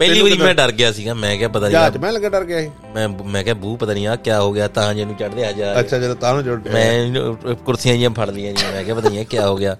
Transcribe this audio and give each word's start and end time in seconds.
ਪਹਿਲੀ 0.00 0.20
ਵਾਰੀ 0.22 0.36
ਮੈਂ 0.38 0.54
ਡਰ 0.54 0.70
ਗਿਆ 0.72 0.90
ਸੀਗਾ 0.92 1.12
ਮੈਂ 1.14 1.36
ਕਿਹਾ 1.36 1.48
ਪਤਾ 1.48 1.68
ਜਹਾਜ਼ 1.70 1.92
ਨਹੀਂ 1.92 2.00
ਮੈਂ 2.00 2.12
ਲੱਗਾ 2.12 2.28
ਡਰ 2.28 2.44
ਗਿਆ 2.44 2.60
ਸੀ 2.60 2.70
ਮੈਂ 2.94 3.08
ਮੈਂ 3.26 3.42
ਕਿਹਾ 3.44 3.54
ਬੂ 3.54 3.74
ਪਤਾ 3.76 3.92
ਨਹੀਂ 3.92 4.06
ਆ 4.06 4.16
ਕੀ 4.16 4.30
ਹੋ 4.30 4.50
ਗਿਆ 4.52 4.66
ਤਾਂ 4.68 4.92
ਜੇ 4.94 5.04
ਨੂੰ 5.04 5.14
ਚੜਦੇ 5.16 5.44
ਆ 5.44 5.52
ਜਾ 5.52 5.72
ਅੱਛਾ 5.80 5.98
ਜਦੋਂ 5.98 6.16
ਤਾਂ 6.16 6.32
ਨੂੰ 6.34 6.42
ਜੁੜ 6.44 6.58
ਮੈਂ 6.68 7.54
ਕੁਰਸੀਆਂ 7.64 7.94
ਜੀਆਂ 7.96 8.10
ਫੜ 8.10 8.28
ਲਈਆਂ 8.30 8.52
ਜੀ 8.52 8.64
ਮੈਂ 8.72 8.82
ਕਿਹਾ 8.84 8.96
ਪਤਾ 8.96 9.08
ਨਹੀਂ 9.08 9.24
ਕੀ 9.26 9.38
ਹੋ 9.38 9.56
ਗਿਆ 9.56 9.76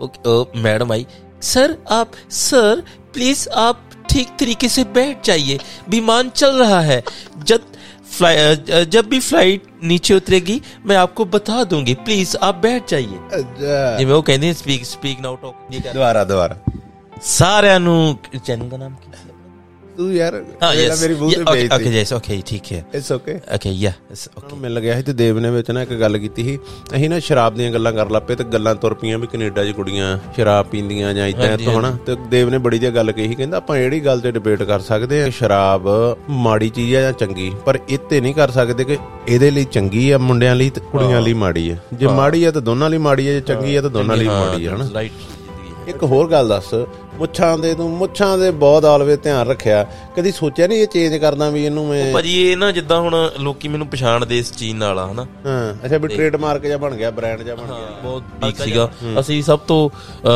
ਉਹ 0.00 0.10
ਉਹ 0.26 0.58
मैडम 0.64 0.92
आई 0.92 1.04
सर 1.44 1.72
आप 1.94 2.16
सर 2.36 2.80
प्लीज 3.14 3.42
आप 3.60 3.84
ठीक 4.08 4.32
तरीके 4.38 4.70
से 4.70 4.84
बैठ 4.94 5.22
जाइए 5.24 5.56
विमान 5.90 6.30
चल 6.34 6.58
रहा 6.62 6.80
है 6.82 6.98
जब 7.44 7.68
फ्लाई 8.10 8.36
अ, 8.38 8.82
जब 8.90 9.10
भी 9.10 9.20
फ्लाइट 9.22 9.70
नीचे 9.86 10.16
उतरेगी 10.16 10.56
मैं 10.84 10.98
आपको 10.98 11.26
बता 11.32 11.62
दूंगी 11.72 11.96
प्लीज 12.04 12.34
आप 12.42 12.62
बैठ 12.64 12.94
जाइए 12.94 13.20
ਅੱਛਾ 13.38 13.80
ਜਿਵੇਂ 13.98 14.14
ਉਹ 14.14 14.22
ਕਹਿੰਦੇ 14.22 14.52
ਸਪੀਕ 14.56 14.84
ਸਪੀਕ 14.86 15.20
ਨਾਓ 15.20 15.36
ਟਾਕ 15.36 15.92
ਦੁਬਾਰਾ 15.92 16.24
ਦੁਬਾਰਾ 16.26 16.56
ਸਾਰਿਆਂ 17.30 17.80
ਨੂੰ 17.80 17.98
ਚੈਨਲ 18.44 18.68
ਦਾ 18.68 18.76
ਨਾਮ 18.76 18.94
ਕੀ 18.94 19.12
ਹੈ 19.12 19.28
ਤੂੰ 19.96 20.12
ਯਾਰ 20.12 20.34
ਯੈਸ 20.74 21.00
ਮੇਰੀ 21.02 21.14
ਮੂੰਹ 21.14 21.30
ਤੇ 21.32 21.40
ਓਕੇ 21.42 21.52
ਬੇਇੱਜ਼ਤੀ 21.52 21.90
ਯੈਸ 21.90 22.12
ਓਕੇ 22.12 22.40
ਠੀਕ 22.46 22.70
ਹੈ 22.72 22.84
it's 22.94 23.10
okay 23.12 23.34
okay 23.54 23.70
ya 23.72 23.92
okay 24.38 24.56
ਮਿਲ 24.56 24.80
ਗਿਆ 24.80 24.94
ਸੀ 24.96 25.02
ਤੇ 25.02 25.12
ਦੇਵ 25.12 25.38
ਨੇ 25.38 25.50
ਵਿੱਚ 25.50 25.70
ਨਾ 25.70 25.82
ਇੱਕ 25.82 25.92
ਗੱਲ 25.92 26.18
ਕੀਤੀ 26.18 26.42
ਸੀ। 26.42 26.58
ਅਸੀਂ 26.96 27.08
ਨਾ 27.10 27.18
ਸ਼ਰਾਬ 27.18 27.54
ਦੀਆਂ 27.54 27.70
ਗੱਲਾਂ 27.72 27.92
ਕਰ 27.92 28.10
ਲੱਪੇ 28.10 28.34
ਤੇ 28.34 28.44
ਗੱਲਾਂ 28.44 28.74
ਤੁਰ 28.74 28.94
ਪਈਆਂ 28.94 29.18
ਵੀ 29.18 29.26
ਕੈਨੇਡਾ 29.26 29.64
'ਚ 29.64 29.72
ਕੁੜੀਆਂ 29.72 30.16
ਸ਼ਰਾਬ 30.36 30.66
ਪੀਂਦੀਆਂ 30.66 31.12
ਜਾਂ 31.14 31.26
ਇਦਾਂ 31.26 31.56
ਤੋਂ 31.58 31.78
ਹਨਾ? 31.78 31.90
ਤੇ 32.06 32.16
ਦੇਵ 32.30 32.48
ਨੇ 32.50 32.58
ਬੜੀ 32.58 32.78
ਜਿਹੀ 32.78 32.94
ਗੱਲ 32.94 33.12
ਕਹੀ 33.12 33.34
ਕਹਿੰਦਾ 33.34 33.56
ਆਪਾਂ 33.56 33.76
ਜਿਹੜੀ 33.76 34.00
ਗੱਲ 34.00 34.20
ਤੇ 34.20 34.30
ਡਿਬੇਟ 34.30 34.62
ਕਰ 34.62 34.80
ਸਕਦੇ 34.80 35.22
ਆ 35.22 35.28
ਸ਼ਰਾਬ 35.30 35.88
ਮਾੜੀ 36.38 36.68
ਚੀਜ਼ 36.70 36.94
ਆ 36.96 37.00
ਜਾਂ 37.00 37.12
ਚੰਗੀ 37.12 37.50
ਪਰ 37.66 37.78
ਇੱਥੇ 37.88 38.20
ਨਹੀਂ 38.20 38.34
ਕਰ 38.34 38.50
ਸਕਦੇ 38.50 38.84
ਕਿ 38.84 38.98
ਇਹਦੇ 39.28 39.50
ਲਈ 39.50 39.64
ਚੰਗੀ 39.72 40.10
ਆ 40.10 40.18
ਮੁੰਡਿਆਂ 40.20 40.54
ਲਈ 40.56 40.70
ਤੇ 40.70 40.80
ਕੁੜੀਆਂ 40.92 41.20
ਲਈ 41.20 41.32
ਮਾੜੀ 41.36 41.68
ਆ। 41.70 41.76
ਜੇ 41.94 42.06
ਮਾੜੀ 42.06 42.44
ਆ 42.44 42.50
ਤਾਂ 42.50 42.62
ਦੋਨਾਂ 42.62 42.90
ਲਈ 42.90 42.98
ਮਾੜੀ 42.98 43.28
ਆ 43.28 43.32
ਜੇ 43.32 43.40
ਚੰਗੀ 43.40 43.76
ਆ 43.76 43.82
ਤਾਂ 43.82 43.90
ਦੋਨਾਂ 43.90 44.16
ਲਈ 44.16 44.28
ਮਾੜੀ 44.28 44.66
ਆ 44.66 44.76
ਹਨਾ? 44.76 45.02
ਇੱਕ 45.88 46.02
ਹੋਰ 46.02 46.30
ਗੱਲ 46.30 46.48
ਦੱਸ 46.48 46.74
ਮੁੱਛਾਂ 47.20 47.56
ਦੇ 47.58 47.72
ਤੂੰ 47.74 47.88
ਮੁੱਛਾਂ 47.90 48.36
ਦੇ 48.38 48.50
ਬਹੁਤ 48.60 48.84
ਆਲਵੇ 48.84 49.16
ਧਿਆਨ 49.16 49.48
ਰੱਖਿਆ। 49.48 49.84
ਕਦੀ 50.16 50.30
ਸੋਚਿਆ 50.32 50.66
ਨਹੀਂ 50.66 50.78
ਇਹ 50.78 50.86
ਚੇਂਜ 50.86 51.16
ਕਰਦਾ 51.16 51.48
ਵੀ 51.50 51.64
ਇਹਨੂੰ 51.64 51.86
ਮੈਂ 51.86 52.12
ਭਾਜੀ 52.14 52.36
ਇਹ 52.42 52.56
ਨਾ 52.56 52.70
ਜਿੱਦਾਂ 52.72 53.00
ਹੁਣ 53.00 53.14
ਲੋਕੀ 53.40 53.68
ਮੈਨੂੰ 53.68 53.86
ਪਛਾਣਦੇ 53.86 54.38
ਇਸ 54.38 54.52
ਚੀਜ਼ 54.52 54.74
ਨਾਲ 54.76 54.98
ਆ 54.98 55.06
ਹਨਾ? 55.10 55.26
ਹਾਂ 55.46 55.74
ਅੱਛਾ 55.84 55.98
ਵੀ 55.98 56.08
ਟ੍ਰੇਡਮਾਰਕ 56.08 56.62
ਜਿਹਾ 56.62 56.78
ਬਣ 56.78 56.94
ਗਿਆ 56.94 57.10
ਬ੍ਰਾਂਡ 57.10 57.42
ਜਿਹਾ 57.42 57.54
ਬਣ 57.56 57.66
ਗਿਆ। 57.66 57.90
ਬਹੁਤ 58.02 58.22
ਵੀਕ 58.44 58.62
ਸੀਗਾ। 58.62 58.88
ਅਸੀਂ 59.20 59.42
ਸਭ 59.42 59.58
ਤੋਂ 59.68 59.88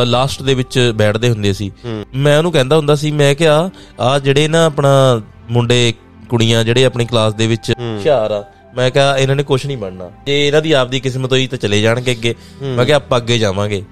ਲਾਸਟ 0.06 0.42
ਦੇ 0.42 0.54
ਵਿੱਚ 0.54 0.78
ਬੈਠਦੇ 0.96 1.30
ਹੁੰਦੇ 1.30 1.52
ਸੀ। 1.52 1.70
ਮੈਂ 2.14 2.36
ਉਹਨੂੰ 2.38 2.52
ਕਹਿੰਦਾ 2.52 2.76
ਹੁੰਦਾ 2.76 2.94
ਸੀ 2.94 3.10
ਮੈਂ 3.12 3.34
ਕਿਹਾ 3.34 3.70
ਆ 4.00 4.18
ਜਿਹੜੇ 4.18 4.48
ਨਾ 4.48 4.64
ਆਪਣਾ 4.66 5.20
ਮੁੰਡੇ 5.50 5.92
ਕੁੜੀਆਂ 6.28 6.64
ਜਿਹੜੇ 6.64 6.84
ਆਪਣੀ 6.84 7.04
ਕਲਾਸ 7.06 7.34
ਦੇ 7.34 7.46
ਵਿੱਚ 7.46 7.70
ਹੁਸ਼ਿਆਰ 7.80 8.30
ਆ 8.30 8.44
ਮੈਂ 8.76 8.90
ਕਿਹਾ 8.90 9.16
ਇਹਨਾਂ 9.18 9.36
ਨੇ 9.36 9.42
ਕੁਝ 9.42 9.64
ਨਹੀਂ 9.66 9.76
ਬਣਨਾ। 9.78 10.10
ਜੇ 10.26 10.46
ਇਹਨਾਂ 10.46 10.60
ਦੀ 10.62 10.72
ਆਪਦੀ 10.72 11.00
ਕਿਸਮਤ 11.00 11.32
ਹੋਈ 11.32 11.46
ਤਾਂ 11.46 11.58
ਚਲੇ 11.58 11.80
ਜਾਣਗੇ 11.80 12.12
ਅੱਗੇ। 12.12 12.34
ਮੈਂ 12.62 12.84
ਕਿਹਾ 12.84 12.96
ਆਪਾਂ 12.96 13.18
ਅੱਗੇ 13.18 13.38
ਜਾਵਾਂਗੇ। 13.38 13.82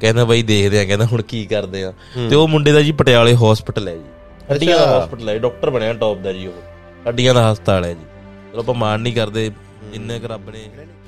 ਕਹਿੰਦਾ 0.00 0.24
ਬਾਈ 0.24 0.42
ਦੇਖਦੇ 0.42 0.80
ਆ 0.80 0.84
ਕਹਿੰਦਾ 0.84 1.06
ਹੁਣ 1.06 1.22
ਕੀ 1.22 1.44
ਕਰਦੇ 1.46 1.82
ਆ। 1.84 1.92
ਤੇ 2.30 2.36
ਉਹ 2.36 2.48
ਮੁੰਡੇ 2.48 2.72
ਦਾ 2.72 2.82
ਜੀ 2.82 2.92
ਪਟਿਆਲੇ 2.92 3.34
ਹਸਪੀਟਲ 3.36 3.88
ਹੈ 3.88 3.94
ਜੀ। 3.94 4.04
ਹੱਡੀਆਂ 4.52 4.78
ਦਾ 4.78 4.98
ਹਸਪੀਟਲ 4.98 5.28
ਹੈ 5.28 5.38
ਡਾਕਟਰ 5.38 5.70
ਬਣਿਆ 5.70 5.92
ਟੌਪ 5.94 6.18
ਦਾ 6.18 6.32
ਜੀ 6.32 6.46
ਉਹ। 6.46 6.52
ਹੱਡੀਆਂ 7.08 7.34
ਦਾ 7.34 7.52
ਹਸਪਤਾਲ 7.52 7.84
ਹੈ 7.84 7.92
ਜੀ। 7.92 8.04
ਚਲੋ 8.52 8.60
ਆਪਾਂ 8.60 8.74
ਮਾਣ 8.74 9.00
ਨਹੀਂ 9.00 9.14
ਕਰਦੇ 9.14 9.50
ਜਿੰਨੇ 9.92 10.18
ਕੁ 10.20 10.28
ਰੱਬ 10.28 10.50
ਨੇ। 10.50 10.58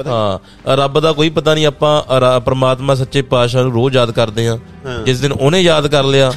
ਹਾਂ 0.06 0.76
ਰੱਬ 0.76 1.00
ਦਾ 1.00 1.12
ਕੋਈ 1.12 1.30
ਪਤਾ 1.30 1.54
ਨਹੀਂ 1.54 1.66
ਆਪਾਂ 1.66 2.40
ਪ੍ਰਮਾਤਮਾ 2.40 2.94
ਸੱਚੇ 2.94 3.22
ਪਾਤਸ਼ਾਹ 3.22 3.62
ਨੂੰ 3.62 3.72
ਰੋਜ਼ 3.72 3.96
ਯਾਦ 3.96 4.10
ਕਰਦੇ 4.10 4.48
ਆ। 4.48 4.58
ਜਿਸ 5.06 5.20
ਦਿਨ 5.20 5.32
ਉਹਨੇ 5.32 5.60
ਯਾਦ 5.60 5.86
ਕਰ 5.86 6.04
ਲਿਆ 6.04 6.32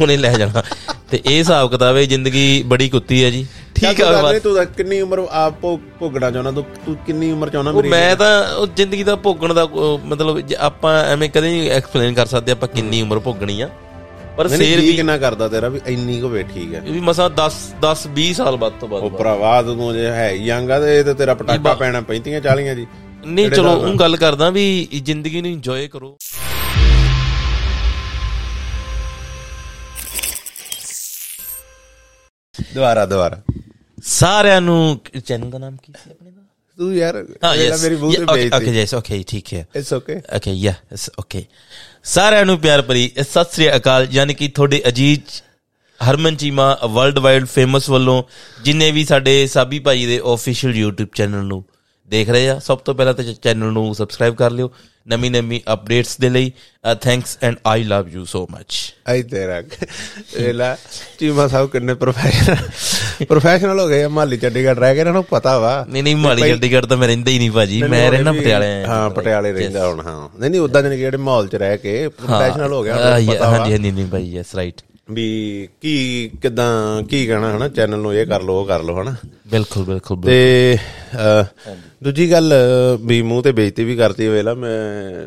ਉਹਨੇ 0.00 0.16
ਲੈ 0.16 0.32
ਜਾਣਾ। 0.32 0.62
ਤੇ 1.10 1.20
ਇਹ 1.26 1.38
ਹਿਸਾਬ 1.38 1.70
ਕਿਤਾਬ 1.70 1.96
ਹੈ 1.96 2.04
ਜ਼ਿੰਦਗੀ 2.04 2.62
ਬੜੀ 2.62 2.88
ਕੁੱਤੀ 2.88 3.24
ਹੈ 3.24 3.30
ਜੀ। 3.30 3.46
ਠੀਕ 3.74 4.00
ਆ 4.00 4.22
ਬਸ। 4.22 4.42
ਤੂੰ 4.42 4.66
ਕਿੰਨੀ 4.66 5.00
ਉਮਰ 5.00 5.26
ਆਪ 5.30 5.54
ਭੋਗਣਾ 6.00 6.30
ਚਾਹੁੰਦਾ 6.30 6.50
ਤੂੰ 6.50 6.64
ਤੂੰ 6.86 6.96
ਕਿੰਨੀ 6.96 7.30
ਉਮਰ 7.32 7.50
ਚਾਹੁੰਦਾ 7.50 7.70
ਉਹ 7.70 7.76
ਮੇਰੀ 7.76 7.88
ਮੈਂ 7.88 8.16
ਤਾਂ 8.16 8.54
ਉਹ 8.54 8.66
ਜ਼ਿੰਦਗੀ 8.66 9.02
ਦਾ 9.02 9.16
ਭੋਗਣ 9.16 9.54
ਦਾ 9.54 9.62
ਉਹ 9.62 9.98
ਮਤਲਬ 10.04 10.40
ਆਪਾਂ 10.58 11.04
ਐਵੇਂ 11.04 11.28
ਕਦੇ 11.30 11.50
ਨਹੀਂ 11.50 11.70
ਐਕਸਪਲੇਨ 11.70 12.14
ਕਰ 12.14 12.26
ਸਕਦੇ 12.26 12.52
ਆਪਾਂ 12.52 12.68
ਕਿੰਨੀ 12.68 13.02
ਉਮਰ 13.02 13.18
ਭੋਗਣੀ 13.18 13.60
ਆ। 13.60 13.68
ਪਰ 14.36 14.48
ਜੀ 14.48 14.74
ਵੀ 14.76 14.92
ਕਿੰਨਾ 14.92 15.16
ਕਰਦਾ 15.18 15.48
ਤੇਰਾ 15.48 15.68
ਵੀ 15.68 15.80
ਇੰਨੀ 15.86 16.20
ਕੁ 16.20 16.28
ਵੇ 16.28 16.42
ਠੀਕ 16.42 16.74
ਹੈ 16.74 16.80
ਵੀ 16.80 17.00
ਮਸਾਂ 17.00 17.30
10 17.30 17.56
10 17.82 18.06
20 18.16 18.32
ਸਾਲ 18.32 18.56
ਬਾਅਦ 18.56 18.72
ਤੋਂ 18.80 18.88
ਉਹ 18.88 19.00
ਬਾਅਦ 19.00 19.12
ਭਰਾਵਾ 19.18 19.62
ਤੂੰ 19.62 19.92
ਜੇ 19.94 20.06
ਹੈ 20.06 20.32
ਯੰਗ 20.34 20.70
ਆ 20.70 20.80
ਤੇ 20.80 20.98
ਇਹ 20.98 21.04
ਤੇ 21.04 21.14
ਤੇਰਾ 21.14 21.34
ਪਟਾਕਾ 21.34 21.74
ਪੈਣਾ 21.74 22.02
35 22.12 22.40
40 22.40 22.74
ਜੀ। 22.74 22.86
ਨਹੀਂ 23.26 23.50
ਚਲੋ 23.50 23.72
ਉਹ 23.72 23.94
ਗੱਲ 23.94 24.16
ਕਰਦਾ 24.16 24.50
ਵੀ 24.50 24.88
ਜ਼ਿੰਦਗੀ 25.04 25.40
ਨੂੰ 25.40 25.50
ਇੰਜੋਏ 25.50 25.88
ਕਰੋ। 25.88 26.16
ਦੁਬਾਰਾ 32.74 33.06
ਦੁਬਾਰਾ। 33.06 33.40
ਸਾਰਿਆਂ 34.04 34.60
ਨੂੰ 34.60 35.00
ਚੈਨਲ 35.26 35.50
ਦਾ 35.50 35.58
ਨਾਮ 35.58 35.76
ਕੀ 35.76 35.92
ਸੀ 35.92 36.10
ਆਪਣੇ 36.10 36.30
ਦਾ? 36.30 36.42
ਤੂੰ 36.78 36.94
ਯਾਰ 36.94 37.14
ਮੇਰੀ 37.82 37.96
ਮੂੰਹ 37.96 38.14
ਤੇ 38.14 38.22
ਓਕੇ 38.22 38.32
ਬੇਇੱਜ਼ਤੀ। 38.34 38.76
ਯੈਸ 38.76 38.94
ਓਕੇ 38.94 39.22
ਠੀਕ 39.28 39.52
ਹੈ। 39.54 39.66
It's 39.76 39.92
okay 39.92 40.20
okay 40.36 40.52
yes 40.52 41.10
okay 41.18 41.44
ਸਾਰਿਆਂ 42.04 42.44
ਨੂੰ 42.46 42.58
ਪਿਆਰ 42.60 42.82
ਭਰੀ 42.82 43.10
ਸਤਿ 43.20 43.54
ਸ੍ਰੀ 43.54 43.68
ਅਕਾਲ 43.76 44.06
ਯਾਨੀ 44.10 44.34
ਕਿ 44.34 44.48
ਤੁਹਾਡੇ 44.48 44.82
ਅਜੀਜ਼ 44.88 45.40
Harman 46.00 46.36
Cheema 46.36 46.66
world 46.84 47.18
wide 47.18 47.44
famous 47.46 47.88
ਵੱਲੋਂ 47.90 48.22
ਜਿੰਨੇ 48.64 48.90
ਵੀ 48.90 49.04
ਸਾਡੇ 49.04 49.46
ਸਾਬੀ 49.46 49.78
ਭਾਈ 49.78 50.06
ਦੇ 50.06 50.20
ਆਫੀਸ਼ੀਅਲ 50.26 50.74
YouTube 50.74 51.08
ਚੈਨਲ 51.14 51.44
ਨੂੰ 51.44 51.64
ਦੇਖ 52.08 52.30
ਰਹੇ 52.30 52.48
ਆ 52.50 52.58
ਸਭ 52.58 52.78
ਤੋਂ 52.78 52.94
ਪਹਿਲਾਂ 52.94 53.14
ਤਾਂ 53.14 53.24
ਚੈਨਲ 53.34 53.72
ਨੂੰ 53.72 53.94
ਸਬਸਕ੍ਰਾਈਬ 53.94 54.34
ਕਰ 54.34 54.50
ਲਿਓ। 54.50 54.70
ਨਵੀਂ 55.08 55.30
ਨਵੀਂ 55.30 55.60
ਅਪਡੇਟਸ 55.72 56.16
ਦੇ 56.20 56.28
ਲਈ 56.28 56.52
thanks 57.00 57.38
and 57.42 57.56
I 57.66 57.84
love 57.84 58.08
you 58.08 58.24
so 58.24 58.46
much 58.50 58.74
ਆਈ 59.08 59.22
ਤੇਰਾ 59.22 59.60
ਵੇਲਾ 60.40 60.76
ਚੀਮਾ 61.18 61.46
ਸਾਹਿਬ 61.48 61.70
ਕਿੰਨੇ 61.70 61.94
ਪ੍ਰੋਫੈਸ਼ਨਲ 61.94 62.56
ਪ੍ਰੋਫੈਸ਼ਨਲ 63.24 63.80
ਹੋ 63.80 63.88
ਗਏ 63.88 64.02
ਆ 64.02 64.08
ਮਾਲੀ 64.08 64.36
ਚੰਡੀਗੜ੍ਹ 64.36 64.78
ਰਹਿ 64.80 64.94
ਕੇ 64.94 65.00
ਇਹਨਾਂ 65.00 65.12
ਨੂੰ 65.12 65.24
ਪਤਾ 65.24 65.58
ਵਾ। 65.58 65.86
ਨਹੀਂ 65.88 66.02
ਨਹੀਂ 66.02 66.16
ਮਾਲੀ 66.16 66.42
ਚੰਡੀਗੜ੍ਹ 66.42 66.86
ਤਾਂ 66.86 66.96
ਮੈਂ 66.96 67.08
ਰਹਿੰਦਾ 67.08 67.30
ਹੀ 67.30 67.38
ਨਹੀਂ 67.38 67.50
ਭਾਜੀ 67.50 67.82
ਮੈਂ 67.82 68.10
ਰਹਿਣਾ 68.10 68.32
ਪਟਿਆਲੇ। 68.32 68.66
ਹਾਂ 68.84 69.10
ਪਟਿਆਲੇ 69.10 69.52
ਰਹਿੰਦਾ 69.52 69.88
ਹੁਣ 69.88 70.00
ਹਾਂ। 70.00 70.28
ਨਹੀਂ 70.38 70.50
ਨਹੀਂ 70.50 70.60
ਉਦਾਂ 70.60 70.82
ਜਿਹੜੇ 70.82 71.16
ਮਾਹੌਲ 71.16 71.48
'ਚ 71.48 71.54
ਰਹਿ 71.54 71.78
ਕੇ 71.78 72.08
ਪ੍ਰੋਫੈਸ਼ਨਲ 72.08 72.72
ਹੋ 72.72 72.82
ਗਿਆ 72.82 72.96
ਪਤਾ 72.96 73.10
ਵਾ। 73.10 73.58
ਹਾਂਜੀ 73.58 73.72
ਹਾਂਜੀ 73.72 73.90
ਨਹੀਂ 73.90 74.06
ਭਾਈ 74.06 74.24
ਯੈਸ 74.30 74.54
ਰਾਈਟ 74.54 74.80
ਵੀ 75.08 75.68
ਕੀ 75.82 76.30
ਕਿਦਾਂ 76.42 77.02
ਕੀ 77.02 77.26
ਕਹਿਣਾ 77.26 77.56
ਹਨਾ? 77.56 77.68
ਚੈਨਲ 77.68 77.98
ਨੂੰ 77.98 78.14
ਇਹ 78.14 78.26
ਕਰ 78.26 78.42
ਲੋ 78.42 78.54
ਉਹ 78.60 78.64
ਕਰ 78.66 78.82
ਲੋ 78.82 79.00
ਹਨਾ? 79.02 79.14
ਬਿਲਕੁਲ 79.50 79.84
ਬਿਲਕੁਲ 79.84 80.16
ਬਿਲਕੁਲ। 80.16 80.30
ਤੇ 80.30 80.76
ਦੂਜੀ 82.04 82.30
ਗੱਲ 82.32 82.52
ਵੀ 83.02 83.20
ਮੂੰਹ 83.22 83.42
ਤੇ 83.42 83.52
ਬੇਇੱਜ਼ਤੀ 83.52 83.84
ਵੀ 83.84 83.96
ਕਰਤੀ 83.96 84.28
ਵੇਲਾ 84.28 84.54
ਮੈਂ 84.54 84.70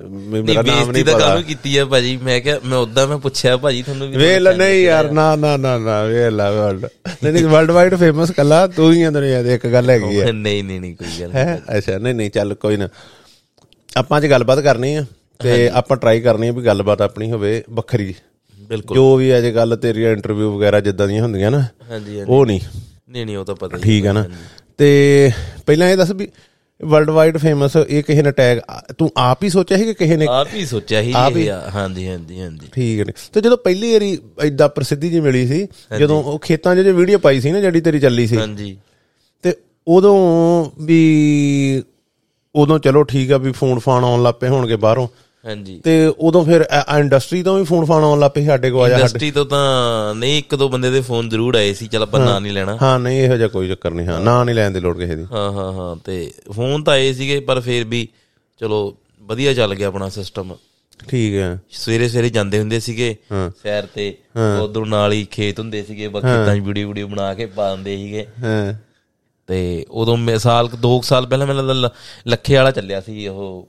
ਮੇਰਾ 0.04 0.62
ਨਾਮ 0.62 0.64
ਬੇਇੱਜ਼ਤੀ 0.64 0.92
ਨਹੀਂ 0.92 1.06
ਤਾਂ 1.06 1.14
ਪਤਾ। 1.16 1.26
ਕਾਹਨੂੰ 1.26 1.44
ਕੀਤੀ 1.44 1.78
ਆ 1.78 1.86
ਭਾਜੀ? 1.86 2.16
ਮੈਂ 2.18 2.40
ਕਿਹਾ 2.42 2.60
ਮੈਂ 2.66 2.78
ਉਦਾਂ 2.78 3.08
ਮੈਂ 3.08 3.18
ਪੁੱਛਿਆ 3.18 3.58
ਭਾਜੀ 3.58 3.82
ਤੁਹਾਨੂੰ 3.84 4.10
ਵੀ 4.10 4.18
ਵੇਲਾ 4.18 4.52
ਨਹੀਂ 4.52 4.84
ਯਾਰ 4.84 5.12
ਨਾ 5.12 5.36
ਨਾ 5.36 5.56
ਨਾ 5.58 5.78
ਨਾ 5.78 6.02
ਵੇਲਾ 6.04 6.52
ਵਰਲਡ 6.52 6.86
ਨਹੀਂ 7.24 7.34
ਨਹੀਂ 7.34 7.46
ਵਰਲਡ 7.46 7.72
ਵਾਈਡ 7.72 7.96
ਫੇਮਸ 7.96 8.32
ਕੱਲਾ 8.32 8.66
ਤੂੰ 8.68 8.92
ਹੀ 8.94 9.02
ਆ 9.04 9.10
ਦੁਨੀਆ 9.12 9.42
ਦੇ 9.44 9.56
ਇੱਕ 9.56 9.68
ਗੱਲ 9.68 9.90
ਹੈਗੀ 9.90 10.20
ਆ। 10.20 10.32
ਨਹੀਂ 10.32 10.64
ਨਹੀਂ 10.64 10.80
ਨਹੀਂ 10.82 10.96
ਕੋਈ 10.96 11.22
ਗੱਲ 11.22 11.32
ਹੈ? 11.32 11.62
ਅੱਛਾ 11.78 11.98
ਨਹੀਂ 11.98 12.14
ਨਹੀਂ 12.14 12.30
ਚੱਲ 12.32 12.54
ਕੋਈ 12.54 12.78
ਨਾ। 12.78 12.88
ਆਪਾਂ 13.98 14.18
ਅੱਜ 14.18 14.28
ਗੱਲਬਾਤ 14.28 14.60
ਕਰਨੀ 14.60 14.96
ਆ 14.96 15.06
ਤੇ 15.40 15.70
ਆਪਾਂ 15.74 15.98
ਟਰਾਈ 15.98 16.22
ਕਰਨੀ 16.22 16.48
ਆ 16.48 16.52
ਵੀ 16.52 16.66
ਗੱਲਬਾਤ 16.66 17.02
ਆਪਣੀ 17.02 17.32
ਹੋਵੇ 17.32 17.64
ਵੱਖਰੀ। 17.70 18.14
ਜੋ 18.72 19.16
ਵੀ 19.16 19.38
ਅੱਜ 19.38 19.48
ਕੱਲ 19.48 19.76
ਤੇਰੀਆਂ 19.76 20.12
ਇੰਟਰਵਿਊ 20.12 20.58
ਵਗੈਰਾ 20.58 20.80
ਜਿੱਦਾਂ 20.80 21.08
ਦੀਆਂ 21.08 21.24
ਹੁੰਦੀਆਂ 21.24 21.52
ਨਾ 21.52 21.60
ਹਾਂਜੀ 21.60 22.20
ਹਾਂਜੀ। 22.20 22.32
ਉਹ 22.32 22.46
ਨਹੀਂ। 22.46 22.60
ਨਹੀਂ 23.10 23.26
ਨਹੀਂ 23.26 23.38
ਉਹ 23.38 23.46
ਤਾਂ 23.46 23.56
ਪਤਾ 23.56 23.78
ਹੀ 23.78 23.82
ਠੀਕ 23.82 24.06
ਹੈ 24.06 24.14
ਨਾ। 24.14 24.26
ਤੇ 24.78 25.32
ਪਹਿਲਾਂ 25.66 25.90
ਇਹ 25.90 25.98
ਦੱਸ 25.98 26.12
ਵੀ 26.12 26.28
ਵਰਲਡ 26.82 27.10
ਵਾਈਡ 27.10 27.38
ਫੇਮਸ 27.38 27.76
ਇਹ 27.90 28.04
ਕਿਸੇ 28.04 28.22
ਨੇ 28.22 28.32
ਟੈਗ 28.32 28.60
ਤੂੰ 28.98 29.12
ਆਪ 29.18 29.44
ਹੀ 29.44 29.50
ਸੋਚਿਆ 29.50 29.78
ਸੀ 29.78 29.86
ਕਿ 29.86 29.94
ਕਿਸੇ 29.94 30.18
ਨੇ 30.18 30.28
ਆਪ 30.30 30.48
ਹੀ 30.54 30.66
ਸੋਚਿਆ 30.66 31.02
ਸੀ? 31.04 31.10
ਇਹ। 31.10 31.14
ਹਾਂਜੀ 31.16 32.08
ਹਾਂਜੀ 32.08 32.40
ਹਾਂਜੀ। 32.42 32.68
ਠੀਕ 32.74 33.00
ਹੈ 33.00 33.14
ਤੇ 33.34 33.42
ਜਦੋਂ 33.42 33.58
ਪਹਿਲੀ 33.58 33.92
ਵਾਰੀ 33.94 34.18
ਐਦਾਂ 34.42 34.70
ਪ੍ਰਸਿੱਧੀ 34.70 35.10
ਜੀ 35.10 35.20
ਮਿਲੀ 35.20 35.48
ਸੀ 35.48 35.68
ਜਦੋਂ 36.00 36.24
ਉਹ 36.24 36.40
ਖੇਤਾਂ 36.40 36.76
'ਚ 36.76 36.80
ਜੇ 36.80 36.92
ਵੀਡੀਓ 36.92 37.18
ਪਾਈ 37.18 37.42
ਸੀ 37.42 37.52
ਨਾ 37.52 37.60
ਜਿਹੜੀ 37.62 37.82
ਤੇਰੀ 37.82 38.00
ਚੱਲੀ 38.00 38.28
ਸੀ। 38.28 38.38
ਹਾਂਜੀ। 38.38 38.78
ਤੇ 39.44 39.54
ਉਦੋਂ 39.88 40.16
ਵੀ 40.84 41.84
ਉਦੋਂ 42.56 42.80
ਚਲੋ 42.80 43.04
ਠੀਕ 43.04 43.32
ਆ 43.32 43.38
ਵੀ 43.38 43.52
ਫੋਨ 43.52 43.80
ਫਾਨ 43.80 44.04
ਆਉਣ 44.04 44.24
ਲੱਪੇ 44.24 44.48
ਹੋਣਗੇ 44.48 44.76
ਬਾਹਰੋਂ। 44.76 45.08
ਹਾਂਜੀ। 45.46 45.80
ਤੇ 45.84 45.94
ਉਦੋਂ 46.20 46.44
ਫਿਰ 46.46 46.66
ਇੰਡਸਟਰੀ 46.98 47.42
ਤੋਂ 47.44 47.58
ਵੀ 47.58 47.64
ਫੋਨ 47.64 47.86
ਫਾਨ 47.86 48.04
ਆਉਣ 48.04 48.20
ਲੱਪੇ 48.20 48.44
ਸਾਡੇ 48.46 48.70
ਕੋਲ 48.72 48.84
ਆ 48.84 48.90
ਜਾ 48.90 48.96
ਸਾਡੇ। 48.96 49.02
ਇੰਡਸਟਰੀ 49.04 49.32
ਤੋਂ 49.32 49.46
ਤਾਂ 49.46 50.16
ਨਹੀਂ 50.16 50.38
ਇੱਕ 50.40 50.56
ਦੋ 50.56 50.68
ਬੰਦੇ 50.70 50.90
ਦੇ 50.92 51.02
ਫੋਨ 51.02 51.30
ਜ਼ਰੂਰ 51.30 51.56
ਆਏ 51.56 51.74
ਸੀ 51.74 51.88
ਚਲ 51.88 52.04
ਆਪਾਂ 52.04 52.20
ਨਾਂ 52.20 52.40
ਨਹੀਂ 52.42 52.54
ਲੈਣਾ। 52.54 52.78
ਹਾਂ 52.82 52.98
ਨਹੀਂ 53.00 53.22
ਇਹੋ 53.24 53.38
ਜਿਹਾ 53.38 53.48
ਕੋਈ 53.48 53.68
ਚੱਕਰ 53.70 53.92
ਨਹੀਂ 53.92 54.08
ਹਾਂ 54.08 54.20
ਨਾ 54.22 54.44
ਨਹੀਂ 54.44 54.56
ਲੈਣ 54.56 54.72
ਦੀ 54.72 54.80
ਲੋੜ 54.80 54.98
ਕਿਸੇ 54.98 55.16
ਦੀ। 55.16 55.26
ਹਾਂ 55.32 55.52
ਹਾਂ 55.52 55.72
ਹਾਂ 55.74 55.96
ਤੇ 56.06 56.32
ਫੋਨ 56.56 56.84
ਤਾਂ 56.84 56.94
ਆਏ 56.94 57.14
ਸੀਗੇ 57.14 57.40
ਪਰ 57.48 57.60
ਫਿਰ 57.60 57.84
ਵੀ 57.86 58.08
ਚਲੋ 58.62 58.84
ਵਧੀਆ 59.30 59.54
ਚੱਲ 59.54 59.76
ਗਿਆ 59.76 59.88
ਆਪਣਾ 59.88 60.10
ਸਿਸਟਮ 60.10 60.56
ਠੀਕ 61.10 61.34
ਹੈ। 61.36 61.58
ਸਵੇਰੇ 61.72 62.08
ਸਵੇਰੇ 62.10 62.30
ਜਾਂਦੇ 62.30 62.60
ਹੁੰਦੇ 62.60 62.80
ਸੀਗੇ। 62.80 63.16
ਸੈਰ 63.64 63.86
ਤੇ 63.96 64.14
ਉਦੋਂ 64.64 64.86
ਨਾਲ 64.86 65.12
ਹੀ 65.12 65.26
ਖੇਤ 65.32 65.60
ਹੁੰਦੇ 65.60 65.84
ਸੀਗੇ 65.84 66.08
ਬਾਕੀ 66.08 66.28
ਤਾਂ 66.46 66.56
ਵੀਡੀਓ 66.58 66.88
ਵੀਡੀਓ 66.88 67.08
ਬਣਾ 67.08 67.34
ਕੇ 67.34 67.46
ਪਾ 67.56 67.74
ਦਿੰਦੇ 67.76 67.98
ਸੀਗੇ। 67.98 68.26
ਹਾਂ। 68.44 68.74
ਤੇ 69.50 69.86
ਉਦੋਂ 69.92 70.18
ਮੈਂ 70.18 70.38
ਸਾਲ 70.40 70.70
2 70.84 71.00
ਸਾਲ 71.04 71.26
ਪਹਿਲਾਂ 71.28 71.48
ਮੈਨੂੰ 71.48 71.90
ਲੱਖੇ 72.28 72.56
ਵਾਲਾ 72.56 72.72
ਚੱਲਿਆ 72.72 73.00
ਸੀ 73.02 73.28
ਉਹ 73.28 73.68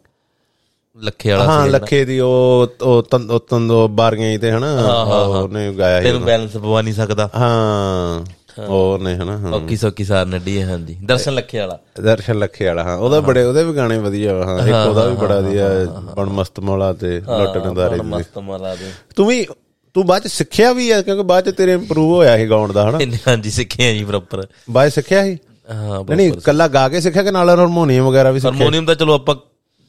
ਲੱਖੇ 0.97 1.31
ਵਾਲਾ 1.33 1.45
ਹਾਂ 1.45 1.67
ਲੱਖੇ 1.67 2.05
ਦੀ 2.05 2.21
ਉਹ 2.21 2.67
ਉਹ 2.83 3.03
ਤੰਦੋ 3.49 3.89
ਬਾਰੀਆਂ 3.89 4.31
ਹੀ 4.31 4.39
ਤੇ 4.39 4.51
ਹਨਾ 4.53 4.93
ਉਹਨੇ 5.03 5.73
ਗਾਇਆ 5.73 6.01
ਸੀ 6.01 6.07
ਤੈਨੂੰ 6.07 6.23
ਬੈਲੈਂਸ 6.23 6.57
ਪਵਾ 6.57 6.83
ਨਹੀਂ 6.83 6.95
ਸਕਦਾ। 6.95 7.29
ਹਾਂ 7.37 8.25
ਉਹ 8.69 8.99
ਨੇ 8.99 9.15
ਹਨਾ 9.17 9.39
ਹਾਂ। 9.39 9.53
ਔਕੀ 9.53 9.77
ਸੌਕੀ 9.77 10.05
ਸਾਰ 10.05 10.27
ਨੱਡੀ 10.27 10.61
ਹੈ 10.63 10.67
ਹਾਂਜੀ। 10.67 10.95
ਦਰਸ਼ਨ 11.05 11.35
ਲੱਖੇ 11.35 11.59
ਵਾਲਾ। 11.59 11.79
ਦਰਸ਼ਨ 12.03 12.39
ਲੱਖੇ 12.39 12.67
ਵਾਲਾ 12.67 12.83
ਹਾਂ। 12.83 12.97
ਉਹਦਾ 12.97 13.21
ਬੜੇ 13.21 13.45
ਉਹਦੇ 13.45 13.65
ਵੀ 13.65 13.77
ਗਾਣੇ 13.77 13.99
ਵਧੀਆ 13.99 14.35
ਹਾਂ। 14.35 14.59
ਇੱਕ 14.59 14.89
ਉਹਦਾ 14.89 15.07
ਵੀ 15.07 15.17
ਬੜਾ 15.17 15.41
ਵਧੀਆ 15.41 15.69
ਬਣ 16.17 16.27
ਮਸਤ 16.27 16.61
ਮੌਲਾ 16.61 16.93
ਤੇ 16.93 17.21
ਲੁੱਟ 17.21 17.67
ਨਦਾਰੇ 17.67 17.95
ਦੀ। 17.95 18.01
ਮਸਤ 18.01 18.39
ਮਾਰਾ 18.39 18.75
ਦੇ। 18.75 18.91
ਤੂੰ 19.17 19.27
ਵੀ 19.27 19.47
ਤੂੰ 19.95 20.07
ਬਾਅਦ 20.07 20.23
ਚ 20.23 20.27
ਸਿੱਖਿਆ 20.27 20.73
ਵੀ 20.73 20.91
ਆ 20.91 21.03
ਕਿਉਂਕਿ 21.03 21.23
ਬਾਅਦ 21.23 21.51
ਚ 21.51 21.55
ਤੇਰੇ 21.57 21.73
ਇੰਪਰੂਵ 21.73 22.15
ਹੋਇਆ 22.15 22.37
ਸੀ 22.37 22.49
ਗਾਉਣ 22.51 22.73
ਦਾ 22.73 22.91
ਹਨਾ? 22.91 22.99
ਹਾਂਜੀ 23.29 23.51
ਸਿੱਖਿਆ 23.51 23.93
ਜੀ 23.93 24.05
ਪ੍ਰੋਪਰ 24.05 24.47
ਬਾਅਦ 24.71 24.89
ਸਿੱਖਿਆ 24.89 25.25
ਸੀ? 25.25 25.39
ਹਾਂ 25.75 26.05
ਨਹੀਂ 26.05 26.17
ਨਹੀਂ 26.17 26.33
ਕੱਲਾ 26.33 26.69
ਗਾ 26.69 26.89
ਕੇ 26.89 27.01
ਸਿੱਖਿਆ 27.01 27.23
ਕਿ 27.23 27.31
ਨਾਲ 27.31 27.51
ਹਾਰਮੋਨੀਅਮ 27.51 28.07
ਵਗੈਰਾ 28.09 28.31
ਵੀ 28.31 28.41
ਸਿੱਖਿਆ? 28.41 28.57
ਹਾਰਮੋਨੀਅਮ 28.57 28.87
ਤਾਂ 28.87 28.95
ਚਲੋ 28.95 29.15
ਆਪਾਂ 29.15 29.37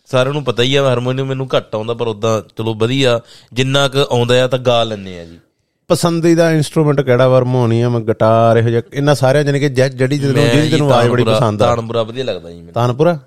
ਸਾਰਿਆਂ 0.06 0.34
ਨੂੰ 0.34 0.44
ਪਤਾ 0.44 0.64
ਹੀ 0.64 0.76
ਆ 0.76 0.84
ਹਾਰਮੋਨੀਅਮ 0.84 1.28
ਮੈਨੂੰ 1.28 1.48
ਘੱਟ 1.58 1.76
ਆਉਂਦਾ 1.76 1.94
ਪਰ 1.94 2.08
ਉਦਾਂ 2.08 2.42
ਚਲੋ 2.58 2.74
ਵਧੀਆ। 2.74 3.20
ਜਿੰਨਾ 3.54 3.88
ਕੁ 3.88 4.00
ਆਉਂਦਾ 4.12 4.44
ਆ 4.44 4.48
ਤਾਂ 4.48 4.60
ਗਾ 4.60 4.84
ਲੈਂਦੇ 4.84 5.20
ਆ 5.20 5.26
ਜੀ। 5.26 5.40
ਪਸੰਦੀਦਾ 5.88 6.52
ਇਨਸਟਰੂਮੈਂਟ 6.52 7.02
ਕਿਹੜਾ 7.02 7.30
ਹਾਰਮੋਨੀਅਮ 7.30 8.00
ਗਿਟਾਰ 8.00 8.58
ਇਹੋ 8.58 8.70
ਜਿਹਾ 8.70 8.82
ਇਹਨਾਂ 8.94 9.16
ਸਾਰਿਆਂ 9.16 9.44
ਜਾਨੀ 9.44 9.60
ਕਿ 9.60 9.70
ਜਿਹੜੀ 9.70 10.20
ਤੈਨੂੰ 10.20 10.34
ਜਿਹੜੀ 10.34 10.70
ਤੈਨੂੰ 10.70 10.92
ਆਵਾਜ਼ 10.92 11.10
ਬੜੀ 11.10 11.24
ਪਸੰਦ 11.24 11.64
ਆ। 11.64 11.66
ਤਾਨਪੁਰਾ 11.66 12.04
ਵਧੀਆ 12.04 12.24
ਲੱਗਦਾ 12.24 12.50
ਜੀ 12.50 12.56
ਮੈਨੂੰ। 12.56 12.74
ਤਾਨਪੁਰਾ? 12.74 13.20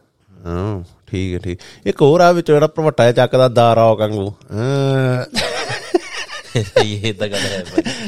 ਹਾਂ 0.46 0.84
ਠੀਕ 1.06 1.34
ਹੈ 1.34 1.38
ਠੀਕ। 1.38 1.58
ਇੱਕ 1.87 2.02
ਹੋਰ 2.02 2.20
ਆ 2.20 2.32
ਵਿੱਚ 2.32 2.46
ਜਿਹੜਾ 2.46 2.67
ਭਵਟਾ 2.67 3.12
ਚੱਕਦਾ 3.12 3.49
ਦਾ 3.49 3.75
ਰੌਕ 3.75 3.99
ਵਾਂਗੂ। 3.99 4.34
ਹਾਂ। 4.52 5.25
ਇਹ 6.85 7.14
ਤਾਂ 7.14 7.29
ਗੱਲ 7.29 7.38
ਹੈ 7.38 7.64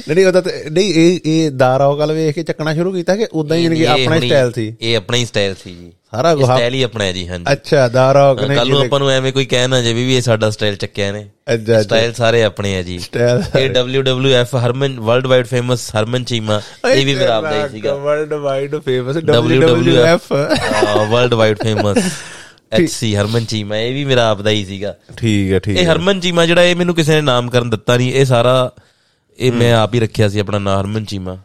ਨਹੀਂ 0.09 0.27
ਉਹਦਾ 0.27 0.41
ਤੇ- 0.41 0.71
ਨਹੀਂ 0.73 0.95
ਇਹ 0.95 1.21
ਇਹ 1.27 1.51
ਦਾ 1.51 1.77
ਰੌਕ 1.77 1.99
ਵਾਲ 1.99 2.13
ਵੇਖ 2.13 2.35
ਕੇ 2.35 2.43
ਚੱਕਣਾ 2.43 2.75
ਸ਼ੁਰੂ 2.75 2.93
ਕੀਤਾ 2.93 3.17
ਕਿ 3.17 3.27
ਉਦਾਂ 3.33 3.57
ਹੀ 3.57 3.63
ਜਾਨੀ 3.63 3.77
ਕਿ 3.77 3.87
ਆਪਣਾ 3.87 4.19
ਸਟਾਈਲ 4.21 4.53
ਸੀ। 4.53 4.75
ਇਹ 4.81 4.97
ਆਪਣਾ 4.97 5.17
ਹੀ 5.17 5.25
ਸਟਾਈਲ 5.25 5.55
ਸੀ 5.55 5.71
ਜੀ। 5.71 5.93
ਸਾਰਾ 6.11 6.37
ਸਟਾਈਲ 6.37 6.75
ਹੀ 6.75 6.83
ਆਪਣਾ 6.83 7.05
ਹੈ 7.05 7.13
ਜੀ 7.13 7.29
ਹਾਂਜੀ। 7.29 7.45
ਅੱਛਾ 7.53 7.89
ਦਾ 7.89 8.13
ਰੌਕ 8.13 8.43
ਨੇ 8.43 8.55
ਕੱਲ 8.55 8.69
ਨੂੰ 8.69 8.81
ਆਪਾਂ 8.81 8.99
ਨੂੰ 8.99 9.11
ਐਵੇਂ 9.11 9.33
ਕੋਈ 9.33 9.45
ਕਹਿ 9.45 9.69
ਨਾ 9.69 9.81
ਜਾਵੇ 9.81 10.05
ਵੀ 10.07 10.17
ਇਹ 10.17 10.21
ਸਾਡਾ 10.21 10.51
ਸਟਾਈਲ 10.51 10.77
ਚੱਕਿਆ 10.77 11.13
ਨੇ। 11.13 11.25
ਸਟਾਈਲ 11.83 12.13
ਸਾਰੇ 12.13 12.43
ਆਪਣੇ 12.43 12.77
ਆ 12.77 12.83
ਜੀ। 12.83 12.97
ਇਹ 13.59 13.71
WWF 13.71 14.57
Harman 14.67 15.01
world 15.01 15.27
wide 15.27 15.47
famous 15.47 15.91
Harman 15.91 16.25
Cheema 16.25 16.61
ਇਹ 16.95 17.07
ਵੀ 17.07 17.15
ਮੇਰਾ 17.15 17.37
ਆਪਦਾ 17.37 17.65
ਹੀ 17.65 17.73
ਸੀਗਾ। 17.73 17.95
World 17.95 18.33
wide 18.33 18.77
famous 18.77 19.17
WWF 19.17 19.31
WWF 19.37 20.35
world 21.11 21.35
wide 21.35 21.59
famous 21.63 21.99
HC 22.73 23.15
Harman 23.17 23.45
Cheema 23.45 23.77
ਇਹ 23.77 23.93
ਵੀ 23.95 24.05
ਮੇਰਾ 24.05 24.29
ਆਪਦਾ 24.31 24.51
ਹੀ 24.51 24.65
ਸੀਗਾ। 24.65 24.95
ਠੀਕ 25.17 25.53
ਹੈ 25.53 25.59
ਠੀਕ 25.59 25.79
ਇਹ 25.79 25.85
ਹੈ। 25.87 25.93
ਹਰਮਨ 25.93 26.21
ਚੀਮਾ 26.21 26.47
ਜਿਹੜਾ 26.47 26.63
ਇਹ 26.63 26.77
ਮੈਨੂੰ 26.77 26.95
ਕਿਸੇ 26.95 27.15
ਨੇ 27.15 27.21
ਨਾਮਕਰਨ 27.21 27.71
ਦਿੱਤਾ 27.71 27.97
ਨਹੀਂ 27.97 28.13
ਇਹ 28.13 28.25
ਸਾਰਾ 28.25 28.71
ਇਹ 29.39 29.53
ਮੈਂ 29.53 29.73
ਆਪ 29.75 29.95
ਹੀ 29.95 30.01
ਰੱਖਿਆ 30.01 30.29
ਸੀ 30.29 30.39
ਆਪਣਾ 30.39 30.59
ਨਾਮ 30.59 30.81
ਹਰਮਨ 30.81 31.05
ਚੀਮਾ। 31.05 31.37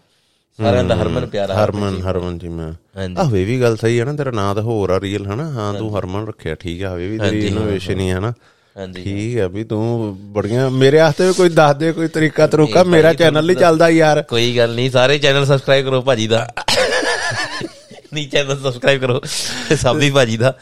ਸਾਰਿਆਂ 0.60 0.84
ਦਾ 0.84 0.96
ਹਰਮਨ 0.96 1.26
ਪਿਆਰਾ 1.26 1.54
ਹਰਮਨ 1.64 2.02
ਹਰਮਨ 2.02 2.38
ਜੀ 2.38 2.48
ਮੈਂ 2.48 2.72
ਹਾਂਜੀ। 2.98 3.16
ਆਹ 3.20 3.30
ਵੇ 3.30 3.44
ਵੀ 3.44 3.60
ਗੱਲ 3.62 3.78
ਸਹੀ 3.78 4.00
ਹੈ 4.00 4.06
ਨਾ 4.06 4.14
ਤੇਰਾ 4.14 4.32
ਨਾਂ 4.32 4.54
ਤਾਂ 4.56 4.64
ਹੋਰ 4.64 4.90
ਆ 4.90 5.00
ਰੀਅਲ 5.00 5.26
ਹਨਾ? 5.28 5.50
ਹਾਂ 5.50 5.74
ਤੂੰ 5.74 5.98
ਹਰਮਨ 5.98 6.28
ਰੱਖਿਆ 6.28 6.56
ਠੀਕ 6.56 6.84
ਆ 6.84 6.94
ਵੇ 6.96 7.08
ਵੀ 7.08 7.18
ਤੇਰੀ 7.20 7.46
ਇਨੋਵੇਸ਼ਨ 7.48 8.00
ਹੀ 8.00 8.10
ਹੈ 8.10 8.20
ਨਾ। 8.20 8.34
ਹਾਂਜੀ 8.76 9.04
ਠੀਕ 9.04 9.38
ਹੈ 9.38 9.48
ਵੀ 9.48 9.64
ਤੂੰ 9.64 10.18
ਬੜੀਆਂ 10.34 10.70
ਮੇਰੇ 10.72 10.98
ਵਾਸਤੇ 10.98 11.28
ਵੀ 11.28 11.34
ਕੋਈ 11.34 11.50
ਦੱਸ 11.50 11.76
ਦੇ 11.76 11.92
ਕੋਈ 11.92 12.08
ਤਰੀਕਾ 12.08 12.48
ਤਰੂਕਾ 12.48 12.84
ਮੇਰਾ 12.84 13.14
ਚੈਨਲ 13.14 13.46
ਨਹੀਂ 13.46 13.58
ਚੱਲਦਾ 13.58 13.90
ਯਾਰ। 13.90 14.22
ਕੋਈ 14.22 14.56
ਗੱਲ 14.58 14.76
ਨਹੀਂ 14.76 14.90
ਸਾਰੇ 14.92 15.18
ਚੈਨਲ 15.20 15.46
ਸਬਸਕ੍ਰਾਈਬ 15.46 15.86
ਕਰੋ 15.86 16.02
ਭਾਜੀ 16.02 16.28
ਦਾ। 16.28 16.48
ਨਹੀਂ 18.14 18.28
ਚੈਨਲ 18.30 18.58
ਸਬਸਕ੍ਰਾਈਬ 18.58 19.02
ਕਰੋ। 19.02 19.22
ਸਭ 19.76 20.00
ਦੀ 20.00 20.12
ਭਾਜੀ 20.12 20.38
ਦਾ। 20.38 20.54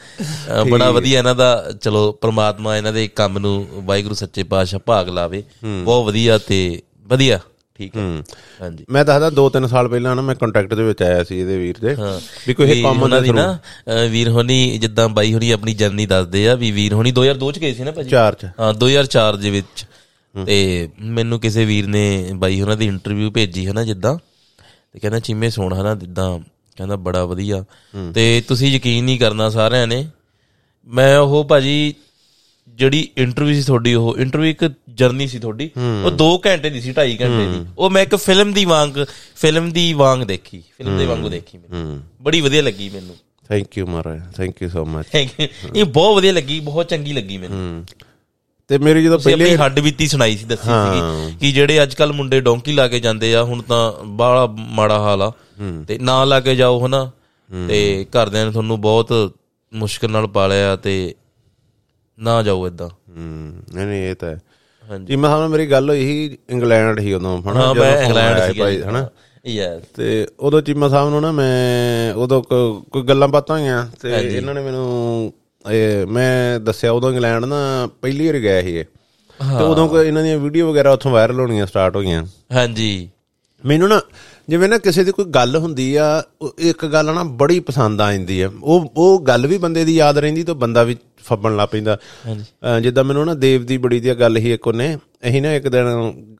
ਬੜਾ 0.70 0.90
ਵਧੀਆ 0.90 1.18
ਇਹਨਾਂ 1.18 1.34
ਦਾ 1.34 1.72
ਚਲੋ 1.80 2.12
ਪ੍ਰਮਾਤਮਾ 2.12 2.76
ਇਹਨਾਂ 2.76 2.92
ਦੇ 2.92 3.08
ਕੰਮ 3.08 3.38
ਨੂੰ 3.38 3.66
ਵਾਹਿਗੁਰੂ 3.72 4.14
ਸੱਚੇ 4.14 4.42
ਪਾਤਸ਼ਾਹ 4.42 4.80
ਭਾਗ 4.86 5.08
ਲਾਵੇ। 5.08 5.42
ਬਹੁਤ 5.64 6.06
ਵਧੀਆ 6.06 6.38
ਤੇ 6.38 6.82
ਵਧੀਆ। 7.06 7.40
ਠੀਕ 7.74 7.96
ਹੈ। 7.96 8.02
ਹਾਂਜੀ। 8.60 8.84
ਮੈਂ 8.90 9.04
ਦੱਸਦਾ 9.04 9.30
2-3 9.30 9.66
ਸਾਲ 9.68 9.88
ਪਹਿਲਾਂ 9.88 10.14
ਨਾ 10.16 10.22
ਮੈਂ 10.22 10.34
ਕੰਟੈਕਟ 10.34 10.74
ਦੇ 10.74 10.82
ਵਿੱਚ 10.82 11.02
ਆਇਆ 11.02 11.22
ਸੀ 11.24 11.38
ਇਹਦੇ 11.38 11.56
ਵੀਰ 11.58 11.78
ਦੇ। 11.80 11.94
ਵੀ 12.46 12.54
ਕੋਈ 12.54 12.70
ਇਹ 12.70 12.82
ਕੰਮ 12.82 13.02
ਉਹਨਾਂ 13.02 13.20
ਦਾ 13.22 13.32
ਨਾ 13.32 13.58
ਵੀਰ 14.10 14.28
ਹੋਣੀ 14.28 14.78
ਜਿੱਦਾਂ 14.78 15.08
ਬਾਈ 15.08 15.32
ਹੋਣੀ 15.34 15.50
ਆਪਣੀ 15.50 15.74
ਜਰਨੀ 15.74 16.06
ਦੱਸਦੇ 16.06 16.48
ਆ 16.48 16.54
ਵੀ 16.54 16.70
ਵੀਰ 16.70 16.94
ਹੋਣੀ 16.94 17.12
2002 17.12 17.50
ਚ 17.52 17.58
ਗਏ 17.58 17.72
ਸੀ 17.74 17.82
ਨਾ 17.82 17.90
ਭਾਜੀ? 17.90 18.10
ਚਾਰ 18.10 18.34
ਚ। 18.34 18.50
ਹਾਂ 18.60 18.72
2004 18.74 19.36
ਦੇ 19.36 19.50
ਵਿੱਚ। 19.50 19.84
ਤੇ 20.34 20.88
ਮੈਨੂੰ 21.00 21.40
ਕਿਸੇ 21.40 21.64
ਵੀਰ 21.64 21.86
ਨੇ 21.86 22.30
ਬਾਈ 22.34 22.60
ਉਹਨਾਂ 22.60 22.76
ਦੀ 22.76 22.86
ਇੰਟਰਵਿਊ 22.86 23.30
ਭੇਜੀ 23.30 23.66
ਹੈ 23.66 23.72
ਨਾ 23.72 23.84
ਜਿੱਦਾਂ। 23.84 24.16
ਤੇ 24.92 24.98
ਕਹਿੰਦਾ 24.98 25.18
ਚੀਮੇ 25.20 25.50
ਸੋਣ 25.50 25.74
ਹਨਾ 25.74 25.94
ਜਿੱਦਾਂ 25.94 26.38
ਕਹਿੰਦਾ 26.76 26.96
ਬੜਾ 26.96 27.24
ਵਧੀਆ। 27.24 27.64
ਤੇ 28.14 28.42
ਤੁਸੀਂ 28.48 28.70
ਯਕੀਨ 28.72 29.04
ਨਹੀਂ 29.04 29.18
ਕਰਨਾ 29.18 29.50
ਸਾਰਿਆਂ 29.50 29.86
ਨੇ। 29.86 30.06
ਮੈਂ 30.86 31.18
ਉਹ 31.18 31.44
ਭਾਜੀ 31.44 31.94
ਜਿਹੜੀ 32.68 33.08
ਇੰਟਰਵਿਊ 33.16 33.54
ਸੀ 33.54 33.62
ਤੁਹਾਡੀ 33.62 33.94
ਉਹ 33.94 34.16
ਇੰਟਰਵਿਊ 34.18 34.50
ਇੱਕ 34.50 34.72
ਜਰਨੀ 34.88 35.26
ਸੀ 35.26 35.38
ਤੁਹਾਡੀ। 35.38 35.70
ਉਹ 36.04 36.10
2 36.10 36.30
ਘੰਟੇ 36.46 36.70
ਦੀ 36.70 36.80
ਸੀ 36.80 36.92
2.5 36.92 37.16
ਘੰਟੇ 37.20 37.46
ਦੀ। 37.46 37.66
ਉਹ 37.78 37.90
ਮੈਂ 37.90 38.02
ਇੱਕ 38.02 38.16
ਫਿਲਮ 38.16 38.52
ਦੀ 38.52 38.64
ਵਾਂਗ 38.64 39.04
ਫਿਲਮ 39.36 39.70
ਦੀ 39.72 39.92
ਵਾਂਗ 39.92 40.22
ਦੇਖੀ 40.22 40.62
ਫਿਲਮ 40.78 40.98
ਦੇ 40.98 41.06
ਵਾਂਗੂ 41.06 41.28
ਦੇਖੀ 41.28 41.58
ਮੈਨੂੰ। 41.58 42.00
ਬੜੀ 42.22 42.40
ਵਧੀਆ 42.40 42.62
ਲੱਗੀ 42.62 42.88
ਮੈਨੂੰ। 42.88 43.16
ਥੈਂਕ 43.48 43.78
ਯੂ 43.78 43.86
ਮਹਾਰਾਜ। 43.86 44.20
ਥੈਂਕ 44.36 44.62
ਯੂ 44.62 44.68
ਸੋ 44.68 44.84
ਮਚ 44.84 45.06
ਇਹ 45.14 45.84
ਬਹੁਤ 45.84 46.16
ਵਧੀਆ 46.16 46.32
ਲੱਗੀ 46.32 46.60
ਬਹੁਤ 46.60 46.88
ਚੰਗੀ 46.88 47.12
ਲੱਗੀ 47.12 47.38
ਮੈਨੂੰ। 47.38 47.84
ਤੇ 48.70 48.78
ਮੇਰੀ 48.78 49.02
ਜਦੋਂ 49.04 49.18
ਪਹਿਲੇ 49.18 49.56
ਹੱਡ 49.56 49.80
ਬੀਤੀ 49.80 50.06
ਸੁਣਾਈ 50.08 50.36
ਸੀ 50.36 50.44
ਦੱਸੀ 50.44 50.68
ਸੀਗੀ 50.68 51.36
ਕਿ 51.38 51.52
ਜਿਹੜੇ 51.52 51.82
ਅੱਜ 51.82 51.94
ਕੱਲ 51.94 52.12
ਮੁੰਡੇ 52.12 52.40
ਡੋਂਕੀ 52.40 52.72
ਲਾ 52.72 52.88
ਕੇ 52.88 53.00
ਜਾਂਦੇ 53.00 53.34
ਆ 53.34 53.42
ਹੁਣ 53.42 53.62
ਤਾਂ 53.62 53.92
ਬਾਹਲਾ 54.04 54.46
ਮਾੜਾ 54.58 54.98
ਹਾਲ 54.98 55.22
ਆ। 55.22 55.32
ਤੇ 55.88 55.98
ਨਾ 55.98 56.24
ਲਾ 56.24 56.40
ਕੇ 56.40 56.54
ਜਾਓ 56.56 56.86
ਹਨਾ। 56.86 57.10
ਤੇ 57.68 58.06
ਘਰਦਿਆਂ 58.16 58.44
ਨੇ 58.46 58.52
ਤੁਹਾਨੂੰ 58.52 58.80
ਬਹੁਤ 58.80 59.12
ਮੁਸ਼ਕਲ 59.72 60.10
ਨਾਲ 60.10 60.26
ਪਾਲਿਆ 60.26 60.76
ਤੇ 60.76 61.14
ਨਾ 62.18 62.42
ਜਾਓ 62.42 62.66
ਇਦਾਂ 62.66 62.88
ਹੂੰ 62.88 63.62
ਨਹੀਂ 63.74 63.86
ਨਹੀਂ 63.86 64.02
ਇਹ 64.10 64.14
ਤਾਂ 64.14 64.28
ਹੈ। 64.28 64.38
ਹਾਂਜੀ। 64.84 65.16
ਮੈਂ 65.16 65.30
ਸਾਹਮਣੇ 65.30 65.48
ਮੇਰੀ 65.48 65.70
ਗੱਲ 65.70 65.90
ਹੋਈ 65.90 66.04
ਸੀ 66.06 66.38
ਇੰਗਲੈਂਡ 66.50 66.98
ਹੀ 67.00 67.12
ਉਦੋਂ 67.12 67.36
ਹਨਾ 67.42 67.60
ਹਾਂ 67.60 67.74
ਜਦੋਂ 67.74 67.84
ਮੈਂ 67.84 68.02
ਇੰਗਲੈਂਡ 68.02 68.52
ਸੀ 68.52 68.58
ਭਾਈ 68.60 68.80
ਹਨਾ। 68.82 69.08
ਯੈਸ 69.44 69.82
ਤੇ 69.94 70.26
ਉਦੋਂ 70.40 70.60
ਚੀਮਾ 70.62 70.88
ਸਾਹਿਬ 70.88 71.10
ਨੂੰ 71.10 71.20
ਨਾ 71.22 71.30
ਮੈਂ 71.32 72.14
ਉਦੋਂ 72.14 72.42
ਕੋਈ 72.42 73.02
ਗੱਲਾਂ 73.02 73.28
ਬਾਤਾਂ 73.28 73.58
ਹੋਈਆਂ 73.58 73.86
ਤੇ 74.02 74.10
ਇਹਨਾਂ 74.36 74.54
ਨੇ 74.54 74.60
ਮੈਨੂੰ 74.60 75.32
ਇਹ 75.64 76.06
ਮੈਂ 76.06 76.60
ਦੱਸਿਆ 76.60 76.92
ਉਦੋਂ 76.92 77.10
ਇੰਗਲੈਂਡ 77.12 77.44
ਨਾ 77.44 77.56
ਪਹਿਲੀ 78.02 78.26
ਵਾਰ 78.26 78.38
ਗਿਆ 78.38 78.60
ਸੀ 78.62 78.76
ਇਹ 78.76 78.84
ਤੇ 79.40 79.64
ਉਦੋਂ 79.64 79.88
ਕੋਈ 79.88 80.06
ਇਹਨਾਂ 80.06 80.22
ਦੀਆਂ 80.22 80.38
ਵੀਡੀਓ 80.38 80.70
ਵਗੈਰਾ 80.70 80.92
ਉੱਥੋਂ 80.92 81.10
ਵਾਇਰਲ 81.10 81.40
ਹੋਣੀਆਂ 81.40 81.66
ਸਟਾਰਟ 81.66 81.96
ਹੋਈਆਂ। 81.96 82.24
ਹਾਂਜੀ। 82.52 83.08
ਮੈਨੂੰ 83.64 83.88
ਨਾ 83.88 84.00
ਜਿਵੇਂ 84.48 84.68
ਨਾ 84.68 84.78
ਕਿਸੇ 84.78 85.04
ਦੀ 85.04 85.12
ਕੋਈ 85.12 85.24
ਗੱਲ 85.34 85.56
ਹੁੰਦੀ 85.56 85.94
ਆ 85.96 86.06
ਇੱਕ 86.60 86.84
ਗੱਲ 86.86 87.12
ਨਾ 87.14 87.22
ਬੜੀ 87.40 87.58
ਪਸੰਦ 87.60 88.00
ਆ 88.00 88.12
ਜਾਂਦੀ 88.12 88.40
ਆ। 88.40 88.50
ਉਹ 88.62 88.92
ਉਹ 88.96 89.20
ਗੱਲ 89.22 89.46
ਵੀ 89.46 89.58
ਬੰਦੇ 89.58 89.84
ਦੀ 89.84 89.94
ਯਾਦ 89.96 90.18
ਰਹਿੰਦੀ 90.18 90.42
ਤਾਂ 90.42 90.54
ਬੰਦਾ 90.54 90.82
ਵੀ 90.82 90.96
ਫੱਬਣ 91.24 91.56
ਲੱਗ 91.56 91.68
ਪੈਂਦਾ। 91.68 91.96
ਜਿੱਦਾਂ 92.82 93.04
ਮੈਨੂੰ 93.04 93.24
ਨਾ 93.26 93.34
ਦੇਵ 93.34 93.64
ਦੀ 93.66 93.76
ਬੜੀ 93.78 94.00
ਦੀ 94.00 94.10
ਗੱਲ 94.20 94.36
ਹੀ 94.36 94.52
ਇੱਕ 94.52 94.66
ਉਹਨੇ। 94.66 94.96
ਅਸੀਂ 95.28 95.42
ਨਾ 95.42 95.52
ਇੱਕ 95.54 95.68
ਦਿਨ 95.68 95.86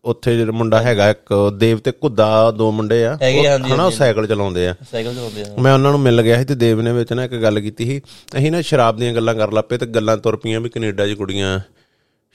ਉੱਥੇ 0.05 0.37
ਜਿਹੜਾ 0.37 0.53
ਮੁੰਡਾ 0.53 0.83
ਹੈਗਾ 0.83 1.09
ਇੱਕ 1.11 1.33
ਦੇਵ 1.59 1.79
ਤੇ 1.79 1.93
ਕੁੱਦਾ 1.93 2.51
ਦੋ 2.51 2.71
ਮੁੰਡੇ 2.73 3.05
ਆ। 3.05 3.17
ਹਨਾ 3.17 3.85
ਉਹ 3.85 3.91
ਸਾਈਕਲ 3.91 4.27
ਚਲਾਉਂਦੇ 4.27 4.67
ਆ। 4.69 4.75
ਸਾਈਕਲ 4.91 5.15
ਚਲਾਉਂਦੇ 5.15 5.43
ਆ 5.43 5.55
ਮੈਂ 5.63 5.75
ਉਹਨਾਂ 5.75 5.91
ਨੂੰ 5.91 6.01
ਮਿਲ 6.01 6.23
ਗਿਆ 6.23 6.39
ਸੀ 6.39 6.45
ਤੇ 6.45 6.55
ਦੇਵ 6.55 6.81
ਨੇ 6.81 6.93
ਵਿੱਚ 6.93 7.13
ਨਾ 7.13 7.25
ਇੱਕ 7.25 7.35
ਗੱਲ 7.35 7.61
ਕੀਤੀ 7.61 7.85
ਸੀ। 7.85 8.01
ਅਸੀਂ 8.39 8.53
ਨਾ 8.53 8.61
ਸ਼ਰਾਬ 8.63 8.99
ਦੀਆਂ 8.99 9.15
ਗੱਲਾਂ 9.15 9.35
ਕਰ 9.35 9.53
ਲੱਪੇ 9.53 9.79
ਤੇ 9.79 9.87
ਗੱਲਾਂ 9.89 10.17
ਤੁਰ 10.17 10.37
ਪਈਆਂ 10.37 10.61
ਵੀ 10.61 10.69
ਕੈਨੇਡਾ 10.69 11.07
'ਚ 11.07 11.13
ਕੁੜੀਆਂ 11.13 11.59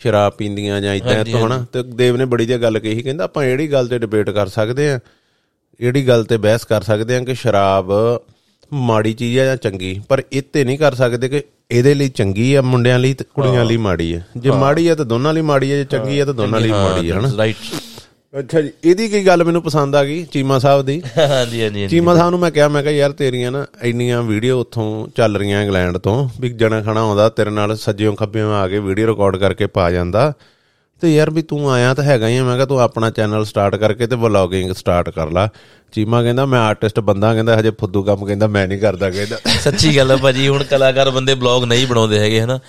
ਸ਼ਰਾਬ 0.01 0.33
ਪੀਂਦੀਆਂ 0.33 0.79
ਜਾਂ 0.81 0.93
ਇਦਾਂ 0.95 1.23
ਤੋਂ 1.25 1.45
ਹਨਾ। 1.45 1.65
ਤੇ 1.73 1.83
ਦੇਵ 1.93 2.17
ਨੇ 2.17 2.25
ਬੜੀ 2.25 2.45
ਜਿਹੀ 2.45 2.61
ਗੱਲ 2.61 2.79
ਕਹੀ 2.79 3.01
ਕਹਿੰਦਾ 3.01 3.23
ਆਪਾਂ 3.23 3.45
ਜਿਹੜੀ 3.45 3.71
ਗੱਲ 3.71 3.87
ਤੇ 3.87 3.97
ਡਿਬੇਟ 3.99 4.29
ਕਰ 4.29 4.47
ਸਕਦੇ 4.47 4.89
ਆ 4.91 4.99
ਜਿਹੜੀ 5.79 6.07
ਗੱਲ 6.07 6.23
ਤੇ 6.23 6.37
ਬਹਿਸ 6.37 6.63
ਕਰ 6.65 6.81
ਸਕਦੇ 6.83 7.15
ਆ 7.15 7.19
ਕਿ 7.23 7.33
ਸ਼ਰਾਬ 7.35 7.91
ਮਾੜੀ 8.71 9.13
ਚੀਜ਼ 9.13 9.37
ਆ 9.39 9.43
ਜਾਂ 9.45 9.55
ਚੰਗੀ 9.57 9.99
ਪਰ 10.09 10.21
ਤੇ 10.53 10.63
ਨਹੀਂ 10.63 10.77
ਕਰ 10.77 10.95
ਸਕਦੇ 10.95 11.29
ਕਿ 11.29 11.41
ਇਹਦੇ 11.71 11.93
ਲਈ 11.93 12.09
ਚੰਗੀ 12.09 12.53
ਆ 12.53 12.61
ਮੁੰਡਿਆਂ 12.63 12.97
ਲਈ 12.99 13.13
ਤੇ 13.13 13.25
ਕੁੜੀਆਂ 13.33 13.63
ਲਈ 13.65 13.77
ਮਾੜੀ 13.77 14.13
ਆ। 14.13 14.19
ਜੇ 14.37 14.51
ਮਾੜੀ 14.53 14.87
ਆ 14.87 14.95
ਤਾਂ 14.95 15.05
ਦੋਨਾਂ 15.05 15.33
ਲਈ 15.33 15.41
ਮਾੜੀ 15.41 15.71
ਆ 15.71 15.75
ਜੇ 15.75 15.85
ਚੰਗੀ 15.85 16.19
ਆ 16.19 16.25
ਤਾਂ 16.25 16.33
ਦੋਨਾਂ 16.33 16.59
ਲਈ 16.61 16.71
ਮਾੜੀ 16.71 17.09
ਆ 17.09 17.19
ਹਨਾ? 17.19 17.31
ਰਾਈਟ 17.37 17.55
ਅੱਛਾ 18.33 18.61
ਜੀ 18.61 18.71
ਇਹਦੀ 18.83 19.07
ਕੀ 19.07 19.25
ਗੱਲ 19.27 19.43
ਮੈਨੂੰ 19.43 19.61
ਪਸੰਦ 19.63 19.95
ਆ 19.95 20.03
ਗਈ 20.03 20.23
ਚੀਮਾ 20.31 20.57
ਸਾਹਿਬ 20.59 20.85
ਦੀ? 20.85 21.01
ਹਾਂਜੀ 21.17 21.29
ਹਾਂਜੀ 21.29 21.61
ਹਾਂਜੀ। 21.61 21.87
ਚੀਮਾ 21.87 22.15
ਸਾਹਿਬ 22.15 22.29
ਨੂੰ 22.31 22.39
ਮੈਂ 22.39 22.51
ਕਿਹਾ 22.51 22.67
ਮੈਂ 22.67 22.81
ਕਿਹਾ 22.83 22.93
ਯਾਰ 22.93 23.11
ਤੇਰੀਆਂ 23.13 23.51
ਨਾ 23.51 23.65
ਇੰਨੀਆਂ 23.83 24.21
ਵੀਡੀਓ 24.23 24.59
ਉੱਥੋਂ 24.59 24.85
ਚੱਲ 25.15 25.35
ਰਹੀਆਂ 25.37 25.61
ਇੰਗਲੈਂਡ 25.63 25.97
ਤੋਂ 25.97 26.17
ਵੀ 26.41 26.49
ਜਣਾ 26.53 26.81
ਖਣਾ 26.81 27.01
ਆਉਂਦਾ 27.01 27.27
ਤੇਰੇ 27.29 27.49
ਨਾਲ 27.51 27.75
ਸੱਜਿਓਂ 27.77 28.15
ਖੱਬਿਓਂ 28.15 28.53
ਆ 28.53 28.67
ਕੇ 28.67 28.79
ਵੀਡੀਓ 28.79 29.07
ਰਿਕਾਰਡ 29.07 29.37
ਕਰਕੇ 29.37 29.67
ਪਾ 29.69 29.89
ਜਾਂਦਾ 29.91 30.31
ਤੇ 31.01 31.15
ਯਾਰ 31.15 31.29
ਵੀ 31.29 31.41
ਤੂੰ 31.41 31.71
ਆਇਆ 31.71 31.93
ਤਾਂ 31.93 32.03
ਹੈਗਾ 32.03 32.27
ਹੀ 32.27 32.37
ਆ। 32.37 32.43
ਮੈਂ 32.43 32.55
ਕਿਹਾ 32.55 32.65
ਤੂੰ 32.65 32.79
ਆਪਣਾ 32.81 33.09
ਚੈਨਲ 33.09 33.45
ਸਟਾਰਟ 33.45 33.75
ਕਰਕੇ 33.75 34.07
ਤੇ 34.07 34.15
ਵਲੌਗਿੰਗ 34.15 34.71
ਸਟਾਰਟ 34.71 35.09
ਕਰ 35.09 35.29
ਲਾ। 35.29 35.49
ਚੀਮਾ 35.91 36.23
ਕਹਿੰਦਾ 36.23 36.45
ਮੈਂ 36.45 36.59
ਆਰਟਿਸਟ 36.59 36.99
ਬੰਦਾ। 36.99 37.33
ਕਹਿੰਦਾ 37.33 37.59
ਹਜੇ 37.59 37.71
ਫੁੱਦੂ 37.71 38.03
ਕੰਮ 38.03 38.25
ਕਹਿੰਦਾ 38.25 38.47
ਮੈਂ 38.47 38.67
ਨਹੀਂ 38.67 38.79
ਕਰਦਾ। 38.79 39.09
ਕਹਿੰਦਾ। 39.09 39.37
ਸੱਚੀ 39.61 39.97
ਗੱਲ 39.97 40.11
ਹੈ 40.11 40.15
ਭਾਜੀ 40.15 40.47
ਹੁਣ 40.47 40.63
ਕਲਾਕਾਰ 40.63 41.09
ਬੰਦੇ 41.09 41.35
ਬਲੌਗ 41.35 41.63
ਨਹੀਂ 41.63 41.87
ਬਣਾਉਂਦੇ 41.87 42.19
ਹੈਗੇ 42.19 42.41
ਹਨਾ? 42.41 42.59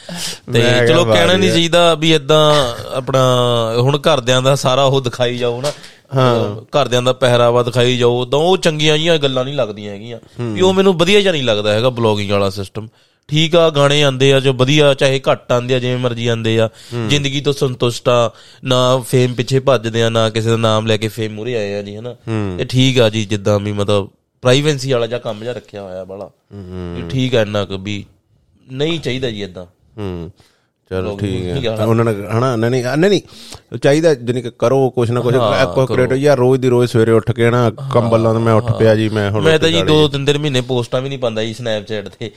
ਤੇ 0.52 0.86
ਚਲੋ 0.88 1.04
ਕਿਹਾ 1.04 1.16
ਕਹਿਣਾ 1.16 1.32
ਨਹੀਂ 1.32 1.50
ਚਾਹੀਦਾ 1.50 1.94
ਵੀ 1.94 2.14
ਇਦਾਂ 2.14 2.74
ਆਪਣਾ 2.96 3.20
ਹੁਣ 3.78 3.98
ਘਰਦਿਆਂ 3.98 4.42
ਦਾ 4.42 4.54
ਸਾਰਾ 4.54 4.84
ਉਹ 4.84 5.00
ਦਿਖਾਈ 5.00 5.38
ਜਾਓ 5.38 5.60
ਨਾ। 5.60 5.72
ਹਾਂ। 6.16 6.56
ਘਰਦਿਆਂ 6.56 7.02
ਦਾ 7.02 7.12
ਪਹਿਰਾਵਾ 7.12 7.62
ਦਿਖਾਈ 7.62 7.98
ਜਾਓ 7.98 8.24
ਤਾਂ 8.24 8.38
ਉਹ 8.38 8.56
ਚੰਗੀਆਂ 8.56 8.98
ਜੀਆਂ 8.98 9.18
ਗੱਲਾਂ 9.18 9.44
ਨਹੀਂ 9.44 9.54
ਲੱਗਦੀਆਂ 9.54 9.92
ਹੈਗੀਆਂ। 9.92 10.18
ਵੀ 10.40 10.60
ਉਹ 10.60 10.74
ਮੈਨੂੰ 10.74 10.98
ਵਧੀਆ 10.98 11.20
ਜਿਹਾ 11.20 11.32
ਨਹੀਂ 11.32 11.42
ਲੱਗਦਾ 11.42 11.72
ਹੈਗਾ 11.72 11.90
ਬਲੌਗਿੰਗ 11.90 12.30
ਵਾਲਾ 12.30 12.50
ਸਿਸਟਮ 12.50 12.88
ਠੀਕ 13.28 13.54
ਆ 13.56 13.68
ਗਾਣੇ 13.70 14.02
ਆਂਦੇ 14.02 14.32
ਆ 14.32 14.38
ਜੋ 14.40 14.52
ਵਧੀਆ 14.52 14.92
ਚਾਹੇ 14.94 15.20
ਘੱਟ 15.28 15.52
ਆਂਦੇ 15.52 15.74
ਆ 15.74 15.78
ਜਿਵੇਂ 15.78 15.98
ਮਰਜ਼ੀ 15.98 16.26
ਆਂਦੇ 16.26 16.58
ਆ। 16.60 16.68
ਜ਼ਿੰਦਗੀ 17.08 17.40
ਤੋਂ 17.40 17.52
ਸੰਤੁਸ਼ਟ 17.52 18.08
ਆ 18.08 18.30
ਨਾ 18.64 18.76
ਫੇਮ 19.00 19.34
ਪਿੱਛੇ 19.34 19.60
ਭੱਜਦੇ 19.60 20.02
ਆ 20.02 20.08
ਨਾ 20.08 20.28
ਕਿਸੇ 20.30 20.50
ਦਾ 20.50 20.56
ਨਾਮ 20.56 20.86
ਲੈ 20.86 20.96
ਕੇ 20.96 21.08
ਫੇਮ 21.08 21.32
ਮੂਰੇ 21.32 21.56
ਆਏ 21.56 21.74
ਆ 21.74 21.82
ਜੀ 21.82 21.96
ਹਨਾ? 21.96 22.14
ਇਹ 22.60 22.66
ਠੀਕ 22.66 22.98
ਆ 23.00 23.08
ਜੀ 23.08 23.24
ਜਿੱਦਾਂ 23.24 23.58
ਵੀ 23.60 23.72
ਮਤਲਬ 23.72 24.08
ਪ੍ਰਾਈਵੇਸੀ 24.42 24.92
ਵਾਲਾ 24.92 25.06
ਜਾਂ 25.06 25.18
ਕੰਮ 25.20 25.40
ਜਿਹਾ 25.40 25.52
ਰੱਖਿਆ 25.52 25.82
ਹੋਇਆ 25.82 26.04
ਬੜਾ 26.04 26.30
ਇਹ 26.98 27.08
ਠੀਕ 27.10 27.34
ਆ 27.34 27.42
ਇੰਨਾ 27.42 27.64
ਕੁ 27.64 27.78
ਵੀ 27.78 28.04
ਨਹੀਂ 28.66 28.98
ਚਾਹੀਦਾ 29.00 29.30
ਜੀ 29.30 29.42
ਇਦਾਂ 29.42 29.66
ਹੂੰ। 29.98 30.30
ਚਲੋ 30.90 31.16
ਠੀਕ 31.16 31.66
ਹੈ। 31.66 31.84
ਉਹਨਾਂ 31.84 32.04
ਨੇ 32.04 32.12
ਹਨਾ 32.38 32.54
ਨਹੀਂ 32.56 32.70
ਨਹੀਂ 32.70 32.82
ਨਹੀਂ 33.10 33.20
ਚਾਹੀਦਾ 33.78 34.14
ਜਾਨੀ 34.14 34.42
ਕਿ 34.42 34.50
ਕਰੋ 34.58 34.90
ਕੁਛ 34.90 35.10
ਨਾ 35.10 35.20
ਕੁਛ 35.20 35.34
ਕੋਆਪਰੇਟ 35.34 36.12
ਯਾਰ 36.12 36.38
ਰੋਜ਼ 36.38 36.60
ਦੀ 36.60 36.68
ਰੋਜ਼ 36.68 36.90
ਸਵੇਰੇ 36.92 37.12
ਉੱਠ 37.12 37.30
ਕੇ 37.32 37.50
ਨਾ 37.50 37.70
ਕੰਬਲਾਂ 37.92 38.32
ਤੋਂ 38.32 38.40
ਮੈਂ 38.40 38.54
ਉੱਠ 38.54 38.72
ਪਿਆ 38.72 38.94
ਜੀ 38.94 39.08
ਮੈਂ 39.08 39.30
ਹੁਣ 39.30 39.42
ਮੈਂ 39.42 39.58
ਤਾਂ 39.58 39.68
ਜੀ 39.68 39.82
ਦੋ 39.82 40.08
ਤਿੰਨ 40.08 40.24
ਦਿਨ 40.24 40.38
ਮਹੀਨੇ 40.38 40.60
ਪੋਸਟਾਂ 40.60 41.00
ਵੀ 41.00 41.08
ਨਹੀਂ 41.08 41.18
ਪਾਉਂਦਾ 41.18 41.44
ਜੀ 41.44 41.54
ਸਨੈਪਚੈਟ 41.54 42.08
ਤੇ। 42.08 42.30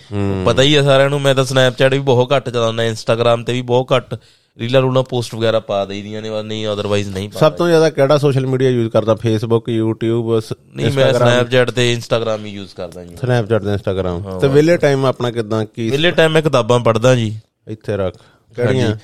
ਪਤਾ 0.46 0.62
ਹੀ 0.62 0.75
ਆ 0.75 0.84
ਸਾਰਿਆਂ 0.84 1.10
ਨੂੰ 1.10 1.22
ਮੈਂ 1.22 1.36
ਤਾਂ 1.36 1.46
ਸਨੈਪਚੈਟ 1.46 1.93
ਵੀ 1.93 2.00
ਬਹੁਤ 2.00 2.34
ਘੱਟ 2.34 2.50
ਚਲਾਉਂਦਾ 2.50 2.84
ਇੰਸਟਾਗ੍ਰam 2.84 3.43
ਤੇ 3.43 3.53
ਵੀ 3.53 3.62
ਬਹੁਤ 3.62 3.93
ਘੱਟ 3.98 4.15
ਰੀਲਾਂ 4.60 4.81
ਰੂਲਾਂ 4.81 5.03
ਪੋਸਟ 5.03 5.36
ਵਗੈਰਾ 5.36 5.60
ਪਾ 5.60 5.84
ਦੇਈਦੀਆਂ 5.86 6.22
ਨੇ 6.22 6.29
ਪਰ 6.29 6.43
ਨਹੀਂ 6.43 6.67
ਅਦਰਵਾਈਜ਼ 6.67 7.10
ਨਹੀਂ 7.10 7.29
ਪਾ 7.29 7.39
ਸਭ 7.39 7.51
ਤੋਂ 7.51 7.67
ਜ਼ਿਆਦਾ 7.67 7.89
ਕਿਹੜਾ 7.89 8.17
ਸੋਸ਼ਲ 8.17 8.46
ਮੀਡੀਆ 8.48 8.70
ਯੂਜ਼ 8.70 8.89
ਕਰਦਾ? 8.89 9.15
ਫੇਸਬੁੱਕ 9.15 9.70
YouTube 9.70 10.41
ਨਹੀਂ 10.75 10.91
ਮੈਂ 10.91 11.13
ਸਨੈਪਚੈਟ 11.13 11.72
ਤੇ 11.72 11.91
ਇੰਸਟਾਗ੍ਰam 11.93 12.46
ਹੀ 12.46 12.51
ਯੂਜ਼ 12.51 12.74
ਕਰਦਾ 12.75 13.03
ਜੀ। 13.03 13.15
ਸਨੈਪਚੈਟ 13.22 13.63
ਤੇ 13.63 13.72
ਇੰਸਟਾਗ੍ਰam 13.72 14.39
ਤੇ 14.39 14.48
ਵਿਲੇ 14.48 14.77
ਟਾਈਮ 14.77 15.05
ਆਪਣਾ 15.05 15.31
ਕਿਦਾਂ? 15.31 15.65
ਕੀ 15.65 15.89
ਵਿਲੇ 15.89 16.12
ਟਾਈਮ 16.12 16.31
ਮੈਂ 16.31 16.41
ਕਿਤਾਬਾਂ 16.41 16.79
ਪੜ੍ਹਦਾ 16.79 17.15
ਜੀ। 17.15 17.34
ਇੱਥੇ 17.67 17.98
ਰੱਖ। 17.98 18.15
ਕਿਹੜੀਆਂ? 18.55 18.96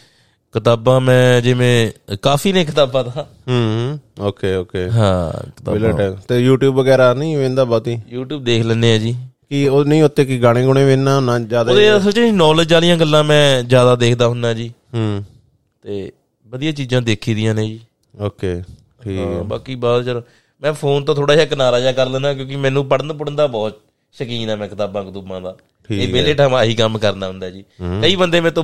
ਕਿਤਾਬਾਂ 0.54 1.02
ਮੈਂ 1.02 1.42
ਜਿਵੇਂ 1.42 1.92
ਕਾਫੀ 2.22 2.54
ਨੇ 2.54 2.66
ਕਿਤਾਬਾਂ 2.66 3.04
ਤਾਂ। 3.04 3.24
ਹੂੰ 3.24 4.00
ਓਕੇ 4.20 4.56
ਓਕੇ। 4.56 4.90
ਹਾਂ 4.90 5.50
ਟਾਈਮ 5.66 6.16
ਤੇ 6.28 6.50
YouTube 6.50 6.72
ਵਗੈਰਾ 6.72 7.14
ਨਹੀਂ 7.14 7.38
ਵੇਂਦਾ 7.38 7.64
ਬਹੁਤੀ? 7.64 8.00
YouTube 8.16 8.40
ਦੇਖ 8.40 8.64
ਲੈਂਦੇ 8.64 8.94
ਆ 8.94 8.98
ਜੀ। 8.98 9.16
ਕੀ 9.50 9.68
ਉਹ 9.68 9.86
ਨਹੀਂ 9.86 10.04
ਉੱਤੇ 10.04 10.26
ਕੀ 10.26 10.42
ਗਾਣੇ 10.42 10.66
ਗੁਣੇ 10.66 10.86
ਵੇਨਾ 10.86 11.20
ਨਾ 11.20 11.40
ਜ਼ਿਆਦਾ 11.40 11.72
ਉਹਦੇ 11.72 11.98
ਅਸਲ 11.98 12.12
ਚ 12.12 12.20
ਨੌਲੇਜ 12.20 12.74
ਵਾਲੀਆਂ 12.74 12.98
ਗੱਲਾਂ 12.98 13.24
ਮੈਂ 13.24 13.64
ਜ਼ਿਆਦਾ 13.64 13.96
ਦੇਖਦਾ 13.96 14.28
ਹੁੰਨਾ 14.28 14.54
ਜੀ। 14.54 14.74
ਹੂੰ। 14.94 15.24
ਤੇ 15.82 16.12
ਵਧੀਆ 16.48 16.72
ਚੀਜ਼ਾਂ 16.72 17.02
ਦੇਖੀ 17.02 17.34
ਦੀਆਂ 17.34 17.56
ਨੇ 17.56 17.68
ਜੀ। 17.68 17.80
ਓਕੇ 18.20 18.62
ਹਾਂ, 19.08 19.44
ਬਾਕੀ 19.44 19.76
ਬਾਅਦ 19.76 20.06
ਚਲ 20.06 20.22
ਮੈਂ 20.62 20.74
ਫੋਨ 20.74 21.06
ਤੋਂ 21.06 21.16
ਥੋੜਾ 21.16 21.36
ਜਿਹਾ 21.36 21.46
ਕਿਨਾਰਾ 21.46 21.80
ਜਿਹਾ 21.80 21.92
ਕਰ 21.92 22.10
ਲੈਣਾ 22.10 22.34
ਕਿਉਂਕਿ 22.34 22.56
ਮੈਨੂੰ 22.56 22.86
ਪੜਨ 22.86 23.14
ਪੜਨ 23.14 23.36
ਦਾ 23.36 23.48
ਬਹੁਤ 23.48 23.80
ਸ਼ੌਕੀਨ 24.12 24.50
ਆ 24.50 24.56
ਮੈਂ 24.56 24.68
ਕਿਤਾਬਾਂ 24.68 25.04
ਕਤੂਬਾਂ 25.04 25.42
ਦਾ। 25.42 25.58
ਇਹ 25.92 26.08
ਵਿਹਲੇ 26.14 26.34
ਟਾਈਮ 26.34 26.56
ਆਹੀ 26.56 26.76
ਕੰਮ 26.76 26.98
ਕਰਨਾ 26.98 27.28
ਹੁੰਦਾ 27.28 27.50
ਜੀ। 27.50 27.64
ਕਈ 28.02 28.16
ਬੰਦੇ 28.16 28.42
ਮੇਰੇ 28.42 28.54
ਤੋਂ 28.54 28.64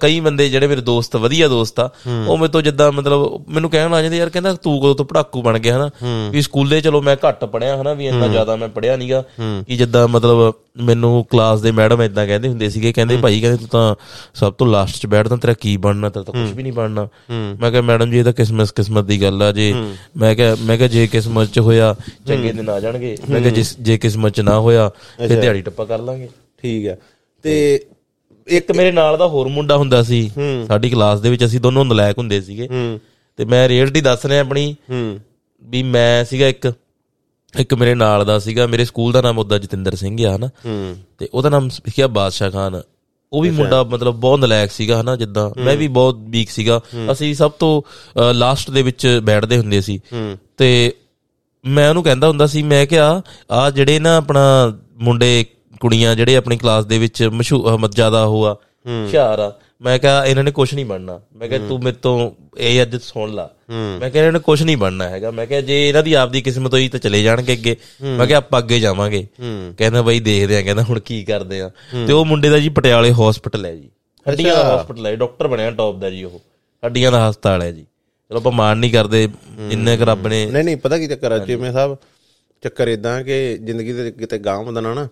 ਕਈ 0.00 0.18
ਬੰਦੇ 0.20 0.48
ਜਿਹੜੇ 0.48 0.66
ਮੇਰੇ 0.66 0.80
ਦੋਸਤ 0.80 1.16
ਵਧੀਆ 1.16 1.48
ਦੋਸਤ 1.48 1.80
ਆ 1.80 1.88
ਉਹ 2.28 2.36
ਮੇਰੇ 2.38 2.52
ਤੋਂ 2.52 2.62
ਜਿੱਦਾਂ 2.62 2.90
ਮਤਲਬ 2.92 3.44
ਮੈਨੂੰ 3.48 3.70
ਕਹਿਣ 3.70 3.94
ਆ 3.94 4.00
ਜਾਂਦੇ 4.02 4.16
ਯਾਰ 4.16 4.30
ਕਹਿੰਦਾ 4.30 4.52
ਤੂੰ 4.54 4.78
ਕਦੋਂ 4.80 4.94
ਤੋਂ 4.94 5.04
ਪੜਾਕੂ 5.04 5.42
ਬਣ 5.42 5.58
ਗਿਆ 5.58 5.76
ਹਨਾ? 5.76 5.90
ਵੀ 6.30 6.42
ਸਕੂਲੇ 6.42 6.80
ਚਲੋ 6.80 7.02
ਮੈਂ 7.02 7.16
ਘੱਟ 7.28 7.44
ਪੜਿਆ 7.44 7.80
ਹਨਾ 7.82 7.92
ਵੀ 7.94 8.06
ਇੰਨਾ 8.06 8.28
ਜ਼ਿਆਦਾ 8.28 8.56
ਮੈਂ 8.56 8.68
ਪੜਿਆ 8.68 8.96
ਨਹੀਂਗਾ 8.96 9.22
ਕਿ 9.66 9.76
ਜਿੱਦਾਂ 9.76 10.06
ਮਤਲਬ 10.08 10.52
ਮੈਨੂੰ 10.84 11.24
ਕਲਾਸ 11.30 11.60
ਦੇ 11.60 11.70
ਮੈਡਮ 11.72 12.02
ਇਦਾਂ 12.02 12.26
ਕਹਿੰਦੇ 12.26 12.48
ਹੁੰਦੇ 12.48 12.68
ਸੀਗੇ 12.70 12.92
ਕਹਿੰਦੇ 12.92 13.16
ਭਾਈ 13.16 13.40
ਕਹਿੰਦੇ 13.40 13.58
ਤੂੰ 13.58 13.68
ਤਾਂ 13.68 13.94
ਸਭ 14.34 14.52
ਤੋਂ 14.52 14.66
ਲਾਸਟ 14.66 15.00
'ਚ 15.00 15.06
ਬੈਠਦਾ 15.06 15.36
ਤੇਰਾ 15.36 15.52
ਕੀ 15.52 15.76
ਬਣਨਾ 15.76 16.08
ਤੇਰਾ 16.08 16.24
ਤਾਂ 16.24 16.34
ਕੁਝ 16.34 16.52
ਵੀ 16.52 16.62
ਨਹੀਂ 16.62 16.72
ਬਣਨਾ। 16.72 17.06
ਮੈਂ 17.60 17.70
ਕਿਹਾ 17.70 17.82
ਮੈਡਮ 17.82 18.10
ਜੀ 18.10 18.18
ਇਹ 18.18 18.24
ਤਾਂ 18.24 18.32
ਕਿਸਮਤ 18.32 18.72
ਕਿਸਮਤ 18.72 19.04
ਦੀ 19.04 19.20
ਗੱਲ 19.22 19.42
ਆ 19.42 19.50
ਜੇ 19.52 19.72
ਮੈਂ 20.16 20.34
ਕਿਹਾ 20.34 20.56
ਮੈਂ 20.60 20.76
ਕਿਹਾ 20.76 20.88
ਜੇ 20.88 21.06
ਕਿਸਮਤ 21.06 21.52
'ਚ 21.52 21.58
ਹੋਇਆ 21.58 21.94
ਚੰਗੇ 22.26 22.52
ਦਿਨ 22.52 22.68
ਆ 22.70 22.78
ਜਾਣਗੇ। 22.80 23.16
ਮੈਂ 23.30 23.40
ਕਿਹਾ 23.40 23.62
ਜੇ 23.80 23.98
ਕਿਸਮਤ 23.98 24.32
'ਚ 24.32 24.40
ਨਾ 24.40 24.58
ਹੋਇਆ 24.58 24.88
ਫਿਰ 25.18 25.40
ਦਿਹਾੜੀ 25.40 25.62
ਟੱਪਾ 25.62 25.84
ਕਰ 25.84 25.98
ਲਾਂਗੇ। 25.98 26.28
ਠੀਕ 26.62 26.86
ਹੈ। 26.86 26.98
ਤੇ 27.42 27.84
ਇੱਕ 28.46 28.72
ਮੇਰੇ 28.72 28.92
ਨਾਲ 28.92 29.18
ਦਾ 29.18 29.26
ਹੋਰ 29.26 29.48
ਮੁੰਡਾ 29.48 29.76
ਹੁੰਦਾ 29.76 30.02
ਸੀ 30.02 30.30
ਸਾਡੀ 30.66 30.90
ਕਲਾਸ 30.90 31.20
ਦੇ 31.20 31.30
ਵਿੱਚ 31.30 31.44
ਅਸੀਂ 31.44 31.60
ਦੋਨੋਂ 31.60 31.84
ਨਲਾਇਕ 31.84 32.18
ਹੁੰਦੇ 32.18 32.40
ਸੀਗੇ। 32.40 32.68
ਤੇ 33.36 33.44
ਮੈਂ 33.44 33.68
ਰਿਐਲਿਟੀ 33.68 34.00
ਦੱਸ 34.00 34.26
ਰਿਹਾ 34.26 34.40
ਆਪਣੀ 34.40 34.76
ਵੀ 35.62 35.82
ਮੈਂ 35.82 36.24
ਸੀਗਾ 36.24 36.48
ਇੱਕ 36.48 36.72
ਇੱਕ 37.58 37.74
ਮੇਰੇ 37.74 37.94
ਨਾਲ 37.94 38.24
ਦਾ 38.24 38.38
ਸੀਗਾ 38.38 38.66
ਮੇਰੇ 38.66 38.84
ਸਕੂਲ 38.84 39.12
ਦਾ 39.12 39.20
ਨਾਮ 39.20 39.38
ਉਹਦਾ 39.38 39.58
ਜਤਿੰਦਰ 39.58 39.94
ਸਿੰਘ 39.94 40.26
ਆ 40.26 40.36
ਹਨਾ। 40.36 40.48
ਤੇ 41.18 41.28
ਉਹਦਾ 41.34 41.48
ਨਾਮ 41.48 41.66
ਲਿਖਿਆ 41.66 42.06
ਬਾਦਸ਼ਾਹ 42.06 42.50
ਖਾਨ। 42.50 42.82
ਉਹ 43.32 43.42
ਵੀ 43.42 43.50
ਮੁੰਡਾ 43.50 43.82
ਮਤਲਬ 43.82 44.14
ਬਹੁਤ 44.14 44.38
ਨਲਾਇਕ 44.38 44.70
ਸੀਗਾ 44.70 45.00
ਹਨਾ 45.00 45.16
ਜਿੱਦਾਂ। 45.16 45.60
ਮੈਂ 45.60 45.76
ਵੀ 45.76 45.88
ਬਹੁਤ 45.88 46.16
ਵੀਕ 46.20 46.50
ਸੀਗਾ। 46.50 46.80
ਅਸੀਂ 47.12 47.34
ਸਭ 47.34 47.50
ਤੋਂ 47.50 47.82
ਲਾਸਟ 48.32 48.70
ਦੇ 48.70 48.82
ਵਿੱਚ 48.82 49.20
ਬੈਠਦੇ 49.22 49.58
ਹੁੰਦੇ 49.58 49.80
ਸੀ। 49.80 50.00
ਤੇ 50.56 50.94
ਮੈਂ 51.64 51.88
ਉਹਨੂੰ 51.88 52.02
ਕਹਿੰਦਾ 52.02 52.28
ਹੁੰਦਾ 52.28 52.46
ਸੀ 52.46 52.62
ਮੈਂ 52.62 52.86
ਕਿਹਾ 52.86 53.22
ਆ 53.50 53.70
ਜਿਹੜੇ 53.70 53.98
ਨਾ 53.98 54.16
ਆਪਣਾ 54.16 54.78
ਮੁੰਡੇ 54.92 55.44
ਕੁੜੀਆਂ 55.82 56.16
ਜਿਹੜੇ 56.16 56.36
ਆਪਣੀ 56.36 56.56
ਕਲਾਸ 56.56 56.84
ਦੇ 56.84 56.98
ਵਿੱਚ 56.98 57.22
ਮਸ਼ਹੂਰ 57.22 57.76
ਮਤ 57.76 57.92
ਜ਼ਿਆਦਾ 57.92 58.26
ਹੋਆ 58.26 58.56
ਹੁਸ਼ਿਆਰ 58.86 59.38
ਆ। 59.38 59.52
ਮੈਂ 59.82 59.98
ਕਿਹਾ 59.98 60.26
ਇਹਨਾਂ 60.26 60.44
ਨੇ 60.44 60.50
ਕੁਝ 60.50 60.74
ਨਹੀਂ 60.74 60.86
ਬਣਨਾ। 60.86 61.20
ਮੈਂ 61.36 61.48
ਕਿਹਾ 61.48 61.68
ਤੂੰ 61.68 61.82
ਮੇਰੇ 61.82 61.96
ਤੋਂ 62.02 62.30
ਇਹ 62.58 62.82
ਅੱਜ 62.82 62.96
ਸੁਣ 62.96 63.30
ਲਾ। 63.30 63.50
ਮੈਂ 63.70 64.10
ਕਿਹਾ 64.10 64.24
ਇਹਨਾਂ 64.24 64.32
ਨੇ 64.32 64.38
ਕੁਝ 64.38 64.62
ਨਹੀਂ 64.62 64.76
ਬਣਨਾ 64.76 65.08
ਹੈਗਾ। 65.08 65.30
ਮੈਂ 65.30 65.46
ਕਿਹਾ 65.46 65.60
ਜੇ 65.60 65.88
ਇਹਨਾਂ 65.88 66.02
ਦੀ 66.02 66.12
ਆਪਦੀ 66.12 66.40
ਕਿਸਮਤ 66.40 66.74
ਹੋਈ 66.74 66.88
ਤਾਂ 66.88 67.00
ਚਲੇ 67.00 67.22
ਜਾਣਗੇ 67.22 67.52
ਅੱਗੇ। 67.52 67.76
ਮੈਂ 68.02 68.26
ਕਿਹਾ 68.26 68.38
ਆਪਾਂ 68.38 68.60
ਅੱਗੇ 68.60 68.80
ਜਾਵਾਂਗੇ। 68.80 69.26
ਕਹਿੰਦਾ 69.78 70.02
ਬਈ 70.02 70.20
ਦੇਖਦੇ 70.20 70.56
ਆ 70.56 70.62
ਕਹਿੰਦਾ 70.62 70.82
ਹੁਣ 70.82 71.00
ਕੀ 71.00 71.24
ਕਰਦੇ 71.24 71.60
ਆ। 71.60 71.70
ਤੇ 72.06 72.12
ਉਹ 72.12 72.24
ਮੁੰਡੇ 72.24 72.48
ਦਾ 72.48 72.58
ਜੀ 72.58 72.68
ਪਟਿਆਲੇ 72.68 73.12
ਹਸਪੀਟਲ 73.12 73.66
ਹੈ 73.66 73.76
ਜੀ। 73.76 73.90
ਹੱਡੀਆਂ 74.28 74.56
ਦਾ 74.56 74.82
ਹਸਪੀਟਲ 74.82 75.06
ਹੈ 75.06 75.16
ਡਾਕਟਰ 75.16 75.48
ਬਣਿਆ 75.48 75.70
ਟੌਪ 75.70 75.96
ਦਾ 75.96 76.10
ਜੀ 76.10 76.24
ਉਹ। 76.24 76.40
ਹੱਡੀਆਂ 76.86 77.12
ਦਾ 77.12 77.30
ਹਸਪਤਾਲ 77.30 77.62
ਹੈ 77.62 77.72
ਜੀ। 77.72 77.86
ਚਲੋ 78.28 78.36
ਆਪਾਂ 78.36 78.52
ਮਾਣ 78.52 78.76
ਨਹੀਂ 78.76 78.92
ਕਰਦੇ 78.92 79.28
ਜਿੰਨੇ 79.70 79.96
ਕੁ 79.96 80.04
ਰੱਬ 80.04 80.26
ਨੇ 80.26 80.46
ਨਹੀਂ 80.46 80.64
ਨਹੀਂ 80.64 80.76
ਪਤਾ 80.76 80.98
ਕੀ 80.98 81.06
ਚੱਕਰ 81.06 81.32
ਆ 81.32 81.38
ਜਿਵੇਂ 81.38 81.72
ਸਾਹਿਬ 81.72 81.96
ਚੱਕਰ 82.62 82.88
ਇਦਾਂ 82.88 83.24
ਕਿ 83.24 83.58
ਜ਼ਿੰਦਗੀ 83.58 83.92
ਦੇ 83.92 84.10
ਕਿਤੇ 84.10 84.38
ਗਾਂਵ 84.38 84.66
ਹੁੰਦਾ 84.66 84.80
ਨਾ 84.80 85.08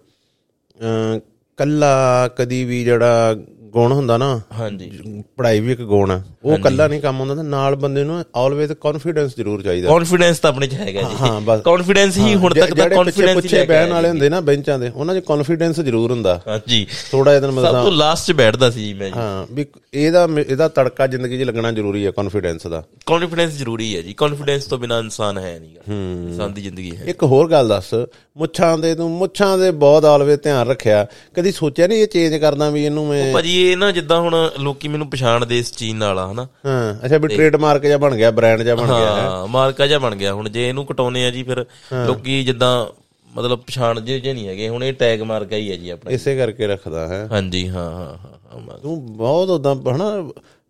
ਕੱਲਾ 1.57 2.29
ਕਦੀ 2.29 2.65
ਵੀ 2.65 2.85
ਜਿਹੜਾ 2.85 3.37
ਗੁਣ 3.73 3.93
ਹੁੰਦਾ 3.93 4.17
ਨਾ 4.19 4.41
ਹਾਂਜੀ। 4.59 4.91
ਪੜ੍ਹਾਈ 5.37 5.61
ਵੀ 5.61 5.73
ਇੱਕ 5.73 5.81
ਗੁਣ 5.83 6.11
ਆ 6.11 6.23
ਉਹ 6.45 6.59
ਕੱਲਾ 6.59 6.87
ਨਹੀਂ 6.89 7.00
ਕੰਮ 7.00 7.21
ਹੁੰਦਾ 7.21 7.35
ਤੇ 7.35 7.43
ਨਾਲ 7.43 7.75
ਬੰਦੇ 7.77 8.05
ਨੂੰ 8.05 8.25
ਆਲਵੇਜ਼ 8.37 8.73
ਕੌਨਫੀਡੈਂਸ 8.73 9.37
ਜ਼ਰੂਰ 9.37 9.62
ਚਾਹੀਦਾ। 9.62 9.89
ਕੌਨਫੀਡੈਂਸ 9.89 10.39
ਤਾਂ 10.39 10.50
ਆਪਣੇ 10.50 10.67
ਚ 10.67 10.75
ਹੈਗਾ 10.75 11.03
ਜੀ। 11.03 11.17
ਹਾਂ, 11.21 11.41
ਬਸ। 11.41 11.61
ਕੌਨਫੀਡੈਂਸ 11.61 12.17
ਹੀ 12.19 12.35
ਹੁਣ 12.35 12.55
ਤੱਕ 12.55 12.75
ਪਿੱਛੇ 12.75 12.89
ਕੌਨਫੀਡੈਂਸ 12.89 13.35
ਪੁੱਛੇ 13.35 13.65
ਬਹਿਣ 13.65 13.93
ਵਾਲੇ 13.93 14.09
ਹੁੰਦੇ 14.09 14.29
ਨਾ 14.29 14.41
ਬੈਂਚਾਂ 14.41 14.79
ਦੇ 14.79 14.91
ਉਹਨਾਂ 14.95 15.15
'ਚ 15.15 15.19
ਕੌਨਫੀਡੈਂਸ 15.19 15.81
ਜ਼ਰੂਰ 15.81 16.11
ਹੁੰਦਾ। 16.11 16.41
ਹਾਂਜੀ। 16.47 16.87
ਥੋੜਾ 17.11 17.31
ਜਿਹਾ 17.31 17.41
ਤੈਨੂੰ 17.41 17.55
ਸਭ 17.55 17.69
ਮਤਲਬ 17.69 17.85
ਤੋਂ 17.85 17.93
ਲਾਸਟ 17.93 18.27
ਚ 18.27 18.33
ਬੈਠਦਾ 18.33 18.71
ਸੀ 18.71 18.85
ਜੀ 18.85 18.95
ਮੈਂ 18.95 19.11
ਜੀ। 19.11 19.19
ਹਾਂ 19.19 19.47
ਵੀ 19.53 19.67
ਇਹਦਾ 19.95 20.27
ਇਹਦਾ 20.49 20.69
ਤੜਕਾ 20.69 21.07
ਜ਼ਿੰਦਗੀ 21.07 21.39
'ਚ 21.39 21.43
ਲੱਗਣਾ 21.43 21.73
ਜ਼ਰੂਰੀ 21.73 22.07
ਹੈ 22.07 22.11
ਕੌਨਫੀਡੈਂਸ 22.11 22.67
ਦਾ। 22.67 22.83
ਕੌਨਫੀਡੈਂਸ 23.07 23.53
ਜ਼ਰੂਰੀ 23.53 23.97
ਹੈ 23.97 24.03
ਜੀ। 24.03 24.12
ਕੌਨਫੀਡੈਂਸ 24.12 24.65
ਤੋਂ 24.65 24.79
ਬਿਨਾ 24.79 24.99
ਇਨਸਾਨ 24.99 25.39
ਹੈ 25.39 25.59
ਨਹੀਂਗਾ 25.59 25.81
ਇਨਸਾਨ 25.89 26.53
ਦੀ 26.53 26.62
ਜ਼ਿੰਦਗੀ 26.62 26.97
ਹੈ। 26.97 27.05
ਇੱਕ 27.05 27.23
ਹੋਰ 27.23 27.50
ਗੱਲ 27.50 27.69
ਦੱਸ। 27.69 27.95
ਮੁੱਛਾਂ 28.39 28.79
ਦੇ 28.79 28.95
ਤੂੰ 28.95 29.11
ਮੁੱਛਾਂ 29.11 29.59
ਦੇ 29.59 29.71
ਬਹੁਤ 29.71 30.05
ਆਲਵੇਜ਼ 30.05 30.41
ਧਿਆਨ 30.41 30.69
ਰੱਖਿਆ। 30.69 31.07
ਕਦੀ 31.35 31.53
ਸੋਚਿਆ 31.53 31.87
ਨਹੀਂ 31.87 31.99
ਇਹ 31.99 32.07
ਚੇਂਜ 32.07 32.35
ਕਰਦਾ 32.37 32.71
ਵੀ 32.71 32.85
ਇਹਨੂੰ 32.85 33.07
ਮੈਂ 33.07 33.33
ਭਾਜੀ 33.35 33.60
ਇਹ 33.62 33.76
ਨਾ 33.76 33.90
ਜਿੱਦਾਂ 33.90 34.21
ਹੁਣ 34.21 34.35
ਲੋਕੀ 34.61 34.88
ਮੈਨੂੰ 34.88 35.09
ਪਛਾਣਦੇ 35.11 35.59
ਇਸ 35.59 35.73
ਚੀਜ਼ 35.73 35.95
ਨਾਲ 35.95 36.19
ਆ 36.19 36.31
ਹਨਾ? 36.33 36.47
ਹਾਂ 36.67 36.95
ਅੱਛਾ 37.05 37.19
ਵੀ 37.19 37.29
ਟ੍ਰੇਡਮਾਰਕ 37.29 37.83
ਜਿਹਾ 37.83 37.99
ਬਣ 37.99 38.14
ਗਿਆ 38.14 38.31
ਬ੍ਰਾਂਡ 38.31 38.62
ਜਿਹਾ 38.62 38.75
ਬਣ 38.75 38.87
ਗਿਆ 38.87 39.11
ਹਾਂ 39.12 39.47
ਮਾਰਕਾ 39.47 39.87
ਜਿਹਾ 39.87 39.99
ਬਣ 39.99 40.14
ਗਿਆ। 40.14 40.33
ਹੁਣ 40.35 40.49
ਜੇ 40.49 40.69
ਇਹਨੂੰ 40.69 40.87
ਕਟਾਉਨੇ 40.87 41.26
ਆ 41.26 41.31
ਜੀ 41.31 41.43
ਫਿਰ 41.43 41.64
ਲੋਕੀ 42.07 42.43
ਜਿੱਦਾਂ 42.45 42.87
ਮਤਲਬ 43.31 43.59
ਪਛਾਣ 43.59 44.00
ਜੇ 44.00 44.19
ਜੇ 44.21 44.33
ਨਹੀਂ 44.33 44.49
ਹੈਗੇ 44.49 44.69
ਹੁਣ 44.69 44.85
ਇਹ 44.85 44.93
ਟੈਗ 44.93 45.23
ਮਾਰਕਾ 45.23 45.57
ਹੀ 45.57 45.71
ਹੈ 45.71 45.76
ਜੀ 45.76 45.90
ਆਪਣਾ। 45.90 46.11
ਇਸੇ 46.11 46.37
ਕਰਕੇ 46.37 46.67
ਰੱਖਦਾ 46.67 47.07
ਹੈ? 47.09 47.26
ਹਾਂਜੀ 47.33 47.69
ਹਾਂ 47.69 47.90
ਹਾਂ 47.90 48.17
ਹਾਂ। 48.17 48.79
ਤੂੰ 48.83 49.17
ਬਹੁਤ 49.17 49.50
ਉਦਾਂ 49.50 49.75
ਹਨਾ 49.95 50.11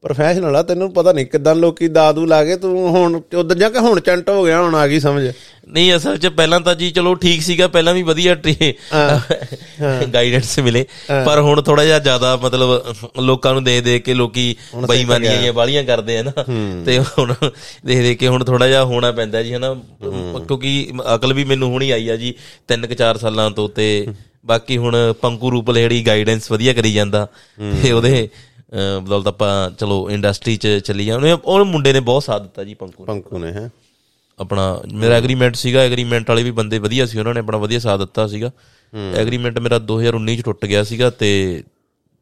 ਪ੍ਰੋਫੈਸ਼ਨਲ 0.05 0.57
ਆ 0.57 0.63
ਤੈਨੂੰ 0.63 0.91
ਪਤਾ 0.93 1.13
ਨਹੀਂ 1.13 1.27
ਕਿਦਾਂ 1.27 1.55
ਲੋਕੀ 1.55 1.89
ਦਾਦੂ 1.89 2.25
ਲਾ 2.27 2.43
ਕੇ 2.45 2.55
ਤੂੰ 2.57 2.89
ਹੁਣ 2.91 3.21
ਉਦੋਂ 3.35 3.57
ਜਾ 3.57 3.69
ਕੇ 3.69 3.79
ਹੁਣ 3.79 3.99
ਚੰਟ 4.01 4.29
ਹੋ 4.31 4.45
ਗਿਆ 4.45 4.61
ਹੁਣ 4.63 4.75
ਆ 4.75 4.87
ਗਈ 4.89 5.01
ਸਮਝ। 5.01 5.23
ਨਹੀਂ 5.69 5.95
ਅਸਲ 5.97 6.17
'ਚ 6.19 6.27
ਪਹਿਲਾਂ 6.27 6.61
ਤਾਂ 6.61 6.75
ਜੀ 6.75 6.91
ਚਲੋ 6.91 7.15
ਠੀਕ 7.15 7.43
ਸੀਗਾ 7.43 7.69
ਪਹਿਲਾਂ 7.69 7.95
ਵੀ 7.95 8.03
ਵਧੀਆ 8.03 8.35
ਗਾਈਡੈਂਸ 10.15 10.59
ਮਿਲੇ 10.59 10.85
ਪਰ 11.25 11.41
ਹੁਣ 11.41 11.61
ਥੋੜਾ 11.63 11.85
ਜਿਹਾ 11.85 11.99
ਜ਼ਿਆਦਾ 11.99 12.35
ਮਤਲਬ 12.37 12.95
ਲੋਕਾਂ 13.21 13.53
ਨੂੰ 13.55 13.65
ਦੇ 13.65 13.81
ਦੇ 13.81 13.99
ਕੇ 13.99 14.15
ਲੋਕੀ 14.15 14.55
ਬੇਈਮਾਨੀਆਂ 14.89 15.37
ਜਾਂ 15.43 15.53
ਵਾਲੀਆਂ 15.53 15.85
ਕਰਦੇ 15.85 16.19
ਆ 16.19 16.23
ਨਾ 16.23 16.33
ਤੇ 16.87 16.99
ਹੁਣ 16.99 17.35
ਦੇਖ 17.87 18.03
ਦੇ 18.03 18.15
ਕੇ 18.15 18.29
ਹੁਣ 18.29 18.45
ਥੋੜਾ 18.45 18.69
ਜਿਹਾ 18.69 18.85
ਹੋਣਾ 18.85 19.13
ਪੈਂਦਾ 19.13 19.43
ਜੀ 19.43 19.55
ਹਨਾ। 19.55 19.75
ਕਿਉਂਕਿ 20.47 20.93
ਅਕਲ 21.15 21.33
ਵੀ 21.33 21.45
ਮੈਨੂੰ 21.45 21.71
ਹੁਣੀ 21.73 21.91
ਆਈ 21.91 22.09
ਆ 22.09 22.17
ਜੀ 22.17 22.35
3-4 22.73 23.19
ਸਾਲਾਂ 23.21 23.51
ਤੋਂ 23.51 23.69
ਤੇ 23.69 24.07
ਬਾਕੀ 24.47 24.77
ਹੁਣ 24.79 24.97
ਪੰਕੂ 25.13 25.51
ਰੂਪਲ 25.51 25.75
ਜਿਹੜੀ 25.75 26.07
ਗਾਈਡੈਂਸ 26.07 26.51
ਵਧੀਆ 26.53 26.73
ਕਰੀ 26.73 26.93
ਜਾਂਦਾ 26.93 27.27
ਤੇ 27.83 27.93
ਉਹਦੇ 27.93 28.29
ਬਦੌਲਤ 29.03 29.27
ਆਪਾਂ 29.27 29.71
ਚਲੋ 29.71 30.11
ਇੰਡਸਟਰੀ 30.11 30.57
'ਚ 30.57 30.69
ਚੱਲੀ 30.69 31.07
ਜਾਂਦੇ 31.07 31.33
ਉਹ 31.33 31.65
ਮੁੰਡੇ 31.65 31.93
ਨੇ 31.93 32.01
ਬਹੁਤ 32.01 32.23
ਸਾਥ 32.23 32.43
ਦਿੱਤਾ 32.43 32.65
ਜੀ 32.65 32.75
ਪੰਕੂ 32.75 33.03
ਨੇ। 33.03 33.07
ਪੰਕੂ 33.07 33.39
ਨੇ 33.39 33.53
ਹੈ। 33.53 33.71
ਆਪਣਾ 34.39 34.83
ਮੇਰਾ 34.95 35.15
ਐਗਰੀਮੈਂਟ 35.15 35.57
ਸੀਗਾ 35.57 35.81
ਐਗਰੀਮੈਂਟ 35.81 36.31
ਵਾਲੇ 36.31 36.43
ਵੀ 36.43 36.51
ਬੰਦੇ 36.51 36.79
ਵਧੀਆ 36.79 37.07
ਸੀ 37.07 37.19
ਉਹਨਾਂ 37.19 37.35
ਨੇ 37.35 37.41
ਆਪਣਾ 37.41 37.59
ਵਧੀਆ 37.59 37.79
ਸਾਥ 37.79 38.01
ਦਿੱਤਾ 38.01 38.27
ਸੀਗਾ। 38.27 38.51
ਐਗਰੀਮੈਂਟ 39.15 39.59
ਮੇਰਾ 39.59 39.81
2019 39.93 40.37
ਚ 40.37 40.43
ਟੁੱਟ 40.45 40.67
ਗਿਆ 40.67 40.85
ਸੀਗਾ 40.85 41.11
ਤੇ 41.11 41.63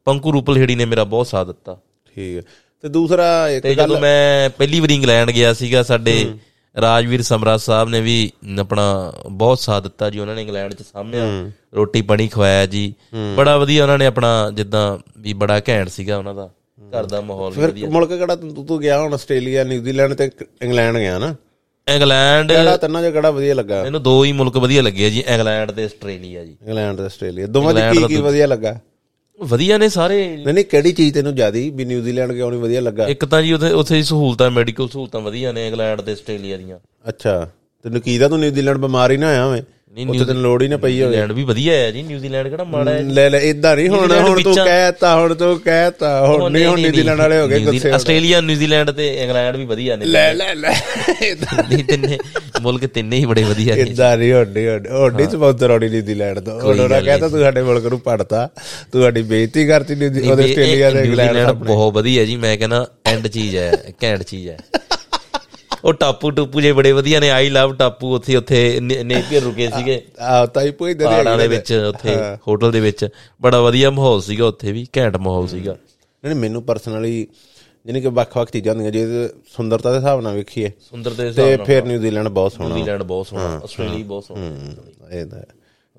ਪੰਕੂ 0.04 0.32
ਰੂਪਲਹੇੜੀ 0.32 0.74
ਨੇ 0.74 0.84
ਮੇਰਾ 0.84 1.04
ਬਹੁਤ 1.04 1.26
ਸਾਥ 1.26 1.46
ਦਿੱਤਾ। 1.46 1.78
ਠੀਕ 2.14 2.36
ਹੈ। 2.36 2.42
ਤੇ 2.82 2.88
ਦੂਸਰਾ 2.88 3.48
ਇੱਕ 3.48 3.62
ਤੇ 3.62 3.74
ਜਦੋਂ 3.74 4.00
ਮੈਂ 4.00 4.50
ਪਹਿਲੀ 4.50 4.80
ਵਾਰੀ 4.80 4.94
ਇੰਗਲੈਂਡ 4.94 5.30
ਗਿਆ 5.30 5.52
ਸੀਗਾ 5.52 5.82
ਸਾਡੇ 5.82 6.34
ਰਾਜਵੀਰ 6.80 7.22
ਸਮਰਾਜ 7.22 7.60
ਸਾਹਿਬ 7.60 7.88
ਨੇ 7.88 8.00
ਵੀ 8.00 8.30
ਆਪਣਾ 8.60 9.12
ਬਹੁਤ 9.30 9.58
ਸਾਥ 9.58 9.82
ਦਿੱਤਾ 9.82 10.10
ਜੀ 10.10 10.18
ਉਹਨਾਂ 10.18 10.34
ਨੇ 10.34 10.42
ਇੰਗਲੈਂਡ 10.42 10.75
ਚ 10.75 10.82
ਸਾਹਮਣੇ 10.82 11.50
ਰੋਟੀ 11.75 12.02
ਪਾਣੀ 12.02 12.28
ਖਵਾਇਆ 12.28 12.66
ਜੀ। 12.66 12.94
ਬੜਾ 13.37 13.56
ਵਧੀਆ 13.58 13.82
ਉਹਨਾਂ 13.82 13.98
ਨੇ 13.98 14.06
ਆਪਣਾ 14.06 14.50
ਜਿੱਦਾਂ 14.54 14.98
ਵੀ 15.18 15.32
ਬੜਾ 15.32 15.60
ਘੈਂਟ 15.68 15.88
ਸੀਗਾ 15.88 16.18
ਉਹਨਾਂ 16.18 16.34
ਦਾ 16.34 16.50
ਘਰ 16.98 17.06
ਦਾ 17.06 17.20
ਮਾਹੌਲ 17.20 17.52
ਵੀ 17.52 17.60
ਫਿਰ 17.60 17.90
ਮੁਲਕ 17.90 18.08
ਕਿਹੜਾ 18.08 18.37
ਤੂੰ 18.37 18.66
ਤੂੰ 18.66 18.80
ਗਿਆ 18.80 19.00
ਹੁਣ 19.00 19.14
ਆਸਟ੍ਰੇਲੀਆ 19.14 19.64
ਨਿਊਜ਼ੀਲੈਂਡ 19.64 20.14
ਤੇ 20.14 20.30
ਇੰਗਲੈਂਡ 20.62 20.96
ਗਿਆ 20.96 21.18
ਨਾ? 21.18 21.34
ਇੰਗਲੈਂਡ 21.88 22.52
ਕਿਹੜਾ 22.52 22.76
ਤਿੰਨਾਂ 22.76 23.02
ਚ 23.02 23.12
ਕਿਹੜਾ 23.12 23.30
ਵਧੀਆ 23.30 23.54
ਲੱਗਾ? 23.54 23.82
ਮੈਨੂੰ 23.82 24.02
ਦੋ 24.02 24.25
ਹੀ 24.25 24.32
ਮੁਲਕ 24.32 24.56
ਵਧੀਆ 24.56 24.82
ਲੱਗੇ 24.82 25.10
ਜੀ 25.10 25.22
ਇੰਗਲੈਂਡ 25.26 25.70
ਤੇ 25.70 25.84
ਆਸਟ੍ਰੇਲੀਆ 25.84 26.44
ਜੀ। 26.44 26.56
ਇੰਗਲੈਂਡ 26.62 26.96
ਤੇ 26.96 27.04
ਆਸਟ੍ਰੇਲੀਆ। 27.04 27.46
ਦੋਵਾਂ 27.46 27.75
ਚ 27.75 27.76
ਕੀ 27.92 28.04
ਕੀ 28.06 28.16
ਵਧੀਆ 28.16 28.46
ਲੱਗਾ? 28.46 28.78
ਵਧੀਆ 29.40 29.78
ਨੇ 29.78 29.88
ਸਾਰੇ। 29.88 30.37
ਨਹੀਂ 30.37 30.54
ਨਹੀਂ 30.54 30.64
ਕਿਹੜੀ 30.64 30.92
ਚੀਜ਼ 30.92 31.14
ਤੈਨੂੰ 31.14 31.35
ਜ਼ਿਆਦੀ 31.35 31.71
ਵੀ 31.71 31.85
ਨਿਊਜ਼ੀਲੈਂਡ 31.85 32.33
ਕਿਉਂ 32.33 32.50
ਨਹੀਂ 32.50 32.61
ਵਧੀਆ 32.61 32.80
ਲੱਗਾ? 32.80 33.07
ਇੱਕ 33.07 33.25
ਤਾਂ 33.25 33.42
ਜੀ 33.42 33.52
ਉੱਥੇ 33.52 33.71
ਉੱਥੇ 33.71 34.02
ਸਹੂਲਤਾਂ 34.02 34.50
ਮੈਡੀਕਲ 34.50 34.88
ਸਹੂਲਤਾਂ 34.88 35.21
ਵਧੀਆ 35.21 35.52
ਨੇ 35.52 35.66
ਇੰਗਲੈਂਡ 35.66 36.00
ਤੇ 36.00 36.12
ਆਸਟ੍ਰੇਲੀਆ 36.12 36.57
ਦੀਆਂ। 36.57 36.78
ਅੱਛਾ 37.09 37.50
ਤੈਨੂੰ 37.83 38.00
ਕੀ 38.00 38.18
ਦਾ 38.18 38.28
ਤੂੰ 38.28 38.40
ਨਿਊਜ਼ੀਲੈਂਡ 38.40 38.78
ਬਿਮਾਰ 38.78 39.11
ਹੀ 39.11 39.16
ਨਾ 39.16 39.28
ਆਇਆ 39.28 39.45
ਹੋਵੇਂ? 39.45 39.62
ਉੱਥੇ 40.09 40.25
ਤੈਨੂੰ 40.25 40.42
ਲੋੜ 40.42 40.62
ਹੀ 40.62 40.66
ਨਾ 40.68 40.76
ਪਈ 40.76 40.92
ਹੋਵੇ। 40.92 41.07
ਨਿਊਜ਼ੀਲੈਂਡ 41.07 41.33
ਵੀ 41.33 41.45
ਵਧੀਆ 41.45 41.73
ਹੈ 41.75 41.90
ਜੀ 41.90 42.02
ਨਿਊਜ਼ੀਲੈਂਡ 42.02 42.49
ਕਿਹੜਾ 42.49 42.64
ਮਾੜਾ 42.64 42.90
ਹੈ 42.90 43.02
ਲੈ 43.11 43.28
ਲੈ 43.30 43.38
ਇਦਾਂ 43.40 43.75
ਨਹੀਂ 43.76 43.88
ਹੁਣ 43.88 44.12
ਹੁਣ 44.18 44.42
ਤੂੰ 44.42 44.54
ਕਹਿਤਾ 44.54 45.14
ਹੁਣ 45.16 45.35
ਤੂੰ 45.35 45.59
ਕਹਿਤਾ 45.61 46.11
ਹੁਣ 46.26 46.50
ਨਹੀਂ 46.52 46.66
ਹੁਣ 46.66 46.80
ਨਿਊਜ਼ੀਲੈਂਡ 46.80 47.18
ਵਾਲੇ 47.21 47.38
ਹੋ 47.40 47.47
ਗਏ 47.49 47.59
ਗੁੱਸੇ 47.61 47.90
ਆਸਟ੍ਰੇਲੀਆ 47.92 48.40
ਨਿਊਜ਼ੀਲੈਂਡ 48.40 48.90
ਤੇ 48.90 49.07
ਇੰਗਲੈਂਡ 49.23 49.57
ਵੀ 49.57 49.64
ਵਧੀਆ 49.64 49.97
ਨੇ। 49.97 50.04
ਲੈ 50.04 50.33
ਲੈ 50.35 50.54
ਲੈ 50.54 50.75
ਨਹੀਂ 51.61 51.85
ਤਿੰਨੇ 51.85 52.18
ਮੁਲਕ 52.62 52.87
ਤਿੰਨੇ 52.87 53.16
ਹੀ 53.16 53.25
ਬੜੇ 53.26 53.42
ਵਧੀਆ 53.45 53.75
ਨੇ। 53.75 53.80
ਇਦਾਂ 53.83 54.16
ਨਹੀਂ 54.18 54.33
ਹੁੰਦੀ 54.33 54.66
ਹੁੰਦੀ 54.68 55.26
ਸਪਾਂਸਰ 55.30 55.71
ਆਉਣੀ 55.71 55.88
ਨਿਊਜ਼ੀਲੈਂਡ 55.88 56.40
ਤੋਂ। 56.40 56.61
ਉਹਨਾਂ 56.61 56.88
ਕਹਿੰਦਾ 57.02 57.28
ਤੂੰ 57.28 57.40
ਸਾਡੇ 57.40 57.62
ਮੁਲਕ 57.62 57.87
ਨੂੰ 57.87 58.00
ਪੜਤਾ 58.00 58.49
ਤੂੰ 58.92 59.02
ਸਾਡੀ 59.02 59.23
ਬੇਇੱਜ਼ਤੀ 59.23 59.66
ਕਰਤੀ 59.66 59.95
ਉਹਦੇ 59.95 60.45
ਆਸਟ੍ਰੇਲੀਆ 60.45 60.90
ਦੇ 60.90 61.02
ਇੰਗਲੈਂਡ 61.02 61.50
ਬਹੁਤ 61.64 61.95
ਵਧੀਆ 61.95 62.25
ਜੀ 62.25 62.37
ਮੈਂ 62.37 62.57
ਕਹਿੰਦਾ 62.59 62.87
ਐਂਡ 63.07 63.26
ਚੀਜ਼ 63.28 63.57
ਹੈ 63.57 63.73
ਘੈਂਟ 64.02 64.23
ਚੀਜ਼ 64.23 64.49
ਹੈ। 64.49 64.57
ਉਹ 65.85 65.92
ਟਾਪੂ 65.94 66.30
ਟੂਪੂ 66.30 66.61
ਜੇ 66.61 66.73
ਬੜੇ 66.73 66.92
ਵਧੀਆ 66.92 67.20
ਨੇ 67.20 67.30
ਆਈ 67.30 67.49
ਲਵ 67.50 67.75
ਟਾਪੂ 67.75 68.14
ਉੱਥੇ 68.14 68.37
ਉੱਥੇ 68.37 68.58
ਨੇਪੀਅਰ 68.80 69.42
ਰੁਕੇ 69.42 69.68
ਸੀਗੇ। 69.76 70.00
ਆ 70.20 70.44
ਤਾਈ 70.47 70.70
ਪੋਈ 70.70 70.94
ਦੇ 70.94 71.04
ਪਹਾੜਾਂ 71.04 71.37
ਦੇ 71.38 71.49
ਵਿੱਚ 71.49 71.73
ਉੱਥੇ 71.88 72.16
ਹੋਟਲ 72.49 72.73
ਦੇ 72.73 72.80
ਵਿੱਚ। 72.80 73.06
ਬੜਾ 73.40 73.61
ਵਧੀਆ 73.61 73.90
ਮਾਹੌਲ 73.90 74.20
ਸੀਗਾ 74.23 74.47
ਉੱਥੇ 74.47 74.73
ਵੀ 74.73 74.87
ਘੈਂਟ 74.97 75.16
ਮਾਹੌਲ 75.16 75.47
ਸੀਗਾ। 75.49 75.76
ਨਹੀਂ 76.25 76.35
ਮੈਨੂੰ 76.35 76.62
ਪਰਸਨਲੀ 76.62 77.26
ਜਾਨੀ 77.87 78.00
ਕਿ 78.00 78.08
ਵੱਖ-ਵੱਖ 78.08 78.50
ਚੀਜ਼ਾਂ 78.50 78.75
ਹੁੰਦੀਆਂ 78.75 78.92
ਜੇ 78.92 79.28
ਸੁੰਦਰਤਾ 79.56 79.90
ਦੇ 79.92 79.99
ਹਿਸਾਬ 79.99 80.20
ਨਾਲ 80.20 80.35
ਵੇਖੀਏ 80.35 80.70
ਸੁੰਦਰ 80.90 81.11
ਦੇ 81.11 81.16
ਤੇ 81.16 81.28
ਹਿਸਾਬ 81.28 81.56
ਨਾਲ 81.56 81.66
ਫਿਰ 81.66 81.85
ਨਿਊਜ਼ੀਲੈਂਡ 81.85 82.28
ਬਹੁਤ 82.28 82.52
ਸੋਹਣਾ। 82.52 82.75
ਨਿਊਜ਼ੀਲੈਂਡ 82.75 83.02
ਬਹੁਤ 83.02 83.26
ਸੋਹਣਾ 83.26 83.61
ਆਸਟ੍ਰੇਲੀਆ 83.64 84.04
ਬਹੁਤ 84.04 84.25
ਸੋਹਣਾ। 84.25 85.08
ਇਹ 85.11 85.25
ਤਾਂ 85.26 85.38
ਹੈ। 85.38 85.47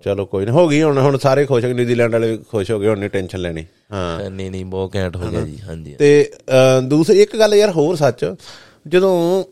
ਚਲੋ 0.04 0.26
ਕੋਈ 0.26 0.46
ਨਾ 0.46 0.52
ਹੋ 0.52 0.68
ਗਈ 0.68 0.82
ਹੁਣ 0.82 0.98
ਹੁਣ 0.98 1.18
ਸਾਰੇ 1.18 1.46
ਖੁਸ਼ 1.46 1.64
ਹੋ 1.66 1.70
ਗਏ 1.70 1.76
ਨਿਊਜ਼ੀਲੈਂਡ 1.76 2.12
ਵਾਲੇ 2.12 2.38
ਖੁਸ਼ 2.50 2.72
ਹੋ 2.72 2.80
ਗਏ 2.80 2.88
ਹੁਣ 2.88 3.00
ਨਹੀਂ 3.00 3.10
ਟੈਨਸ਼ਨ 3.10 3.40
ਲੈਣੀ। 3.40 3.66
ਹਾਂ। 3.92 4.30
ਨਹੀਂ 4.30 4.50
ਨਹੀਂ 4.52 4.66
ਬਹੁਤ 4.66 4.96
ਘੈਂਟ 4.96 5.16
ਹੋ 5.16 5.30
ਗਿਆ 5.32 5.42
ਜੀ 5.42 5.58
ਹਾਂਜੀ 5.62 5.96
ਤੇ 5.96 6.32
ਦੂਸਰੀ 6.84 7.22
ਇੱਕ 7.22 7.36
ਗੱਲ 7.38 7.56
ਯਾਰ 7.56 7.72
ਹੋਰ 7.72 7.96
ਸੱਚ 7.96 8.26
ਜਦੋਂ 8.88 9.44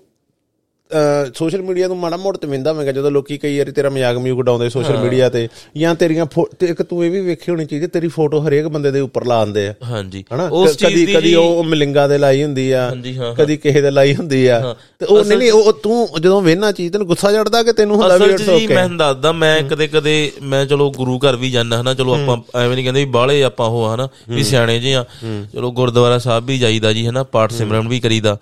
ਸੋਸ਼ਲ 1.34 1.62
ਮੀਡੀਆ 1.62 1.88
ਨੂੰ 1.88 1.98
ਮਾੜਾ 1.98 2.18
ਮੋੜ 2.18 2.38
ਤੇ 2.38 2.48
ਮਿੰਦਾ 2.48 2.74
ਹੋਵੇਗਾ 2.74 2.92
ਜਦੋਂ 2.92 3.12
ਲੋਕੀ 3.12 3.38
ਕਈ 3.38 3.58
ਵਾਰੀ 3.60 3.72
ਤੇਰਾ 3.72 3.90
ਮਜ਼ਾਕ 3.90 4.18
ਮਯੂਕ 4.18 4.40
ਉਡਾਉਂਦੇ 4.40 4.70
ਸੋਸ਼ਲ 4.70 4.98
ਮੀਡੀਆ 4.98 5.30
ਤੇ 5.30 5.48
ਜਾਂ 5.78 5.94
ਤੇਰੀਆਂ 5.96 6.26
ਇੱਕ 6.64 6.82
ਤੂੰ 6.82 7.06
ਇਹ 7.06 7.12
ਵੀ 7.12 7.22
ਵੇਖੀ 7.22 7.52
ਹੋਣੀ 7.52 7.66
ਚਾਹੀਦੀ 7.66 7.88
ਤੇਰੀ 7.88 8.08
ਫੋਟੋ 8.08 8.40
ਹਰੇਕ 8.48 8.68
ਬੰਦੇ 8.68 8.92
ਦੇ 8.92 9.00
ਉੱਪਰ 9.00 9.26
ਲਾ 9.26 9.44
ਦਿੰਦੇ 9.46 9.68
ਆ। 9.68 9.74
ਹਾਂਜੀ। 9.84 10.24
ਹਨਾ? 10.34 10.48
ਉਸ 10.48 10.78
ਕਦੀ 10.78 11.06
ਕਦੀ 11.06 11.34
ਉਹ 11.36 11.64
ਮਲਿੰਗਾ 11.64 12.08
ਦੇ 12.08 12.18
ਲਾਈ 12.18 12.44
ਹੁੰਦੀ 12.44 12.72
ਆ 12.72 12.90
ਕਦੀ 13.38 13.58
ਕਿਸੇ 13.58 13.82
ਦੇ 13.82 13.92
ਲਾਈ 13.92 14.16
ਹੁੰਦੀ 14.16 14.46
ਆ। 14.48 14.76
ਤੇ 15.00 15.06
ਉਹ 15.06 15.24
ਨਹੀਂ 15.26 15.38
ਨਹੀਂ 15.38 15.52
ਉਹ 15.52 15.72
ਤੂੰ 15.74 16.08
ਜਦੋਂ 16.22 16.42
ਵੇਖਣਾ 16.42 16.72
ਚੀਜ਼ 16.72 16.94
ਤੈਨੂੰ 16.94 17.08
ਗੁੱਸਾ 17.08 17.32
ਚੜਦਾ 17.32 17.64
ਕਿ 17.64 17.74
ਤੈਨੂੰ 17.74 17.96
ਹੁੰਦਾ 17.96 18.18
ਵੀ 18.18 18.26
ਅਸਲ 18.26 18.34
ਇਟਸ 18.34 18.50
ਓਕੇ 18.50 18.76
ਮੈਂ 18.76 18.88
ਦੱਸਦਾ 18.90 19.32
ਮੈਂ 19.32 19.62
ਕਦੇ 19.64 19.88
ਕਦੇ 19.88 20.32
ਮੈਂ 20.44 20.66
ਚਲੋ 20.66 20.92
ਗੁਰੂ 20.92 21.18
ਘਰ 21.20 21.36
ਵੀ 21.36 21.52
ਜਾਂਦਾ 21.52 21.82
ਹਨਾ? 21.82 21.94
ਚਲੋ 21.94 22.14
ਆਪਾਂ 22.14 22.38
ਐਵੇਂ 22.60 22.76
ਨਹੀਂ 22.76 22.86
ਕਹਿੰਦੇ 22.86 23.06
ਵੀ 23.06 23.12
ਬਾਹਲੇ 23.12 23.42
ਆਪਾਂ 23.44 23.68
ਉਹ 23.68 23.96
ਹਨਾ? 23.96 24.08
ਵੀ 24.30 24.44
ਸਿਆਣੇ 24.44 24.80
ਜੇ 24.80 24.94
ਆ। 24.96 25.06
ਚਲੋ 25.54 25.72
ਗੁਰਦੁਆਰਾ 25.72 26.18
ਸਾਹਿਬ 26.18 26.46
ਵੀ 26.46 26.58
ਜਾਈਦਾ 26.60 26.94
ਜੀ 26.94 27.08
ਹਨਾ? 27.08 27.24
ਪਾਠ 27.24 27.52
ਸਿਮਰਨ 27.52 27.88
ਵੀ 27.88 28.00
ਕਰੀਦਾ। 28.00 28.38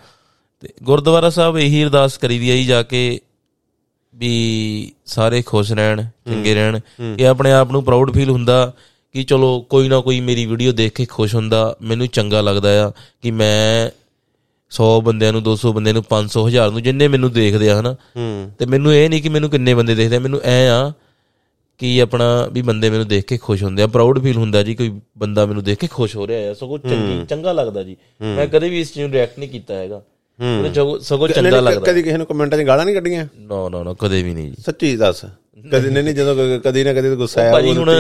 ਤੇ 0.65 0.74
ਗੁਰਦੁਆਰਾ 0.84 1.29
ਸਾਹਿਬ 1.29 1.57
ਇਹੀ 1.57 1.84
ਅਰਦਾਸ 1.84 2.17
ਕਰੀਦੀ 2.17 2.50
ਆ 2.50 2.55
ਜੀ 2.55 2.65
ਜਾ 2.65 2.84
ਕੇ 2.84 3.19
ਵੀ 4.15 4.91
ਸਾਰੇ 5.05 5.41
ਖੁਸ਼ 5.41 5.72
ਰਹਿਣ 5.74 6.03
ਚੰਗੇ 6.03 6.53
ਰਹਿਣ। 6.55 6.79
ਇਹ 7.19 7.27
ਆਪਣੇ 7.27 7.51
ਆਪ 7.51 7.72
ਨੂੰ 7.72 7.84
ਪ੍ਰਾਊਡ 7.84 8.13
ਫੀਲ 8.13 8.29
ਹੁੰਦਾ 8.29 8.74
ਕਿ 9.13 9.24
ਚਲੋ 9.24 9.62
ਕੋਈ 9.62 9.89
ਨਾ 9.89 10.00
ਕੋਈ 10.00 10.19
ਮੇਰੀ 10.19 10.45
ਵੀਡੀਓ 10.45 10.72
ਦੇਖ 10.72 10.93
ਕੇ 10.93 11.05
ਖੁਸ਼ 11.05 11.36
ਹੁੰਦਾ 11.36 11.77
ਮੈਨੂੰ 11.81 12.07
ਚੰਗਾ 12.07 12.41
ਲੱਗਦਾ 12.41 12.88
ਆ 12.88 12.91
ਕਿ 13.22 13.31
ਮੈਂ 13.31 13.89
100 14.72 14.88
ਬੰਦਿਆਂ 15.03 15.31
ਨੂੰ 15.34 15.41
200 15.43 15.74
ਬੰਦਿਆਂ 15.74 15.93
ਨੂੰ 15.93 16.03
500 16.10 16.48
ਹਜ਼ਾਰ 16.48 16.72
ਨੂੰ 16.72 16.84
ਜਿੰਨੇ 16.84 17.07
ਮੈਨੂੰ 17.07 17.31
ਦੇਖਦੇ 17.31 17.69
ਆ 17.69 17.79
ਹਨਾ। 17.79 17.95
ਤੇ 18.60 18.65
ਮੈਨੂੰ 18.65 18.93
ਇਹ 18.95 19.10
ਨਹੀਂ 19.10 19.22
ਕਿ 19.22 19.29
ਮੈਨੂੰ 19.29 19.50
ਕਿੰਨੇ 19.50 19.74
ਬੰਦੇ 19.74 19.95
ਦੇਖਦੇ 19.95 20.15
ਆ 20.15 20.19
ਮੈਨੂੰ 20.19 20.41
ਐ 20.43 20.67
ਆ 20.69 20.93
ਕਿ 21.77 22.01
ਆਪਣਾ 22.01 22.48
ਵੀ 22.51 22.62
ਬੰਦੇ 22.62 22.89
ਮੈਨੂੰ 22.89 23.07
ਦੇਖ 23.07 23.25
ਕੇ 23.25 23.38
ਖੁਸ਼ 23.38 23.63
ਹੁੰਦੇ 23.63 23.84
ਆ। 23.84 23.88
ਪ੍ਰਾਊਡ 23.88 24.24
ਫੀਲ 24.24 24.38
ਹੁੰਦਾ 24.38 24.63
ਜੀ 24.63 24.75
ਕੋਈ 24.75 25.00
ਬੰਦਾ 25.17 25.45
ਮੈਨੂੰ 25.45 25.63
ਦੇਖ 25.63 25.77
ਕੇ 25.77 25.88
ਖੁਸ਼ 25.88 26.15
ਹੋ 26.15 26.27
ਰਿਹਾ 26.27 26.51
ਆ 26.51 26.53
ਸਗੋਂ 26.53 26.79
ਚੰਗੀ 26.79 27.25
ਚੰਗਾ 27.25 27.51
ਲੱਗਦਾ 27.51 27.84
ਜੀ। 27.84 27.95
ਮੈਂ 28.22 28.48
ਕਦੇ 28.48 28.69
ਵੀ 28.69 28.79
ਇਸ 28.79 28.93
ਚੀਜ਼ 28.93 29.05
ਨੂੰ 29.05 29.13
ਰਿਐਕਟ 29.13 29.39
ਨਹੀਂ 29.39 29.50
ਕੀਤਾ 29.50 29.74
ਹੈਗਾ। 29.74 30.01
ਮੈਨੂੰ 30.39 30.74
ਸਗੋਂ- 30.74 31.00
ਸਗੋਂ 31.00 31.27
ਚੰਗਾ 31.27 31.60
ਲੱਗਦਾ। 31.60 31.92
ਕਦੀ 31.92 32.01
ਕਿਸੇ 32.01 32.18
ਨੂੰ 32.18 32.25
ਕਮੈਂਟਾਂ 32.25 32.60
'ਚ 32.60 32.62
ਗਾਲਾਂ 32.62 32.86
ਨਹੀਂ 32.86 32.96
ਕੱਢੀਆਂ? 32.96 33.25
ਨੋ 33.39 33.70
ਨੋ 33.70 33.84
ਨੋ 33.84 33.94
ਕਦੇ 33.94 34.24
ਵੀ 34.24 34.34
ਨਹੀਂ 34.34 34.51
ਜੀ। 34.51 34.56
ਸੱਚੀ 34.65 34.98
ਦੱਸ। 34.98 35.25
ਕਦੀ 35.72 35.89
ਨਹੀਂ 35.89 36.04
ਨਹੀਂ 36.04 36.15
ਜਦੋਂ 36.15 36.60
ਕਦੀ 36.60 36.84
ਨਾ 36.84 36.94
ਕਦੀ 36.94 37.15
ਗੁੱਸਾ 37.15 37.42
ਆਇਆ 37.42 37.51
ਭਾਜੀ 37.51 37.77
ਹੁਣ 37.77 37.92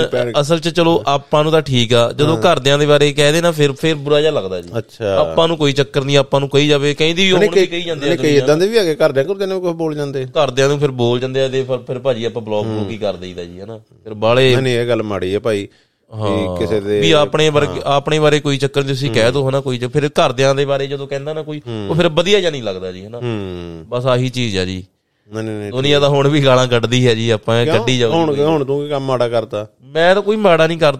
ਅਸਲ 0.41 0.59
'ਚ 0.59 0.69
ਚਲੋ 0.69 1.03
ਆਪਾਂ 1.07 1.43
ਨੂੰ 1.43 1.51
ਤਾਂ 1.51 1.61
ਠੀਕ 1.61 1.93
ਆ। 1.93 2.11
ਜਦੋਂ 2.11 2.37
ਘਰਦਿਆਂ 2.37 2.77
ਦੇ 2.77 2.85
ਬਾਰੇ 2.85 3.13
ਕਹਿ 3.13 3.31
ਦੇਣਾ 3.31 3.51
ਫਿਰ 3.51 3.71
ਫਿਰ 3.71 3.95
ਬੁਰਾ 3.95 4.21
ਜਿਹਾ 4.21 4.31
ਲੱਗਦਾ 4.31 4.61
ਜੀ। 4.61 4.69
ਅੱਛਾ। 4.77 5.17
ਆਪਾਂ 5.19 5.47
ਨੂੰ 5.47 5.57
ਕੋਈ 5.57 5.73
ਚੱਕਰ 5.73 6.03
ਨਹੀਂ 6.03 6.17
ਆਪਾਂ 6.17 6.39
ਨੂੰ 6.39 6.49
ਕਹੀ 6.49 6.67
ਜਾਵੇ। 6.67 6.93
ਕਹਿੰਦੀ 6.93 7.31
ਹੁਣ 7.31 7.39
ਵੀ 7.39 7.65
ਕਹੀ 7.65 7.81
ਜਾਂਦੇ 7.81 8.11
ਆ 8.11 8.15
ਕਈ 8.15 8.35
ਇਦਾਂ 8.37 8.57
ਦੇ 8.57 8.67
ਵੀ 8.67 8.77
ਹੈਗੇ 8.77 8.95
ਘਰਦਿਆਂ 8.95 9.25
ਘਰਦਿਆਂ 9.25 9.47
ਨੂੰ 9.47 9.61
ਕੁਝ 9.61 9.73
ਬੋਲ 9.73 9.95
ਜਾਂਦੇ। 9.95 10.25
ਘਰਦਿਆਂ 10.25 10.69
ਨੂੰ 10.69 10.79
ਫਿਰ 10.79 10.91
ਬੋਲ 10.91 11.19
ਜਾਂਦੇ 11.19 11.41
ਆ 11.41 11.47
ਤੇ 11.47 11.63
ਫਿਰ 11.63 11.99
ਭਾਜੀ 11.99 12.25
ਆਪਾਂ 12.25 12.41
ਬਲੌਗ 12.41 12.65
ਬਲੂਕ 12.65 12.89
ਹੀ। 12.89 12.97
ਕਰ 12.97 13.13
ਦਈਦਾ 13.13 13.43
ਜੀ 13.43 13.61
ਹਨਾ। 13.61 13.77
ਫਿਰ 13.77 14.13
ਬਾਲੇ 14.13 14.45
ਨਹੀਂ 14.45 14.63
ਨਹੀਂ 14.63 14.73
ਇਹ 14.73 14.87
ਗੱਲ 14.87 15.03
ਮਾੜੀ 15.03 15.33
ਹੈ 15.33 15.39
ਭਾਈ। 15.39 15.67
ਵੀ 16.11 16.57
ਕਿਸੇ 16.59 16.79
ਦੇ 16.79 16.99
ਵੀ 17.01 17.11
ਆਪਣੇ 17.11 17.49
ਵਰਗੇ 17.49 17.81
ਆਪਣੇ 17.85 18.19
ਬਾਰੇ 18.19 18.39
ਕੋਈ 18.39 18.57
ਚੱਕਰ 18.57 18.81
ਨਹੀਂ 18.81 18.89
ਤੁਸੀਂ 18.89 19.11
ਕਹਿ 19.11 19.31
ਦੋ 19.31 19.49
ਹਨਾ 19.49 19.59
ਕੋਈ 19.59 19.77
ਚ- 19.77 19.89
ਫਿਰ 19.93 20.09
ਘਰਦਿਆਂ 20.09 20.55
ਦੇ 20.55 20.65
ਬਾਰੇ 20.65 20.87
ਜਦੋਂ 20.87 21.07
ਕਹਿੰਦਾ 21.07 21.33
ਨਾ 21.33 21.41
ਕੋਈ 21.43 21.61
ਉਹ 21.89 21.95
ਫਿਰ 21.95 22.09
ਵਧੀਆ 22.09 22.39
ਜਿਹਾ 22.39 22.51
ਨਹੀਂ 22.51 22.63
ਲੱਗਦਾ 22.63 22.91
ਜੀ 22.91 23.05
ਹਨਾ। 23.05 23.17
ਹੂੰ। 23.17 23.85
ਬਸ 23.89 24.05
ਆਹੀ 24.05 24.29
ਚੀਜ਼ 24.29 24.57
ਆ 24.57 24.65
ਜੀ। 24.65 24.83
ਨਹੀਂ 25.31 25.43
ਨਹੀਂ 25.43 25.71
ਦੁਨੀਆ 25.71 25.99
ਤਾਂ 25.99 26.09
ਹੁਣ 26.09 26.27
ਵੀ 26.27 26.43
ਗਾਲਾਂ 26.45 26.67
ਕੱਢਦੀ 26.67 27.07
ਹੈ 27.07 27.13
ਜੀ 27.15 27.29
ਆਪਾਂ 27.29 27.65
ਕੱਢੀ 27.65 27.97
ਜਾਓ 27.99 28.11
ਹੁਣ 28.11 28.35
ਹੁਣ 28.39 28.63
ਤੂੰ 28.65 28.83
ਕੀ 28.83 28.89
ਕੰਮ 28.89 29.03
ਮਾੜਾ 29.05 29.27
ਕਰਤਾ? 29.29 29.65
ਮੈਂ 29.85 30.13
ਤਾਂ 30.15 30.21
ਕੋਈ 30.21 30.35
ਮਾੜਾ 30.35 30.67
ਨਹੀਂ 30.67 30.77
ਕਰ 30.77 30.97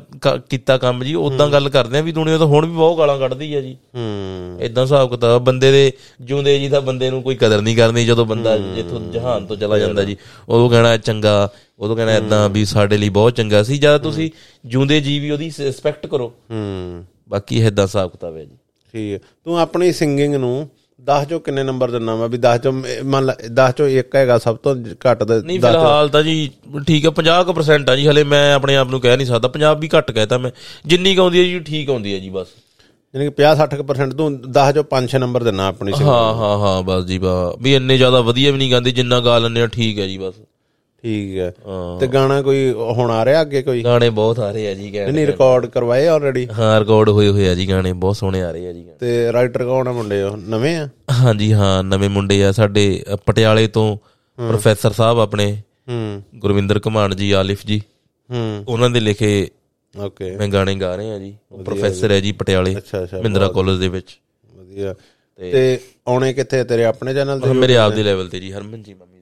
ਕੀਤਾ 0.50 0.78
ਕੰਮ 0.78 1.04
ਜੀ 1.04 1.14
ਉਦਾਂ 1.16 1.48
ਗੱਲ 1.48 1.70
ਕਰਦੇ 1.70 1.98
ਆ 1.98 2.02
ਵੀ 2.02 2.12
ਦੁਨੀਆ 2.12 2.38
ਤਾਂ 2.38 2.46
ਹੁਣ 2.46 2.66
ਵੀ 2.66 2.72
ਬਹੁਤ 2.72 2.98
ਗਾਲਾਂ 2.98 3.18
ਕੱਢਦੀ 3.20 3.56
ਹੈ 3.56 3.62
ਜੀ। 3.62 3.74
ਹੂੰ। 3.96 4.58
ਇਦਾਂ 4.62 4.84
ਹਿਸਾਬ 4.84 5.10
ਕਿਤਾਬ 5.10 5.44
ਬੰਦੇ 5.44 5.72
ਦੇ 5.72 5.92
ਜਿਉਂਦੇ 6.22 6.60
ਜੀ 6.60 6.70
ਤਾਂ 6.70 6.82
ਬੰਦੇ 6.82 7.10
ਨੂੰ 7.10 7.22
ਕੋਈ 7.24 7.36
ਕਦਰ 7.36 7.62
ਨਹੀਂ 7.62 7.76
ਕਰਨੀ 7.78 8.06
ਜਦੋਂ 8.06 8.26
ਬੰਦਾ 8.26 8.56
ਇੱਥੋਂ 8.56 9.00
ਜਹਾਨ 9.12 9.46
ਤੋਂ 9.46 9.56
ਚਲਾ 9.56 9.80
ਜਾਂਦਾ 9.80 10.04
ਜੀ। 10.04 10.18
ਉਦੋਂ 10.50 10.70
ਕਹਿਣਾ 10.70 10.98
ਚੰਗਾ 10.98 11.50
ਉਦੋਂ 11.80 11.96
ਕਹਿਣਾ 11.96 12.16
ਇਦਾਂ 12.16 12.50
ਵੀ 12.50 12.66
ਸਾਡੇ 12.66 12.98
ਲਈ 12.98 13.10
ਬਹੁਤ 13.10 13.36
ਚੰਗਾ 13.36 13.64
ਸੀ 13.64 13.78
ਜਦ 13.78 13.98
ਤੁਸੀਂ 13.98 14.32
ਜਿਉਂਦੇ 14.66 15.02
ਜੀ 15.02 15.20
ਵੀ 15.20 15.32
ਉਹਦੀ 15.32 15.52
ਰਿਸਪੈਕਟ 15.60 16.08
ਕਰੋ। 16.08 16.34
ਹੂੰ। 16.52 17.06
ਬਾਕੀ 17.30 17.66
ਇਦਾਂ 17.66 17.86
ਹਿਸਾਬ 17.86 18.12
ਕਿਤਾਬ 18.12 18.36
ਹੈ 18.38 18.44
ਜੀ। 18.46 18.58
ਠੀਕ 18.92 19.14
ਹੈ। 19.14 19.20
ਤੂੰ 19.46 19.60
ਆਪਣੀ 19.60 19.92
ਸਿੰਗਿੰਗ 19.94 20.36
ਨੂੰ 20.36 20.70
10 21.06 21.26
ਚੋਂ 21.30 21.40
ਕਿੰਨੇ 21.40 21.64
ਨੰਬਰ 21.64 21.92
ਦਿੰਨਾ 21.92 22.16
ਵਾ? 22.16 22.28
ਵੀ 22.28 22.38
10 22.38 22.58
ਚੋਂ 22.58 22.74
ਮੰਨ 23.06 23.26
ਲਾ 23.26 23.36
10 23.54 23.72
ਚੋਂ 23.78 23.88
ਇੱਕ 23.88 24.16
ਹੈਗਾ 24.16 24.38
ਸਭ 24.38 24.58
ਤੋਂ 24.58 24.76
ਘੱਟ 24.76 25.24
ਦਾ 25.24 25.42
ਨਹੀਂ 25.46 25.60
ਫਿਲਹਾਲ 25.60 26.10
ਤਾਂ 26.10 26.24
ਜੀ 26.24 26.52
ਠੀਕ 26.88 27.06
ਹੈ 27.06 27.12
50% 27.12 27.90
ਆ 27.90 27.96
ਜੀ 27.96 28.08
ਹਲੇ 28.08 28.24
ਮੈਂ 28.24 28.54
ਆਪਣੇ 28.54 28.76
ਆਪ 28.76 28.88
ਨੂੰ 28.90 29.02
ਕਹਿ 29.02 29.18
ਨਹੀਂ 29.18 29.28
ਸਕਦਾ। 29.28 29.50
50 29.50 29.80
ਵੀ 29.80 29.90
ਘੱਟ 29.98 30.12
ਕਹਿਤਾ 30.12 30.38
ਮੈਂ। 30.38 30.52
ਜਿੰਨੀ 30.86 31.16
ਆਉਂਦੀ 31.16 31.40
ਹੈ 31.40 31.44
ਜੀ 31.44 31.60
ਠੀਕ 31.60 31.90
ਆਉਂਦੀ 31.90 32.14
ਹੈ 32.14 32.20
ਜੀ 32.20 32.30
ਬਸ। 32.30 32.48
ਯਾਨੀ 33.16 33.26
ਕਿ 33.26 33.32
50 33.32 33.56
60% 33.56 34.18
ਤੂੰ 34.18 34.42
10 34.52 34.72
ਚੋਂ 34.72 34.84
5-6 34.84 35.20
ਨੰਬਰ 35.20 35.44
ਦਿੰਨਾ 35.44 35.68
ਆਪਣੀ 35.68 35.92
singing 35.92 36.12
ਹਾਂ 36.12 36.34
ਹਾਂ 36.36 36.58
ਹਾਂ 36.58 36.84
ਬਸ 36.84 37.06
ਜੀ 37.06 37.18
ਬਾ 37.18 37.56
ਵੀ 37.62 37.76
ਇੰਨੇ 37.76 37.98
ਜ਼ਿਆਦਾ 37.98 38.22
ਵਧੀਆ 38.22 38.52
ਵੀ 38.52 38.58
ਨਹੀਂ 38.58 38.72
ਗਾਉਂਦੇ 38.72 38.92
ਜਿੰਨਾ 38.92 39.20
ਗਾ 39.20 39.38
ਲੈਂਦੇ 39.40 39.62
ਆ 39.62 39.68
ਠੀਕ 39.68 40.00
ਹੈ 40.00 40.08
ਜੀ 40.08 40.18
ਬਸ। 40.18 40.34
ਠੀਕ 41.06 41.38
ਹੈ। 41.38 41.54
ਤੇ 42.00 42.08
ਗਾਣਾ 42.08 42.42
ਕੋਈ 42.42 42.72
ਹੁਣ 42.74 43.12
ਆ 43.12 43.26
ਰਿਹਾ 43.26 43.42
ਅੱਗੇ 43.42 43.62
ਕੋਈ? 43.62 43.84
ਗਾਣੇ 43.84 44.10
ਬਹੁਤ 44.10 44.40
ਆ 44.40 44.52
ਰਹੇ 44.52 44.68
ਆ 44.68 44.74
ਜੀ 44.74 44.90
ਕਹਿਣ 44.92 45.14
ਨਹੀਂ 45.14 45.26
ਰਿਕਾਰਡ 45.28 45.66
ਕਰਵਾਏ 45.66 46.08
ਆਲਰੇਡੀ 46.08 46.48
ਹਾਂ 46.60 46.80
ਰਿਕਾਰਡ 46.80 47.10
ਹੋਏ 47.10 47.28
ਹੋਏ 47.30 47.50
ਆ 47.50 47.54
ਜੀ 47.56 47.70
ਗਾਣੇ 47.70 47.94
ਬਹੁਤ 47.94 48.16
ਸੋਹਣੇ 48.16 48.42
ਆ 48.42 48.52
ਰਹੇ 48.52 48.68
ਆ 48.68 48.72
ਜੀ। 48.72 48.86
ਤੇ 49.00 49.34
ਰਾਈਟਰ 49.34 49.64
ਕੌਣ 49.66 49.88
ਆ 49.88 49.92
ਮੁੰਡੇ 49.92 50.22
ਉਹ? 50.24 50.38
ਨਵੇਂ 50.38 50.76
ਆ? 50.78 50.88
ਹਾਂਜੀ 51.14 51.52
ਹਾਂ 51.54 51.84
ਨਵੇਂ 51.84 52.10
ਮੁੰਡੇ 52.10 52.44
ਆ 52.46 52.52
ਸਾਡੇ 52.52 53.04
ਪਟਿਆਲੇ 53.26 53.68
ਤੋਂ 53.68 53.98
ਪ੍ਰੋਫੈਸਰ 54.38 54.92
ਸਾਹਿਬ 54.92 55.20
ਆਪਣੇ 55.20 55.52
ਹੂੰ। 55.90 56.22
ਗੁਰਵਿੰਦਰ 56.36 56.80
ਘਮਾਨ 56.88 57.16
ਜੀ 57.16 57.32
ਆਲਿਫ 57.32 57.66
ਜੀ। 57.66 57.82
ਹੂੰ। 58.30 58.64
ਉਹਨਾਂ 58.68 58.90
ਦੇ 58.90 59.00
ਲਿਖੇ 59.00 59.48
ਓਕੇ। 59.96 60.36
ਮੈਂ 60.38 60.48
ਗਾਣੇ 60.48 60.76
ਗਾ 60.76 60.96
ਰਹੇ 60.96 61.12
ਆ 61.12 61.18
ਜੀ। 61.20 61.36
ਉਹ 61.52 61.64
ਪ੍ਰੋਫੈਸਰ 61.64 62.12
ਹੈ 62.12 62.20
ਜੀ 62.20 62.32
ਪਟਿਆਲੇ 62.32 62.76
ਮਹਿੰਦਰਾ 63.14 63.48
ਕਾਲਜ 63.48 63.80
ਦੇ 63.80 63.88
ਵਿੱਚ। 63.88 64.18
ਵਧੀਆ। 64.56 64.94
ਤੇ 65.40 65.80
ਆਉਣੇ 66.08 66.34
ਕਿੱਥੇ 66.34 66.64
ਤੇਰੇ 66.64 66.86
ਆਪਣੇ 66.86 67.14
ਚੈਨਲ 67.14 67.40
ਤੇ 67.40 67.54
ਮੇਰੇ 67.54 67.78
ਆਪ 67.78 67.94
ਦੇ 67.94 68.04
ਲੈਵਲ 68.04 68.28
ਤੇ? 68.30 68.40
ਜੀ 68.40 68.52
ਹਰਮਨ 68.52 68.84
ਜੀ 68.84 68.94
ਮਾ 68.94 69.06
ਮਿਊਜ਼ਿਕ 69.06 69.14
ਤੇ 69.14 69.14
ਜੀ 69.14 69.15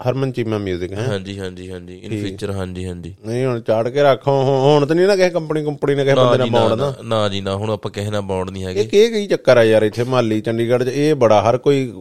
ਹਰਮਨ 0.00 0.30
ਚੀਮਾ 0.32 0.56
뮤직 0.58 0.92
ਹੈ? 0.92 1.06
ਹਾਂਜੀ 1.08 1.38
ਹਾਂਜੀ 1.38 1.70
ਹਾਂਜੀ। 1.70 1.96
ਇਨ 1.96 2.10
ਫਿਊਚਰ 2.22 2.50
ਹਾਂਜੀ 2.50 2.86
ਹਾਂਜੀ। 2.86 3.14
ਨਹੀਂ 3.26 3.44
ਹੁਣ 3.46 3.60
ਚਾੜ 3.60 3.88
ਕੇ 3.88 4.02
ਰੱਖੋ 4.02 4.32
ਹੁਣ 4.42 4.86
ਤਾਂ 4.86 4.96
ਨਹੀਂ 4.96 5.06
ਨਾ 5.06 5.16
ਕਿਸੇ 5.16 5.30
ਕੰਪਨੀ 5.30 5.64
ਕੰਪਨੀ 5.64 5.94
ਨੇ 5.94 6.04
ਕਿਸੇ 6.04 6.14
ਬੰਦੇ 6.16 6.38
ਨਾਲ 6.38 6.48
ਬੌਂਡ 6.50 6.72
ਨਾ 6.80 6.92
ਨਾ। 7.04 7.28
ਜੀ 7.28 7.40
ਨਾ 7.40 7.54
ਹੁਣ 7.56 7.70
ਆਪਾਂ 7.70 7.90
ਕਿਸੇ 7.90 8.10
ਨਾਲ 8.10 8.22
ਬੌਂਡ 8.22 8.50
ਨਹੀਂ 8.50 8.64
ਹੈਗੇ। 8.64 8.80
ਇਹ 8.80 8.88
ਕੀ 8.88 9.06
ਕੀ 9.08 9.26
ਚੱਕਰ 9.26 9.56
ਆ 9.56 9.62
ਯਾਰ 9.64 9.82
ਇੱਥੇ 9.82 10.04
ਮਾਲੀ 10.06 10.40
ਚੰਡੀਗੜ੍ਹ 10.40 10.84
'ਚ? 10.84 10.88
ਇਹ 10.88 11.14
ਬੜਾ 11.14 11.40
ਹਰ 11.50 11.58
ਕੋਈ 11.58 11.92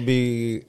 ਵੀ 0.00 0.60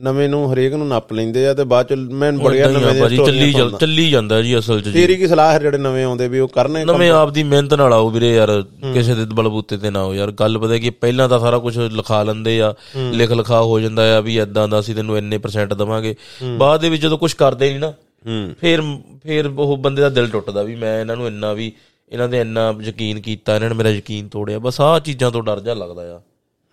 ਨਵੇਂ 0.00 0.28
ਨੂੰ 0.28 0.52
ਹਰੇਕ 0.52 0.72
ਨੂੰ 0.74 0.88
ਨੱਪ 0.88 1.12
ਲੈਂਦੇ 1.12 1.46
ਆ 1.46 1.54
ਤੇ 1.54 1.64
ਬਾਅਦ 1.64 1.86
ਚ 1.86 1.92
ਮੈਂ 1.92 2.32
ਬੜੀਆਂ 2.32 2.68
ਹੀ 2.68 2.74
ਨਵੇਂ 2.74 3.08
ਸਟੋਰੀਆਂ 3.08 3.52
ਚੱਲੀ। 3.52 3.76
ਚੱਲੀ 3.80 4.10
ਜਾਂਦਾ 4.10 4.42
ਜੀ 4.42 4.58
ਅਸਲ 4.58 4.80
ਚ 4.80 4.84
ਜੀ। 4.84 4.92
ਤੇਰੀ 4.92 5.16
ਕੀ 5.16 5.28
ਸਲਾਹ 5.28 5.52
ਹੈ 5.52 5.58
ਜਿਹੜੇ 5.58 5.78
ਨਵੇਂ 5.78 6.04
ਆਉਂਦੇ 6.04 6.28
ਵੀ 6.28 6.38
ਉਹ 6.38 6.48
ਕਰਨੇ 6.48 6.84
ਨਵੇਂ 6.84 7.10
ਆਪ 7.10 7.30
ਦੀ 7.30 7.42
ਮਿਹਨਤ 7.42 7.74
ਨਾਲ 7.74 7.92
ਆਓ 7.92 8.10
ਵੀਰੇ 8.10 8.34
ਯਾਰ 8.34 8.64
ਕਿਸੇ 8.94 9.14
ਦੇ 9.14 9.24
ਬਲਬੂਤੇ 9.24 9.76
ਤੇ 9.76 9.90
ਨਾ 9.90 10.00
ਆਓ 10.00 10.14
ਯਾਰ। 10.14 10.30
ਗੱਲ 10.30 10.58
ਪਤਾ 10.58 10.78
ਕਿ 10.78 10.90
ਪਹਿਲਾਂ 10.90 11.28
ਤਾਂ 11.28 11.38
ਸਾਰਾ 11.40 11.58
ਕੁਝ 11.58 11.78
ਲਿਖਾ 11.78 12.22
ਲੈਂਦੇ 12.22 12.60
ਆ 12.60 12.74
ਲਿਖ 12.96 13.32
ਲਿਖਾ 13.32 13.62
ਹੋ 13.62 13.80
ਜਾਂਦਾ 13.80 14.16
ਆ 14.16 14.20
ਵੀ 14.20 14.38
ਇਦਾਂ 14.38 14.68
ਦਾ 14.68 14.80
ਅਸੀਂ 14.80 14.94
ਤੈਨੂੰ 14.94 15.18
ਇੰਨੇ 15.18 15.38
ਪਰਸੈਂਟ 15.38 15.74
ਦਵਾਂਗੇ। 15.74 16.14
ਬਾਅਦ 16.56 16.80
ਦੇ 16.80 16.88
ਵਿੱਚ 16.88 17.02
ਜਦੋਂ 17.02 17.18
ਕੁਝ 17.18 17.32
ਕਰਦੇ 17.32 17.68
ਨਹੀਂ 17.68 17.80
ਨਾ 17.80 17.90
ਹੂੰ। 18.26 18.54
ਫੇਰ 18.60 18.82
ਫੇਰ 19.22 19.46
ਉਹ 19.46 19.76
ਬੰਦੇ 19.76 20.02
ਦਾ 20.02 20.08
ਦਿਲ 20.08 20.28
ਟੁੱਟਦਾ 20.28 20.62
ਵੀ 20.62 20.74
ਮੈਂ 20.74 21.00
ਇਹਨਾਂ 21.00 21.16
ਨੂੰ 21.16 21.26
ਇੰਨਾ 21.26 21.52
ਵੀ 21.52 21.72
ਇਹਨਾਂ 22.12 22.28
ਦੇ 22.28 22.40
ਇੰਨਾ 22.40 22.74
ਯਕੀਨ 22.82 23.20
ਕੀਤਾ 23.20 23.54
ਇਹਨਾਂ 23.56 23.68
ਨੇ 23.68 23.74
ਮੇਰਾ 23.74 23.90
ਯਕੀਨ 23.90 24.28
ਤੋੜਿਆ। 24.28 24.58
ਬਸ 24.58 24.80
ਆਹ 24.80 25.00
ਚੀਜ਼ਾਂ 25.00 25.30
ਤੋਂ 25.30 25.42
ਡਰ 25.42 25.60
ਜਾ 25.60 25.74
ਲੱਗਦਾ 25.74 26.16
ਆ। 26.16 26.18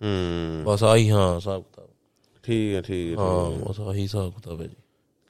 ਹੂੰ। 0.02 0.62
ਬਸ 0.64 0.82
ਆਹੀ 0.84 1.10
ਹਾਂ 1.10 1.40
ਕਿਤਾਬ 1.40 1.62
ਠੀਕ 2.44 2.74
ਹੈ 2.74 2.80
ਠੀਕ 2.80 3.18
ਹੈ 3.18 3.24
ਹਾਂ 3.24 3.50
ਬਸ 3.50 3.80
ਆਹੀ 3.80 4.02
ਹਿਸਾਬ 4.02 4.32
ਕਿਤਾਬ 4.32 4.60
ਹੈ 4.60 4.66
ਜੀ। 4.66 4.74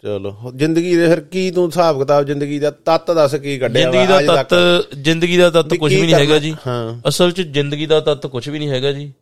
ਚਲੋ 0.02 0.52
ਜ਼ਿੰਦਗੀ 0.56 0.96
ਦੇ 0.96 1.08
ਫਿਰ 1.08 1.20
ਕੀ 1.20 1.50
ਤੂੰ 1.50 1.66
ਹਿਸਾਬ 1.66 1.98
ਕਿਤਾਬ 1.98 2.24
ਜ਼ਿੰਦਗੀ 2.24 2.58
ਦਾ 2.58 2.70
ਤੱਤ 2.70 3.10
ਦੱਸ 3.10 3.34
ਕੀ 3.34 3.58
ਕੱਢਿਆ 3.58 3.90
ਜ਼ਿੰਦਗੀ 3.90 4.26
ਦਾ? 4.26 4.42
ਤੱਤ 4.42 4.54
ਜ਼ਿੰਦਗੀ 4.96 5.36
ਦਾ 5.36 5.50
ਤੱਤ 5.50 5.74
ਕੁਝ 5.74 5.94
ਵੀ 5.94 6.02
ਨਹੀਂ 6.02 6.14
ਹੈਗਾ? 6.14 6.38
ਜੀ। 6.38 6.54
ਹਾਂ। 6.66 7.08
ਅਸਲ 7.08 7.30
'ਚ 7.30 7.40
ਜ਼ਿੰਦਗੀ 7.40 7.86
ਦਾ 7.86 8.00
ਤੱਤ 8.00 8.26
ਕੁਝ 8.26 8.48
ਵੀ 8.48 8.58
ਨਹੀਂ 8.58 8.68
ਹੈਗਾ 8.68 8.92
ਜੀ। 8.92 9.12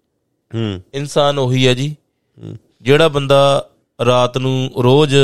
ਹੂੰ। 0.55 0.83
ਇਨਸਾਨ 0.95 1.39
ਉਹੀ 1.39 1.67
ਹੈ 1.67 1.75
ਜੀ। 1.75 1.97
ਜਿਹੜਾ 2.83 3.09
ਬੰਦਾ 3.09 3.69
ਰਾਤ 4.07 4.39
ਨੂੰ 4.39 4.71
ਰੋਜ਼ 4.79 5.15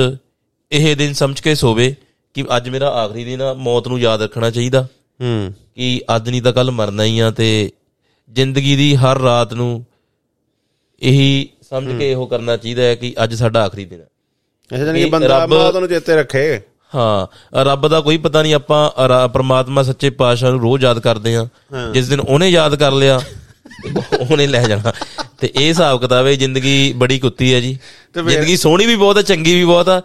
ਇਹ 0.73 0.97
ਦਿਨ 0.97 1.13
ਸਮਝ 1.13 1.41
ਕੇ 1.41 1.55
ਸੋਵੇ 1.55 1.95
ਕਿ 2.35 2.45
ਅੱਜ 2.57 2.69
ਮੇਰਾ 2.69 2.89
ਆਖਰੀ 2.89 3.25
ਦਿਨ 3.25 3.43
ਆ 3.43 3.55
ਮੌਤ 3.55 3.89
ਨੂੰ 3.89 4.01
ਯਾਦ 4.01 4.23
ਰੱਖਣਾ 4.23 4.51
ਚਾਹੀਦਾ। 4.51 4.83
ਹੂੰ। 5.21 5.55
ਕਿ 5.75 6.03
ਅੱਜ 6.17 6.31
ਨਹੀਂ 6.31 6.43
ਤਾਂ 6.43 6.53
ਕੱਲ 6.53 6.71
ਮਰਨਾ 6.71 7.05
ਹੀ 7.05 7.19
ਆ 7.19 7.31
ਤੇ 7.31 7.71
ਜ਼ਿੰਦਗੀ 8.31 8.77
ਦੀ 8.77 8.97
ਹਰ 8.97 9.19
ਰਾਤ 9.19 9.55
ਨੂੰ 9.55 9.85
ਇਹੀ 11.03 11.49
ਸਮਝ 11.71 11.99
ਕੇ 11.99 12.11
ਇਹੋ 12.11 12.27
ਕਰਨਾ 12.27 12.57
ਚਾਹੀਦਾ 12.57 12.83
ਹੈ 12.83 12.95
ਕਿ 12.95 13.15
ਅੱਜ 13.25 13.35
ਸਾਡਾ 13.35 13.65
ਆਖਰੀ 13.65 13.85
ਦਿਨ 13.85 14.01
ਹੈ। 14.01 14.07
ਇਹ 14.79 14.85
ਜਾਨੀ 14.85 15.05
ਕਿ 15.05 15.11
ਬੰਦਾ 15.11 15.45
ਰੱਬ- 15.45 15.81
ਨੂੰ 15.81 15.89
ਚੇਤੇ 15.89 16.17
ਰੱਖੇ। 16.17 16.61
ਹਾਂ 16.95 17.27
ਰੱਬ 17.65 17.89
ਦਾ 17.89 18.01
ਕੋਈ 18.01 18.19
ਪਤਾ 18.19 18.43
ਨਹੀਂ 18.43 18.55
ਆਪਾਂ 18.55 19.29
ਪ੍ਰਮਾਤਮਾ 19.29 19.83
ਸੱਚੇ 19.83 20.11
ਪਾਤਸ਼ਾਹ 20.11 20.51
ਨੂੰ 20.51 20.61
ਰੋਜ਼ 20.61 20.85
ਯਾਦ 20.85 20.99
ਕਰਦੇ 20.99 21.37
ਆ 21.37 21.49
ਜਿਸ 21.95 22.09
ਦਿਨ 22.09 22.21
ਉਹਨੇ 22.21 22.49
ਯਾਦ 22.49 22.75
ਕਰ 22.75 22.93
ਲਿਆ 22.93 23.21
ਉਹਨੇ 24.31 24.47
ਲੈ 24.47 24.63
ਜਾਣਾ। 24.65 24.93
ਤੇ 25.39 25.51
ਇਹ 25.57 25.69
ਹਿਸਾਬ 25.69 26.01
ਕਿਤਾਬ 26.01 26.27
ਹੈ 26.27 26.35
ਜ਼ਿੰਦਗੀ 26.35 26.93
ਬੜੀ 26.97 27.19
ਕੁੱਤੀ 27.19 27.55
ਹੈ 27.55 27.61
ਜੀ। 27.61 27.79
ਜ਼ਿੰਦਗੀ 28.29 28.57
ਸੋਹਣੀ 28.57 28.87
ਵੀ 28.87 28.97
ਬਹੁਤ 28.97 29.17
ਹੈ 29.17 29.23
ਚੰਗੀ 29.23 29.55
ਵੀ 29.55 29.65
ਬਹੁਤ 29.65 29.89
ਆ। 29.89 30.03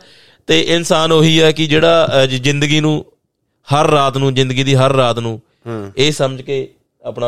ਤੇ 0.48 0.62
ਇਨਸਾਨ 0.62 1.12
ਉਹੀ 1.12 1.42
ਹੈ 1.42 1.52
ਕਿ 1.52 1.68
ਜਿਹੜਾ 1.68 2.26
ਜ਼ਿੰਦਗੀ 2.26 2.80
ਨੂੰ 2.80 3.06
ਹਰ 3.74 3.88
ਰਾਤ 3.90 4.18
ਨੂੰ 4.18 4.34
ਜ਼ਿੰਦਗੀ 4.34 4.64
ਦੀ 4.64 4.76
ਹਰ 4.76 4.92
ਰਾਤ 4.92 5.20
ਨੂੰ 5.20 5.42
ਇਹ 5.98 6.12
ਸਮਝ 6.12 6.42
ਕੇ 6.42 6.70
ਆਪਣਾ 7.04 7.28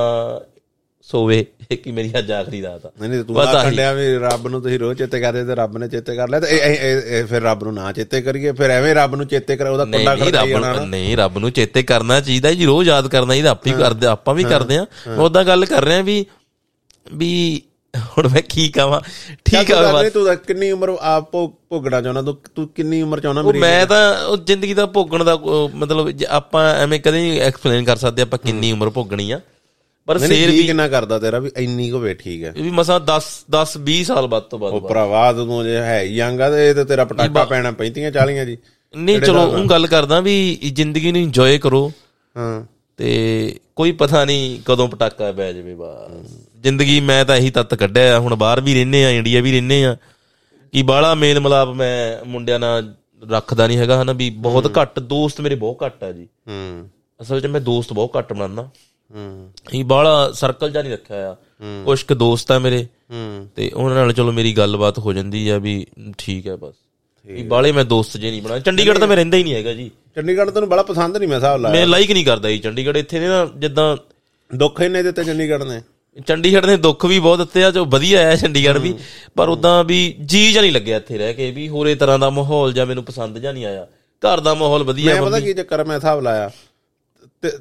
ਸੋਵੇ 1.09 1.45
ਕਿ 1.75 1.91
ਮੇਰੀ 1.91 2.11
ਅੱਜ 2.17 2.31
ਆਖਰੀ 2.31 2.61
ਰਾਤ 2.61 2.85
ਆ। 2.85 2.91
ਨਹੀਂ 3.01 3.09
ਨਹੀਂ 3.09 3.23
ਤੂੰ 3.23 3.39
ਆਖਣ। 3.39 3.75
ਡਿਆ 3.75 3.91
ਵੀ 3.93 4.17
ਰੱਬ 4.17 4.47
ਨੂੰ 4.47 4.61
ਤੁਸੀਂ 4.61 4.79
ਰੋਜ਼ 4.79 4.97
ਚੇਤੇ 4.97 5.19
ਕਰਦੇ 5.19 5.43
ਤੇ 5.45 5.55
ਰੱਬ 5.55 5.77
ਨੇ 5.77 5.87
ਚੇਤੇ 5.87 6.15
ਕਰ 6.15 6.29
ਲਿਆ 6.29 6.39
ਤੇ 6.39 6.47
ਇਹ- 6.47 7.25
ਫਿਰ 7.27 7.41
ਰੱਬ 7.41 7.63
ਨੂੰ 7.63 7.73
ਨਾ 7.73 7.91
ਚੇਤੇ 7.91 8.21
ਕਰੀਏ 8.21 8.51
ਫਿਰ 8.51 8.69
ਐਵੇਂ 8.69 8.95
ਰੱਬ 8.95 9.15
ਨੂੰ 9.15 9.27
ਚੇਤੇ 9.27 9.57
ਕਰਾ 9.57 9.69
ਉਹਦਾ 9.71 9.85
ਕੁੰਡਾ 9.85 10.13
ਰੱਬ 10.13 10.47
ਜਾਣਾ 10.49 10.73
ਨੂੰ 10.73 10.89
ਨਹੀਂ 10.89 11.17
ਰੱਬ 11.17 11.37
ਨੂੰ 11.37 11.51
ਚੇਤੇ 11.51 11.83
ਕਰਨਾ 11.83 12.19
ਚਾਹੀਦਾ 12.21 12.51
ਜੀ 12.51 12.65
ਰੋਜ਼ 12.65 12.87
ਯਾਦ 12.89 13.07
ਕਰਨਾ 13.07 13.33
ਚਾਹੀਦਾ 13.33 13.49
ਆਪੀ 13.49 13.71
ਕਰਦੇ 13.71 14.07
ਆਪਾਂ 14.07 14.35
ਵੀ 14.35 14.43
ਕਰਦੇ 14.43 14.77
ਆ 14.77 14.85
ਮੈਂ 15.07 15.17
ਉਦਾਂ 15.17 15.43
ਗੱਲ 15.43 15.65
ਕਰ 15.65 15.83
ਰਿਹਾ 15.83 16.01
ਵੀ 16.01 16.25
ਵੀ 17.13 17.61
ਹੁਣ 18.17 18.27
ਮੈਂ 18.27 18.41
ਕੀ 18.41 18.67
ਕਹਾਂ। 18.69 19.01
ਠੀਕ 19.45 19.71
ਆ 19.71 19.91
ਬਸ। 19.93 20.11
ਤੂੰ 20.11 20.35
ਕਿੰਨੀ 20.37 20.71
ਉਮਰ 20.71 20.89
ਆਪ 21.01 21.31
ਭੋਗ- 21.31 21.53
ਭੋਗਣਾ 21.69 22.01
ਚਾਹੁੰਦਾ 22.01 22.21
ਤੂੰ 22.21 22.37
ਤੂੰ 22.55 22.67
ਕਿੰਨੀ 22.67 23.01
ਉਮਰ 23.01 23.19
ਚਾਹੁੰਦਾ 23.19 23.41
ਮੇਰੀ 23.41 23.59
ਮੈਂ 23.59 23.85
ਤਾਂ 23.85 24.25
ਉਹ 24.25 24.37
ਜ਼ਿੰਦਗੀ 24.37 24.73
ਦਾ 24.73 24.85
ਭੋਗਣ 24.85 25.23
ਦਾ 25.23 25.35
ਮਤਲਬ 25.75 26.11
ਆਪਾਂ 26.29 26.73
ਐਵੇਂ 26.75 26.99
ਕਦੇ 26.99 27.11
ਨਹੀਂ 27.11 27.39
ਐਕਸਪਲੇਨ 27.41 27.83
ਕਰ 27.83 27.95
ਸਕਦੇ 27.95 28.21
ਆਪਾਂ 28.21 28.39
ਕਿੰਨੀ 28.39 28.71
ਉਮਰ 28.71 28.89
ਭੋਗਣੀ 28.89 29.31
ਆ। 29.31 29.39
ਪਰ 30.07 30.17
ਜੀ 30.17 30.45
ਵੀ 30.45 30.63
ਕਿੰਨਾ 30.63 30.87
ਕਰਦਾ 30.87 31.19
ਤੇਰਾ 31.19 31.39
ਵੀ 31.39 31.51
ਇੰਨੀ 31.57 31.89
ਕੋ 31.89 31.99
ਵੇ 31.99 32.13
ਠੀਕ 32.13 32.43
ਹੈ। 32.43 32.53
ਇਹ 32.57 32.63
ਵੀ 32.63 32.69
ਮਸਾ 32.69 32.99
10 32.99 33.23
10 33.51 33.77
20 33.89 34.03
ਸਾਲ 34.03 34.27
ਬਾਅਦ 34.27 34.43
ਤੋਂ 34.43 34.59
ਬਾਅਦ 34.59 34.73
ਉਹ 34.73 34.81
ਭਰਾਵਾ 34.81 35.33
ਤੂੰ 35.33 35.63
ਜੇ 35.63 35.77
ਹੈ 35.77 36.03
ਯੰਗ 36.03 36.41
ਆ 36.41 36.49
ਤੇ 36.49 36.69
ਇਹ 36.69 36.75
ਤੇ 36.75 36.83
ਤੇਰਾ 36.85 37.05
ਪਟਾਕਾ 37.05 37.45
ਪੈਣਾ 37.45 37.71
35 37.71 38.11
40 38.11 38.45
ਜੀ। 38.45 38.57
ਨਹੀਂ 38.95 39.21
ਚਲੋ 39.21 39.41
ਉਹ 39.41 39.65
ਗੱਲ 39.65 39.87
ਕਰਦਾ 39.87 40.19
ਵੀ 40.19 40.59
ਜ਼ਿੰਦਗੀ 40.75 41.11
ਨੂੰ 41.11 41.21
ਇੰਜੋਏ 41.21 41.57
ਕਰੋ। 41.57 41.91
ਹਾਂ। 42.37 42.65
ਤੇ 42.97 43.59
ਕੋਈ 43.75 43.91
ਪਤਾ 43.91 44.25
ਨਹੀਂ 44.25 44.59
ਕਦੋਂ 44.65 44.87
ਪਟਾਕਾ 44.87 45.31
ਪੈ 45.31 45.53
ਜਾਵੇ 45.53 45.75
ਬਸ 45.75 46.31
ਜ਼ਿੰਦਗੀ 46.63 46.99
ਮੈਂ 46.99 47.25
ਤਾਂ 47.25 47.35
ਇਹੀ 47.35 47.49
ਤੱਤ 47.49 47.75
ਕੱਢਿਆ 47.75 48.19
ਹੁਣ 48.19 48.35
ਬਾਹਰ 48.35 48.61
ਵੀ 48.61 48.73
ਰਹਿੰਦੇ 48.73 49.05
ਆ 49.05 49.09
ਇੰਡੀਆ 49.09 49.41
ਵੀ 49.41 49.51
ਰਹਿੰਦੇ 49.51 49.85
ਆ। 49.85 49.97
ਕਿ 50.73 50.83
ਬਾਹਲਾ 50.83 51.15
ਮੇਲ 51.15 51.39
ਮਲਾਪ 51.39 51.69
ਮੈਂ 51.69 52.25
ਮੁੰਡਿਆਂ 52.25 52.59
ਨਾਲ 52.59 52.93
ਰੱਖਦਾ 53.29 53.67
ਨਹੀਂ 53.67 53.77
ਹੈਗਾ 53.77 54.01
ਹਨਾ 54.01 54.13
ਵੀ 54.13 54.29
ਬਹੁਤ 54.29 54.77
ਘੱਟ 54.81 54.99
ਦੋਸਤ 54.99 55.41
ਮੇਰੇ 55.41 55.55
ਬਹੁਤ 55.55 55.77
ਘੱਟ 55.85 56.03
ਆ 56.03 56.11
ਜੀ। 56.11 56.27
ਹੂੰ। 56.47 56.89
ਅਸਲ 57.21 57.41
'ਚ 57.41 57.45
ਮੈਂ 57.45 57.61
ਦੋਸਤ 57.61 57.93
ਬਹੁਤ 57.93 58.17
ਘੱਟ 58.17 58.33
ਬਣਾਉਂਦਾ। 58.33 58.69
ਹੂੰ 59.13 59.51
ਇਹ 59.73 59.83
ਬਾਹਲਾ 59.85 60.31
ਸਰਕਲ 60.31 60.71
ਜਾਂ 60.71 60.83
ਨਹੀਂ 60.83 60.93
ਰੱਖਿਆ 60.93 61.31
ਆ 61.31 61.35
ਕੁਝ 61.85 62.01
ਕੁ 62.03 62.15
ਦੋਸਤ 62.15 62.51
ਆ 62.51 62.59
ਮੇਰੇ 62.59 62.87
ਹੂੰ 63.11 63.49
ਤੇ 63.55 63.71
ਉਹਨਾਂ 63.75 63.95
ਨਾਲ 63.95 64.13
ਚਲੋ 64.13 64.31
ਮੇਰੀ 64.31 64.53
ਗੱਲਬਾਤ 64.53 64.99
ਹੋ 64.99 65.13
ਜਾਂਦੀ 65.13 65.49
ਆ 65.49 65.57
ਵੀ 65.57 65.85
ਠੀਕ 66.17 66.47
ਹੈ 66.47 66.55
ਬਸ। 66.55 66.73
ਵੀ 67.25 67.43
ਬਾਹਲੇ 67.43 67.71
ਮੈਂ 67.71 67.85
ਦੋਸਤ 67.85 68.17
ਜੇ 68.17 68.31
ਨਹੀਂ 68.31 68.41
ਬਣਾ 68.41 68.59
ਚੰਡੀਗੜ੍ਹ 68.59 68.99
ਤਾਂ 68.99 69.07
ਮੈਂ 69.07 69.15
ਰਹਿੰਦਾ 69.15 69.37
ਹੀ 69.37 69.43
ਨਹੀਂ 69.43 69.53
ਹੈਗਾ 69.53 69.73
ਜੀ। 69.73 69.91
ਚੰਡੀਗੜ੍ਹ 70.15 70.51
ਤੈਨੂੰ 70.51 70.69
ਬੜਾ 70.69 70.83
ਪਸੰਦ 70.83 71.17
ਨਹੀਂ 71.17 71.29
ਮੈਂ 71.29 71.37
ਹਿਸਾਬ 71.37 71.61
ਲਾਇਆ। 71.61 71.73
ਮੈਂ 71.73 71.85
ਲਾਈਕ 71.87 72.11
ਨਹੀਂ 72.11 72.25
ਕਰਦਾ 72.25 72.49
ਜੀ। 72.49 72.57
ਚੰਡੀਗੜ੍ਹ 72.59 72.97
ਇੱਥੇ 72.97 73.19
ਨੇ 73.19 73.27
ਨਾ 73.27 73.45
ਜਿੱਦਾਂ 73.57 73.97
ਦੁੱਖ 74.51 74.81
ਇਹਨੇ 74.81 75.03
ਦਿੱਤੇ 75.03 75.23
ਚੰਡੀਗੜ੍ਹ 75.23 75.63
ਨੇ। 75.65 75.81
ਚੰਡੀਗੜ੍ਹ 76.27 76.67
ਨੇ 76.67 76.77
ਦੁੱਖ 76.77 77.05
ਵੀ 77.05 77.19
ਬਹੁਤ 77.19 77.39
ਦਿੱਤੇ 77.39 77.63
ਆ 77.63 77.71
ਜੋ 77.71 77.85
ਵਧੀਆ 77.85 78.21
ਹੈ 78.21 78.35
ਚੰਡੀਗੜ੍ਹ 78.35 78.79
ਵੀ। 78.79 78.93
ਪਰ 79.35 79.49
ਉਦਾਂ 79.49 79.83
ਵੀ 79.83 80.15
ਜੀ 80.25 80.51
ਜਾਂ 80.51 80.61
ਨਹੀਂ 80.61 80.71
ਲੱਗਿਆ 80.71 80.97
ਇੱਥੇ 80.97 81.17
ਰਹਿ 81.17 81.33
ਕੇ 81.33 81.51
ਵੀ 81.51 81.69
ਹੋਰੇ 81.69 81.95
ਤਰ੍ਹਾਂ 81.95 82.19
ਦਾ 82.19 82.29
ਮਾਹੌਲ 82.29 82.73
ਜਾਂ 82.73 82.85
ਮੈਨੂੰ 82.85 83.03
ਪਸੰਦ 83.03 83.37
ਜਾਂ 83.37 83.53
ਨਹੀਂ 83.53 83.65
ਆਇਆ। 83.65 83.87
ਘਰ 84.23 84.39
ਦਾ 84.39 84.53
ਮਾਹੌਲ 84.53 84.83
ਵਧੀਆ 84.83 85.13
ਮੈਂ 85.13 85.21
ਪਤਾ 85.21 85.39
ਕੀ 85.39 85.53
ਚੱਕਰ 85.53 85.79
ਆ, 85.79 85.83
ਮੈਂ 85.83 85.95
ਹਿਸਾਬ 85.95 86.21
ਲਾਇਆ। 86.21 86.49
ਤੇ 87.41 87.51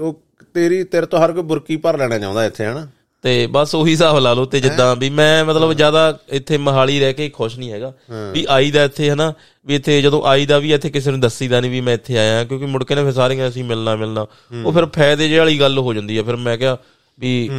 ਉਹ 0.00 0.20
ਤੇਰੀ 0.54 0.84
ਤੇਰੇ 0.84 1.06
ਤੋਂ 1.06 1.18
ਹਰ 1.18 1.32
ਕੋਈ 1.32 1.42
ਬੁਰਕੀ 1.42 1.76
ਭਰ 1.76 1.98
ਲੈਣਾ 1.98 2.18
ਚਾਹੁੰਦਾ 2.18 2.44
ਇੱਥੇ 2.44 2.66
ਹਨਾ? 2.66 2.86
ਤੇ 3.24 3.46
ਬਸ 3.50 3.74
ਉਹੀ 3.74 3.92
ਹਿਸਾਬ 3.92 4.18
ਲਾ 4.18 4.32
ਲਓ 4.34 4.44
ਤੇ 4.44 4.60
ਜਿੱਦਾਂ 4.60 4.94
ਵੀ 4.96 5.08
ਮੈਂ 5.10 5.44
ਮਤਲਬ 5.44 5.72
ਜ਼ਿਆਦਾ 5.72 6.18
ਇੱਥੇ 6.28 6.58
ਮਹਾਲੀ 6.58 6.98
ਰਹਿ 7.00 7.12
ਕੇ 7.12 7.28
ਖੁਸ਼ 7.28 7.58
ਨਹੀਂ 7.58 7.72
ਹੈਗਾ। 7.72 7.92
ਵੀ 8.32 8.44
ਆਈ 8.48 8.70
ਦਾ 8.70 8.84
ਇੱਥੇ 8.84 9.10
ਹਨਾ? 9.10 9.32
ਵੀ 9.66 9.74
ਇੱਥੇ 9.74 10.00
ਜਦੋਂ 10.02 10.22
ਆਈ 10.24 10.46
ਦਾ 10.46 10.58
ਵੀ 10.58 10.72
ਇੱਥੇ 10.72 10.90
ਕਿਸੇ 10.90 11.10
ਨੂੰ 11.10 11.20
ਦੱਸੀਦਾ 11.20 11.60
ਨਹੀਂ 11.60 11.70
ਵੀ 11.70 11.80
ਮੈਂ 11.80 11.94
ਇੱਥੇ 11.94 12.18
ਆਇਆ 12.18 12.44
ਕਿਉਂਕਿ 12.44 12.66
ਮੁੜ 12.66 12.82
ਕੇ 12.84 12.94
ਨਾ 12.94 13.02
ਫਿਰ 13.04 13.12
ਸਾਰੀਆਂ 13.12 13.48
ਅਸੀਂ 13.48 13.64
ਮਿਲਣਾ 13.64 13.96
ਮਿਲਣਾ। 13.96 14.26
ਉਹ 14.64 14.72
ਫਿਰ 14.72 14.86
ਫਾਇਦੇ 14.86 15.28
ਜਿਹੀ 15.28 15.38
ਵਾਲੀ 15.38 15.60
ਗੱਲ 15.60 15.78
ਹੋ 15.78 15.94
ਜਾਂਦੀ 15.94 16.18
ਹੈ 16.18 16.22
ਫਿਰ 16.22 16.36
ਮੈਂ 16.36 16.56
ਕਿਹਾ 16.58 16.76
ਵੀ 17.18 17.50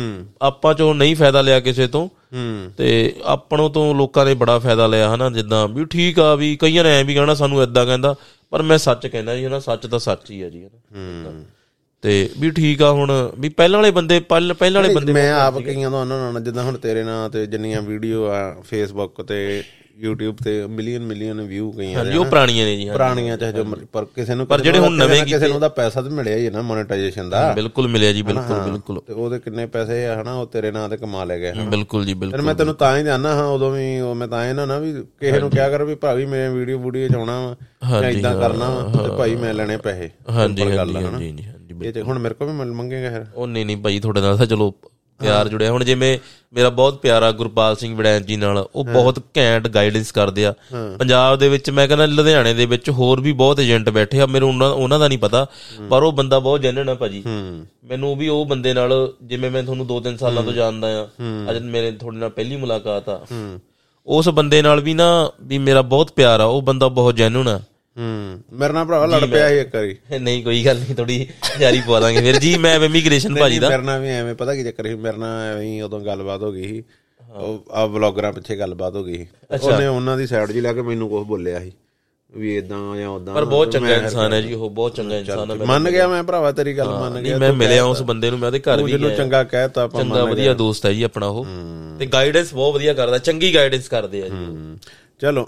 ਆਪਾਂ 0.41 0.73
ਚੋਂ 0.73 0.93
ਨਹੀਂ 0.95 1.15
ਫਾਇਦਾ 1.15 1.41
ਲਿਆ 1.41 1.60
ਕਿਸੇ 1.60 1.88
ਤੋਂ। 1.88 2.08
ਤੇ 2.77 3.15
ਆਪਣੋਂ 3.25 3.69
ਤੋਂ 3.69 3.93
ਲੋਕਾਂ 3.95 4.25
ਨੇ 4.25 4.34
ਬੜਾ 4.34 4.60
ਫਾਇਦਾ 4.60 4.88
ਲਿਆ 4.88 5.13
ਹਨਾ? 5.15 5.29
ਜਿੱਦਾਂ 5.29 5.67
ਵੀ 5.67 5.86
ਠੀਕ 5.86 6.19
ਆ 6.19 6.34
ਵੀ 6.36 6.55
ਕਈਆਂ 6.55 6.84
ਨੇ 6.84 6.99
ਐ 6.99 7.03
ਵੀ 7.03 7.13
ਕਹਿਣਾ 7.13 7.34
ਸਾਨੂੰ 7.34 7.63
ਇਦਾਂ 7.63 7.86
ਕਹਿੰਦਾ 7.86 8.15
ਪਰ 8.51 8.62
ਮੈਂ 8.62 8.77
ਸੱਚ 8.77 9.08
ਕਹਿੰਦਾ 9.08 9.36
ਜੀ 9.36 9.45
ਹਨਾ? 9.45 9.60
ਸੱਚ 9.60 9.88
ਤਾਂ 9.88 9.99
ਸੱਚ 9.99 10.31
ਹੀ 10.31 10.41
ਆ 10.41 10.49
ਜੀ 10.49 10.63
ਹਨਾ? 10.63 11.31
ਤੇ 12.05 12.17
ਵੀ 12.39 12.49
ਠੀਕ 12.51 12.81
ਆ 12.81 12.89
ਹੁਣ 12.91 13.11
ਵੀ 13.39 13.49
ਪਹਿਲਾਂ 13.49 13.79
ਵਾਲੇ 13.79 13.91
ਬੰਦੇ 13.91 14.19
ਪਹਿਲ- 14.19 14.53
ਵਾਲੇ 14.73 14.93
ਬੰਦੇ 14.93 15.13
ਮੈਂ 15.13 15.31
ਆਪ 15.33 15.57
ਕਈਆਂ 15.59 15.89
ਤੋਂ 15.91 15.99
ਉਹਨਾਂ 16.01 16.19
ਨਾਲ 16.33 16.43
ਜਿੱਦਾਂ 16.43 16.63
ਹੁਣ 16.63 16.77
ਤੇਰੇ 16.77 17.03
ਨਾਲ 17.03 17.29
ਤੇ 17.29 17.45
ਜਿੰਨੀਆਂ 17.45 17.81
ਵੀਡੀਓ 17.81 18.25
ਆ 18.25 18.43
ਫੇਸਬੁੱਕ 18.63 19.21
ਤੇ 19.21 19.63
YouTube 20.05 20.43
ਤੇ 20.43 20.51
ਮਿਲੀਅਨ 20.67 21.01
ਮਿਲੀਅਨ 21.01 21.41
ਵਿਊ 21.41 21.71
ਗਈਆਂ 21.71 22.03
ਜੀ 22.05 22.17
ਉਹ 22.17 22.25
ਪੁਰਾਣੀਆਂ 22.25 22.65
ਨੇ 22.65 22.75
ਜੀ 22.77 22.89
ਪੁਰਾਣੀਆਂ 22.89 23.37
ਚਾਹੇ 23.37 23.51
ਜੋ 23.51 23.63
ਪਰ 23.93 24.05
ਕਿਸੇ 24.05 24.35
ਨੂੰ 24.35 24.45
ਪਰ 24.47 24.61
ਜਿਹੜੇ 24.61 24.79
ਹੁਣ 24.79 24.95
ਨਵੇਂ 24.95 25.23
ਕਿਸੇ 25.25 25.47
ਨੂੰ 25.47 25.55
ਉਹਦਾ 25.55 25.69
ਪੈਸਾ 25.69 26.01
ਤਾਂ 26.01 26.09
ਮਿਲਿਆ 26.11 26.37
ਹੀ 26.37 26.45
ਹੈ 26.45 26.51
ਨਾ 26.51 26.61
ਮੋਨੇਟਾਈਜੇਸ਼ਨ 26.61 27.29
ਦਾ। 27.29 27.53
ਬਿਲਕੁਲ 27.53 27.87
ਮਿਲਿਆ 27.87 28.11
ਜੀ 28.13 28.21
ਬਿਲਕੁਲ 28.21 28.59
ਬਿਲਕੁਲ। 28.61 28.99
ਤੇ 29.07 29.13
ਉਹਦੇ 29.13 29.39
ਕਿੰਨੇ 29.39 29.65
ਪੈਸੇ 29.65 30.05
ਆ 30.07 30.21
ਹਨਾ 30.21 30.33
ਉਹ 30.33 30.45
ਤੇਰੇ 30.47 30.71
ਨਾਂ 30.71 30.87
ਤੇ 30.89 30.97
ਕਮਾ 30.97 31.23
ਲੈ 31.23 31.39
ਗਏ 31.39 31.51
ਹਨਾ। 31.51 31.63
ਬਿਲਕੁਲ 31.69 32.05
ਜੀ 32.05 32.13
ਬਿਲਕੁਲ 32.13 32.41
ਮੈਂ 32.41 32.55
ਤੈਨੂੰ 32.55 32.75
ਤਾਂ 32.75 32.97
ਹੀ 32.97 33.03
ਜਾਣਾ 33.03 33.33
ਹਾਂ 33.35 33.45
ਉਦੋਂ 33.47 33.71
ਵੀ 33.71 33.99
ਉਹ 33.99 34.13
ਮੈਂ 34.15 34.27
ਤਾਂ 34.27 34.45
ਇਹ 34.45 34.53
ਨਾ 34.53 34.65
ਨਾ 34.65 34.79
ਵੀ 34.79 34.93
ਕਿਸੇ 34.93 35.39
ਨੂੰ 35.39 35.49
ਕਿਹਾ 35.49 35.69
ਕਰ 35.69 35.83
ਵੀ 35.83 35.95
ਭਾਈ 35.95 36.25
ਮੈਂ 36.25 36.49
ਵੀਡੀਓ 36.51 36.79
ਵੀਡੀਓ 36.79 37.07
ਚ 37.07 37.15
ਆਉਣਾ 37.15 37.39
ਵਾ 37.41 38.01
ਜਾਂ 38.01 38.09
ਇਦਾਂ 38.09 38.35
ਕਰਨਾ 38.39 38.69
ਤੇ 38.93 39.15
ਭਾਈ 39.17 39.35
ਮੈਂ 39.35 39.53
ਲੈਣੇ 39.53 39.77
ਪੈਸੇ। 39.77 40.09
ਹਾਂਜੀ 40.29 40.71
ਹਾਂਜੀ। 40.71 41.45
ਇਹ 41.81 41.93
ਤੇ 41.93 42.01
ਹੁਣ 42.01 42.19
ਮੇਰੇ 42.19 42.33
ਕੋਲ 42.33 42.47
ਵੀ 42.49 42.53
ਮੰਗੇਗਾ 42.65 43.09
ਫਿਰ। 43.09 43.25
ਉਹ 43.35 43.47
ਨਹੀਂ 43.47 43.65
ਨਹੀਂ 43.65 43.77
ਭਾਈ 43.77 43.99
ਤੁਹਾਡੇ 43.99 44.21
ਨਾਲ 44.21 44.38
ਤਾਂ 44.38 44.45
ਚਲੋ 44.45 44.73
ਪਿਆਰ 45.19 45.47
ਜੁੜਿਆ। 45.49 45.71
ਹੁਣ 45.71 45.83
ਜਿਵੇਂ 45.83 46.17
ਮੇਰਾ 46.53 46.69
ਬਹੁਤ 46.69 46.97
ਪਿਆਰਾ 47.01 47.31
ਗੁਰਪਾਲ 47.31 47.75
ਸਿੰਘ 47.75 47.95
ਵੜੈਨ 47.95 48.23
ਜੀ 48.23 48.35
ਨਾਲ 48.38 48.57
ਉਹ 48.75 48.83
ਬਹੁਤ 48.85 49.19
ਘੈਂਟ 49.38 49.67
ਗਾਈਡੈਂਸ 49.67 50.11
ਕਰਦੇ 50.11 50.45
ਆ। 50.45 50.53
ਪੰਜਾਬ 50.99 51.38
ਦੇ 51.39 51.49
ਵਿੱਚ 51.49 51.69
ਮੈਂ 51.69 51.88
ਕਹਿੰਦਾ 51.88 52.05
ਲੁਧਿਆਣੇ 52.05 52.53
ਦੇ 52.53 52.65
ਵਿੱਚ 52.65 52.89
ਹੋਰ 52.89 53.21
ਵੀ 53.21 53.31
ਬਹੁਤ 53.33 53.59
ਏਜੰਟ 53.59 53.89
ਬੈਠੇ 53.89 54.19
ਆ। 54.21 54.25
ਮੈਨੂੰ 54.25 54.49
ਉਹਨਾਂ 54.49 54.69
ਉਹਨਾਂ 54.69 54.99
ਦਾ 54.99 55.07
ਨਹੀਂ 55.07 55.19
ਪਤਾ 55.19 55.45
ਪਰ 55.89 56.03
ਉਹ 56.03 56.11
ਬੰਦਾ 56.13 56.39
ਬਹੁਤ 56.39 56.61
ਜੈਨੂਨ 56.61 56.89
ਆ 56.89 56.95
ਭਾਜੀ। 56.95 57.23
ਮੈਨੂੰ 57.85 58.15
ਵੀ 58.17 58.27
ਉਹ 58.27 58.45
ਬੰਦੇ 58.45 58.73
ਨਾਲ 58.73 58.93
ਜਿਵੇਂ 59.23 59.51
ਮੈਂ 59.51 59.63
ਤੁਹਾਨੂੰ 59.63 59.88
2-3 59.88 60.17
ਸਾਲਾਂ 60.17 60.43
ਤੋਂ 60.43 60.53
ਜਾਣਦਾ 60.53 60.88
ਆ 60.95 61.07
ਅੱਜ 61.49 61.63
ਮੇਰੇ 61.63 61.91
ਤੁਹਾਡੇ 61.91 62.17
ਨਾਲ 62.17 62.29
ਪਹਿਲੀ 62.29 62.55
ਮੁਲਾਕਾਤ 62.55 63.09
ਆ। 63.09 63.25
ਉਸ 64.07 64.29
ਬੰਦੇ 64.29 64.61
ਨਾਲ 64.61 64.81
ਵੀ 64.81 64.93
ਨਾ 64.93 65.07
ਵੀ 65.41 65.57
ਮੇਰਾ 65.57 65.81
ਬਹੁਤ 65.83 66.11
ਪਿਆਰ 66.11 66.39
ਆ। 66.39 66.45
ਉਹ 66.45 66.61
ਬੰਦਾ 66.61 66.88
ਬਹੁਤ 66.89 67.15
ਜੈਨੂਨ 67.15 67.47
ਆ। 67.47 67.59
ਹੂੰ। 67.95 68.41
ਮੇਰੇ 68.53 68.73
ਨਾਲ 68.73 68.86
ਭਰਾ 68.86 69.05
ਲੜ 69.05 69.25
ਪਿਆ 69.25 69.47
ਸੀ 69.49 69.60
ਇੱਕ 69.60 69.75
ਵਾਰੀ। 69.75 69.95
ਨਹੀਂ 70.19 70.43
ਕੋਈ 70.43 70.65
ਗੱਲ 70.65 70.79
ਨਹੀਂ 70.79 70.95
ਥੋੜੀ 70.95 71.27
ਜਾਰੀ 71.60 71.81
ਪਵਾ 71.81 71.99
ਦਾਂਗੇ 71.99 72.21
ਫਿਰ। 72.21 72.39
ਜੀ 72.39 72.58
ਮੈਂ 72.58 72.75
ਇਮੀਗ੍ਰੇਸ਼ਨ 72.79 73.36
ਭਾਜੀ 73.36 73.60
ਦਾ। 73.60 73.69
ਮੇਰੇ 73.69 73.84
ਨਾਲ 73.84 74.01
ਵੀ 74.01 74.10
ਐਵੇਂ 74.10 74.36
ਪਤਾ 74.36 74.55
ਕੀ 74.55 74.63
ਚੱਕਰ 74.63 74.88
ਸੀ 74.88 74.95
ਮੇਰੇ 74.95 75.17
ਨਾਲ 75.17 75.53
ਐਵੇਂ 75.53 75.71
ਹੀ 75.73 75.81
ਉਦੋਂ 75.81 75.99
ਗੱਲਬਾਤ 75.99 76.43
ਹੋ 76.43 76.51
ਗਈ 76.51 76.67
ਸੀ। 76.67 76.84
ਉਹ 77.36 77.65
ਆ 77.71 77.86
ਵਲੌਗਰਾਂ 77.86 78.31
ਪਿੱਛੇ 78.34 78.55
ਗੱਲਬਾਤ 78.55 78.95
ਹੋ 78.95 79.03
ਗਈ 79.03 79.17
ਸੀ। 79.17 79.27
ਉਹਨੇ 79.62 79.88
ਉਹਨਾਂ 79.88 80.17
ਦੀ 80.17 80.27
ਸਾਈਡ 80.27 80.51
'ਚ 80.51 80.58
ਲੈ 80.58 80.73
ਕੇ 80.73 80.81
ਮੈਨੂੰ 80.81 81.10
ਕੁਝ 81.10 81.25
ਬੋਲਿਆ 81.27 81.60
ਸੀ 81.60 81.71
ਵੀ 82.34 82.55
ਇਦਾਂ 82.58 82.77
ਜਾਂ 82.97 83.10
ਉਦਾਂ 83.10 83.34
ਪਰ 83.34 83.45
ਬਹੁਤ 83.45 83.71
ਚੰਗਾ 83.71 83.95
ਇਨਸਾਨ 83.95 84.34
ਹੈ 84.34 84.39
ਜੀ 84.41 84.53
ਉਹ 84.53 84.69
ਬਹੁਤ 84.69 84.95
ਚੰਗਾ 84.95 85.17
ਇਨਸਾਨ 85.17 85.51
ਹੈ 85.51 85.55
ਮੰਨ 85.65 85.89
ਗਿਆ 85.91 86.08
ਮੈਂ 86.08 86.23
ਭਰਾਵਾ 86.23 86.51
ਤੇਰੀ 86.51 86.77
ਗੱਲ 86.77 86.88
ਮੰਨ 86.89 87.21
ਗਿਆ 87.21 87.38
ਮੈਂ 87.38 87.51
ਮਿਲਿਆ 87.53 87.84
ਉਸ 87.84 88.01
ਬੰਦੇ 88.01 88.29
ਨੂੰ 88.29 88.39
ਮੈਂ 88.39 88.47
ਉਹਦੇ 88.47 88.60
ਘਰ 88.60 88.81
ਵੀ 88.84 88.91
ਜਿਹਨੂੰ 88.91 89.12
ਚੰਗਾ 89.12 89.43
ਕਹਿਤਾ 89.43 89.84
ਆਪਾਂ 89.84 90.03
ਚੰਗਾ 90.03 90.23
ਵਧੀਆ 90.23 90.53
ਦੋਸਤ 90.53 90.86
ਹੈ 90.86 90.91
ਜੀ 90.93 91.03
ਆਪਣਾ 91.03 91.27
ਉਹ। 91.27 91.45
ਤੇ 91.99 92.05
ਗਾਈਡੈਂਸ 92.05 92.53
ਬਹੁਤ 92.53 92.73
ਵਧੀਆ 92.73 92.93
ਕਰਦਾ 92.93 93.17
ਚੰਗੀ 93.17 93.53
ਗਾਈਡੈਂਸ 93.55 93.88
ਕਰਦੇ 93.88 94.21
ਆ 94.23 94.27
ਜੀ। 94.27 94.77
ਚਲੋ 95.19 95.47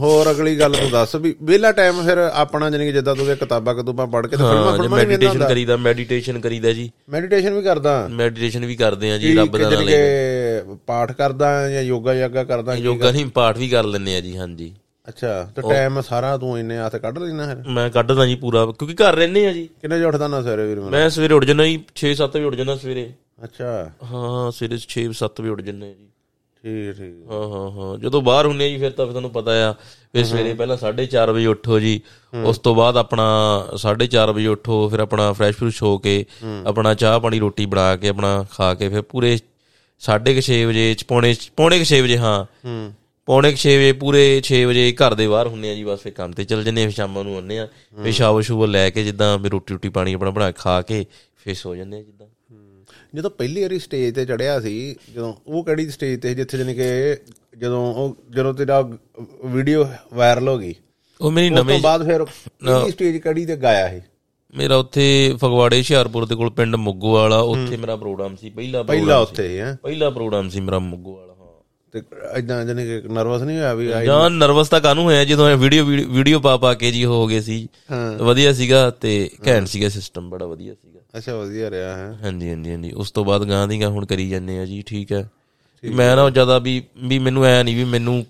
ਹੋਰ 0.00 0.30
ਅਗਲੀ 0.30 0.58
ਗੱਲ 0.58 0.72
ਤੂੰ 0.72 0.90
ਦੱਸ 0.90 1.14
ਵੀ 1.16 1.34
ਵਿਹਲਾ 1.42 1.72
ਟਾਈਮ 1.72 2.02
ਫਿਰ 2.02 2.18
ਆਪਣਾ 2.18 2.70
ਜਾਨੀ 2.70 2.86
ਕਿ 2.86 2.92
ਜਿੱਦਾਂ 2.92 3.14
ਤੂੰ 3.16 3.26
ਕਿਤਾਬਾਂ 3.26 3.74
ਕਤੂਬਾਂ 3.74 4.06
ਪੜ੍ਹ 4.06 4.26
ਕੇ 4.28 4.36
ਤੇ 4.36 4.42
ਫਿਲਮਾਂ 4.42 4.76
ਫਿਲਮਾਂ 4.76 4.98
ਮੈਡੀਟੇਸ਼ਨ 4.98 5.46
ਕਰੀਦਾ 5.48 5.76
ਮੈਡੀਟੇਸ਼ਨ 5.76 6.40
ਕਰੀਦਾ 6.40 6.72
ਜੀ। 6.72 6.90
ਮੈਡੀਟੇਸ਼ਨ 7.08 7.54
ਵੀ 7.54 7.62
ਕਰਦਾ। 7.62 8.08
ਮੈਡੀਟੇਸ਼ਨ 8.08 8.64
ਵੀ 8.66 8.76
ਕਰਦੇ 8.76 9.10
ਆ 9.12 9.18
ਜੀ 9.18 9.34
ਰੱਬ 9.34 9.56
ਦਾ 9.58 9.70
ਨਾਮ 9.70 9.86
ਕਿ 9.86 10.76
ਪਾਠ 10.86 11.12
ਕਰਦਾ 11.12 11.70
ਜਾਂ 11.70 11.82
ਯੋਗਾ 11.82 12.14
ਯਾਗਾ 12.14 12.44
ਕਰਦਾ 12.44 12.74
ਯੋਗਾ 12.74 13.10
ਨਹੀਂ 13.10 13.26
ਪਾਠ 13.26 13.58
ਵੀ 13.58 13.68
ਕਰ 13.68 13.84
ਲੈਂਦੇ 13.84 14.16
ਆ 14.16 14.20
ਜੀ 14.20 14.36
ਹਾਂਜੀ। 14.36 14.72
ਅੱਛਾ 15.08 15.50
ਤੇ 15.56 15.62
ਟਾਈਮ 15.62 16.00
ਸਾਰਾ 16.00 16.36
ਤੂੰ 16.38 16.58
ਇੰਨੇ 16.58 16.78
ਹੱਥ 16.78 16.96
ਕੱਢ 16.96 17.18
ਲੈਣਾ 17.18 17.46
ਫਿਰ? 17.46 17.68
ਮੈਂ 17.68 17.90
ਕੱਢਦਾ 17.90 18.26
ਜੀ 18.26 18.34
ਪੂਰਾ 18.34 18.66
ਕਿਉਂਕਿ 18.66 18.94
ਘਰ 18.94 19.14
ਰਹਿੰਦੇ 19.14 19.46
ਆ 19.46 19.52
ਜੀ। 19.52 19.68
ਕਿੰਨੇ 19.80 19.96
ਵਜੇ 19.96 20.04
ਉੱਠਦਾ 20.04 20.28
ਨਾ 20.28 20.42
ਸਵੇਰੇ 20.42 20.66
ਵੀਰ 20.66 20.80
ਮੈਂ 20.80 21.08
ਸਵੇਰੇ 21.10 21.34
ਉੱਠ 21.34 21.44
ਜੰਨਾ 21.44 21.64
ਜੀ 21.64 21.80
6-7 21.96 22.36
ਵਜੇ 22.36 22.44
ਉੱਠ 22.44 22.54
ਜੰਨਾ 22.54 22.76
ਸਵੇਰੇ। 22.76 23.12
ਅੱਛਾ। 23.44 23.72
ਹਾਂ 24.12 24.50
ਸਵੇਰੇ 24.50 24.78
6-7 24.86 25.40
ਵਜੇ 25.40 25.50
ਉੱਠ 25.50 25.60
ਜੰਨੇ 25.60 25.94
ਜੀ। 25.94 26.09
ਠੀਕ 26.64 26.96
ਠੀਕ। 26.96 27.30
ਹਾਂ 27.30 27.46
ਹਾਂ 27.48 27.70
ਹਾਂ। 27.70 27.96
ਜਦੋਂ 27.98 28.20
ਬਾਹਰ 28.22 28.46
ਹੁੰਨੇ 28.46 28.68
ਜੀ 28.70 28.76
ਫਿਰ 28.78 28.90
ਤਾਂ 28.90 29.04
ਫਿਰ 29.06 29.12
ਤੁਹਾਨੂੰ 29.12 29.30
ਪਤਾ 29.30 29.52
ਆ 29.68 29.72
ਫਿਰ 30.12 30.24
ਸਵੇਰੇ 30.24 30.54
ਪਹਿਲਾਂ 30.54 30.76
4:30 30.76 31.30
ਵਜੇ 31.32 31.46
ਉੱਠੋ 31.46 31.78
ਜੀ। 31.80 32.00
ਉਸ 32.44 32.58
ਤੋਂ 32.58 32.74
ਬਾਅਦ 32.74 32.96
ਆਪਣਾ 32.96 33.26
4:30 33.76 34.32
ਵਜੇ 34.32 34.46
ਉੱਠੋ 34.46 34.88
ਫਿਰ 34.88 35.00
ਆਪਣਾ 35.00 35.32
ਫਰੈਸ਼ 35.32 35.56
ਫਰੂਸ਼ 35.56 35.82
ਹੋ 35.82 35.96
ਕੇ 35.98 36.24
ਆਪਣਾ 36.66 36.94
ਚਾਹ 36.94 37.18
ਪਾਣੀ 37.20 37.38
ਰੋਟੀ 37.38 37.66
ਬਣਾ 37.66 37.94
ਕੇ 37.96 38.08
ਆਪਣਾ 38.08 38.32
ਖਾ 38.52 38.72
ਕੇ 38.74 38.88
ਫਿਰ 38.88 39.02
ਪੂਰੇ 39.02 39.38
6:30 40.02 40.64
ਵਜੇ 40.66 40.94
ਚ 40.94 41.04
ਪੌਣੇ 41.04 41.34
ਪੌਣੇ 41.56 41.78
6 41.84 42.00
ਵਜੇ 42.02 42.18
ਹਾਂ। 42.18 42.38
ਹੂੰ। 42.66 42.80
ਪੌਣੇ 43.28 43.52
6 43.56 43.72
ਵਜੇ 43.76 43.92
ਪੂਰੇ 43.98 44.22
6 44.48 44.60
ਵਜੇ 44.66 44.84
ਘਰ 44.92 45.14
ਦੇ 45.14 45.26
ਬਾਹਰ 45.28 45.46
ਹੁੰਨੇ 45.46 45.70
ਆ 45.70 45.74
ਜੀ 45.74 45.84
ਬਸ 45.84 46.00
ਫਿਰ 46.00 46.12
ਕੰਮ 46.12 46.32
ਤੇ 46.32 46.44
ਚੱਲ 46.44 46.62
ਜੰਨੇ 46.64 46.84
ਆ 46.84 46.90
ਸ਼ਾਮਾਂ 46.90 47.24
ਨੂੰ 47.24 47.34
ਆਉਂਦੇ 47.34 47.58
ਆ। 47.58 47.66
ਫਿਰ 48.02 48.12
ਸ਼ਾਵ 48.12 48.40
ਸ਼ੂਵ 48.40 48.64
ਲੈ 48.66 48.88
ਕੇ 48.90 49.04
ਜਿੱਦਾਂ 49.04 49.38
ਵੀ 49.38 49.48
ਰੋਟੀ 49.48 49.74
ਰੋਟੀ 49.74 49.88
ਪਾਣੀ 49.88 50.12
ਆਪਣਾ 50.14 50.30
ਬਣਾ 50.30 50.50
ਖਾ 50.52 50.80
ਕੇ 50.82 51.04
ਫਿਰ 51.44 51.54
ਸੋ 51.54 51.74
ਜੰਨੇ 51.76 51.98
ਆ 51.98 52.02
ਜਿੱਦਾਂ। 52.02 52.26
ਜਦੋਂ 53.14 53.30
ਪਹਿਲੀ 53.30 53.62
ਵਾਰੀ 53.62 53.78
ਸਟੇਜ 53.78 54.14
ਤੇ 54.14 54.24
ਚੜਿਆ 54.24 54.60
ਸੀ 54.60 54.96
ਜਦੋਂ 55.14 55.34
ਉਹ 55.46 55.64
ਕਿਹੜੀ 55.64 55.90
ਸਟੇਜ 55.90 56.20
ਤੇ 56.20 56.34
ਜਿੱਥੇ 56.34 56.58
ਜਾਨੀ 56.58 56.74
ਕਿ 56.74 57.16
ਜਦੋਂ 57.58 57.94
ਉਹ 57.94 58.16
ਜਦੋਂ 58.30 58.54
ਤੇਰਾ 58.54 58.90
ਵੀਡੀਓ 59.44 59.88
ਵਾਇਰਲ 60.14 60.48
ਹੋ 60.48 60.58
ਗਈ 60.58 60.74
ਉਹ 61.20 61.30
ਮੇਰੀ 61.30 61.50
ਉਸ 61.50 61.56
ਤੋਂ 61.56 61.64
ਨਵੇਂ 61.64 61.80
ਬਾਅਦ 61.80 62.04
ਫਿਰ 62.06 62.24
ਕਿਹੜੀ 62.24 62.90
ਸਟੇਜ 62.90 63.16
ਕਿਹੜੀ 63.16 63.46
ਤੇ 63.46 63.56
ਗਾਇਆ 63.56 63.88
ਸੀ? 63.88 64.00
ਮੇਰਾ 64.54 64.76
ਉੱਥੇ 64.76 65.34
ਫਗਵਾੜੇ 65.36 65.78
ਹੁਸ਼ਿਆਰਪੁਰ 65.78 66.26
ਦੇ 66.26 66.34
ਕੋਲ 66.34 66.50
ਪਿੰਡ 66.50 66.76
ਮੁੱਗੋ 66.76 67.12
ਵਾਲਾ 67.12 67.38
ਉੱਥੇ 67.38 67.76
ਮੇਰਾ 67.76 67.96
ਪ੍ਰੋਗਰਾਮ 67.96 68.36
ਸੀ 68.36 68.50
ਪਹਿਲਾ 68.50 68.82
ਪਹਿਲਾ 68.82 69.18
ਉੱਥੇ 69.18 69.48
ਹੀ 69.48 69.76
ਪਹਿਲਾ 69.82 70.10
ਪ੍ਰੋਗਰਾਮ 70.10 70.48
ਸੀ 70.48 70.60
ਮੇਰਾ 70.60 70.78
ਮੁੱਗੋ 70.78 71.16
ਵਾਲਾ 71.16 71.26
ਤੇ 71.92 72.02
ਇਦਾਂ 72.38 72.64
ਜਾਨੀ 72.64 72.84
ਕਿ 72.84 73.08
ਨਰਵਸ 73.08 73.42
ਨਹੀਂ 73.42 73.56
ਹੋਇਆ 73.56 73.74
ਵੀ 73.74 73.86
ਜਾਂ 74.06 74.30
ਨਰਵਸ 74.30 74.68
ਤਾਂ 74.68 74.80
ਕਾਨੂੰ 74.80 75.04
ਹੋਇਆ 75.04 75.24
ਜਦੋਂ 75.24 75.50
ਇਹ 75.50 75.56
ਵੀਡੀਓ 75.56 75.84
ਵੀਡੀਓ 75.84 76.40
ਪਾ 76.40 76.56
ਪਾ 76.56 76.74
ਕੇ 76.74 76.90
ਜੀ 76.90 77.04
ਹੋ 77.04 77.26
ਗਏ 77.26 77.40
ਸੀ 77.40 77.68
ਵਧੀਆ 78.20 78.52
ਸੀਗਾ 78.52 78.90
ਤੇ 78.90 79.30
ਘੈਂਟ 79.46 79.66
ਸੀਗਾ 79.66 79.88
ਸਿਸਟਮ 79.88 80.30
ਬੜਾ 80.30 80.46
ਵਧੀਆ 80.46 80.74
ਸੀਗਾ। 80.74 80.99
ਅੱਛਾ 81.14 81.34
ਵਧੀਆ 81.36 81.70
ਰਿਹਾ 81.70 81.96
ਹੈ। 81.96 82.12
ਹਾਂਜੀ 82.22 82.48
ਹਾਂਜੀ 82.50 82.70
ਹਾਂਜੀ। 82.70 82.90
ਉਸ 82.92 83.10
ਤੋਂ 83.10 83.24
ਬਾਅਦ 83.24 83.48
ਗਾਂ 83.48 83.66
ਦੀ 83.68 83.80
ਗਾਂ 83.80 83.88
ਹੁਣ 83.90 84.04
ਕਰੀ 84.06 84.28
ਜਾਂਦੇ 84.28 84.58
ਆ 84.58 84.64
ਜੀ 84.64 84.82
ਠੀਕ 84.86 85.12
ਹੈ। 85.12 85.28
ਮੈਂ 85.84 86.14
ਨਾ 86.16 86.28
ਜ਼ਿਆਦਾ 86.30 86.58
ਵੀ 86.58 86.82
ਵੀ 87.04 87.18
ਮੈਨੂੰ 87.18 87.44
ਐ 87.44 87.62
ਨਹੀਂ 87.62 87.76
ਵੀ 87.76 87.84
ਮੈਨੂੰ 87.84 88.24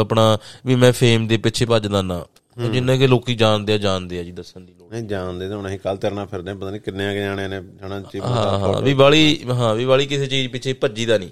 ਆਪਣਾ 0.00 0.38
ਵੀ 0.66 0.74
ਮੈਂ 0.74 0.92
ਫੇਮ 0.92 1.26
ਦੇ 1.26 1.36
ਪਿੱਛੇ 1.36 1.64
ਭੱਜਦਾ 1.66 2.02
ਨਾ। 2.02 2.24
ਜਿੰਨੇ 2.72 2.96
ਕਿ 2.98 3.06
ਲੋਕੀ 3.06 3.34
ਜਾਣਦੇ 3.34 3.72
ਆ 3.72 3.76
ਜਾਣਦੇ 3.78 4.18
ਆ 4.18 4.22
ਜੀ 4.22 4.32
ਦੱਸਣ 4.32 4.60
ਦੀ 4.60 4.72
ਲੋੜ 4.78 4.90
ਨਹੀਂ 4.92 5.02
ਜਾਣਦੇ 5.02 5.48
ਤਾਂ 5.48 5.56
ਹੁਣ 5.56 5.66
ਅਸੀਂ 5.68 5.78
ਕੱਲ 5.78 5.96
ਤੇਰੇ 5.96 6.14
ਨਾਲ 6.14 6.26
ਫਿਰਦੇ 6.26 6.50
ਹਾਂ, 6.50 6.56
ਪਤਾ 6.56 6.70
ਨਹੀਂ 6.70 6.80
ਕਿੰਨੇ 6.80 7.04
ਕੁ 7.14 7.20
ਜਾਣਿਆਂ 7.20 7.48
ਨੇ 7.48 7.60
ਹਨਾ 7.86 8.00
ਚੀਮਾ 8.02 8.26
ਹਾਂ 8.58 8.80
ਵੀ 8.82 8.92
ਵਾਲੀ 8.94 9.38
ਹਾਂ 9.50 9.74
ਵੀ 9.74 9.84
ਵਾਲੀ 9.84 10.06
ਕਿਸੇ 10.06 10.26
ਚੀਜ਼ 10.26 10.48
ਪਿੱਛੇ 10.52 10.72
ਭੱਜੀਦਾ 10.72 11.18
ਨਹੀਂ। 11.18 11.30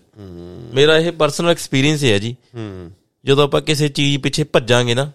ਮੇਰਾ 0.74 0.96
ਇਹ 0.98 1.10
ਪਰਸਨਲ 1.12 1.50
ਐਕਸਪੀਰੀਅੰਸ 1.50 2.04
ਹੈ 2.04 2.18
ਜੀ। 2.18 2.34
ਜਦੋਂ 3.24 3.44
ਆਪਾਂ 3.44 3.60
ਕਿਸੇ 3.60 3.88
ਚੀਜ਼ 3.88 4.18
ਪਿੱਛੇ 4.22 4.44
ਭੱਜਾਂਗੇ 4.44 4.94
ਨਾ 4.94 5.10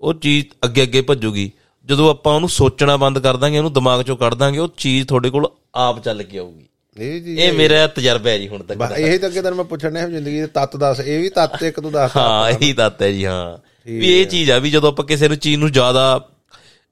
ਉਹ 0.00 0.14
ਚੀਜ਼ 0.14 0.46
ਅੱਗੇ 0.64 0.82
ਅੱਗੇ 0.82 1.02
ਭੱਜੂਗੀ। 1.02 1.50
ਜਦੋਂ 1.88 2.10
ਆਪਾਂ 2.10 2.34
ਉਹਨੂੰ 2.34 2.48
ਸੋਚਣਾ 2.48 2.96
ਬੰਦ 2.96 3.18
ਕਰ 3.18 3.36
ਦਾਂਗੇ 3.36 3.58
ਉਹਨੂੰ 3.58 3.72
ਦਿਮਾਗ 3.72 4.02
ਚੋਂ 4.02 4.16
ਕੱਢ 4.16 4.34
ਦਾਂਗੇ 4.34 4.58
ਉਹ 4.58 4.68
ਚੀਜ਼ 4.76 5.06
ਤੁਹਾਡੇ 5.08 5.30
ਕੋਲ 5.30 5.48
ਆਪ 5.74 6.04
ਚੱਲ 6.04 6.22
ਕੇ 6.22 6.38
ਆਊਗੀ। 6.38 6.64
ਇਹ 6.96 7.20
ਜੀ 7.20 7.36
ਇਹ 7.36 7.52
ਮੇਰਾ 7.52 7.86
ਤਜਰਬਾ 7.86 8.30
ਹੈ 8.30 8.38
ਜੀ 8.38 8.48
ਹੁਣ 8.48 8.62
ਤੱਕ 8.62 8.78
ਬਸ 8.78 8.98
ਇਹੀ 8.98 9.18
ਤਾਂ 9.18 9.28
ਅੱਗੇ 9.28 9.42
ਤੈਨੂੰ 9.42 9.56
ਮੈਂ 9.56 9.64
ਪੁੱਛਣ 9.64 10.06
ਸੀ 10.06 10.10
ਜ਼ਿੰਦਗੀ 10.10 10.40
ਦੇ 10.40 10.46
ਤੱਤ 10.46 10.76
ਦੱਸ 10.76 11.00
ਇਹ 11.00 11.20
ਵੀ 11.22 11.28
ਤੱਤ 11.28 11.62
ਇੱਕ 11.62 11.80
ਤੂੰ 11.80 11.92
ਦੱਸ। 11.92 12.16
ਹਾਂ 12.16 12.50
ਇਹੀ 12.50 12.72
ਤੱਤ 12.72 13.02
ਹੈ 13.02 13.12
ਜੀ 13.12 13.24
ਹਾਂ। 13.26 13.58
ਵੀ 13.86 14.20
ਇਹ 14.20 14.26
ਚੀਜ਼ 14.26 14.50
ਆ 14.50 14.58
ਵੀ 14.58 14.70
ਜਦੋਂ 14.70 14.88
ਆਪਾਂ 14.88 15.04
ਕਿਸੇ 15.04 15.28
ਨੂੰ 15.28 15.36
ਚੀਜ਼ 15.36 15.58
ਨੂੰ 15.58 15.72
ਜ਼ਿਆਦਾ 15.72 16.28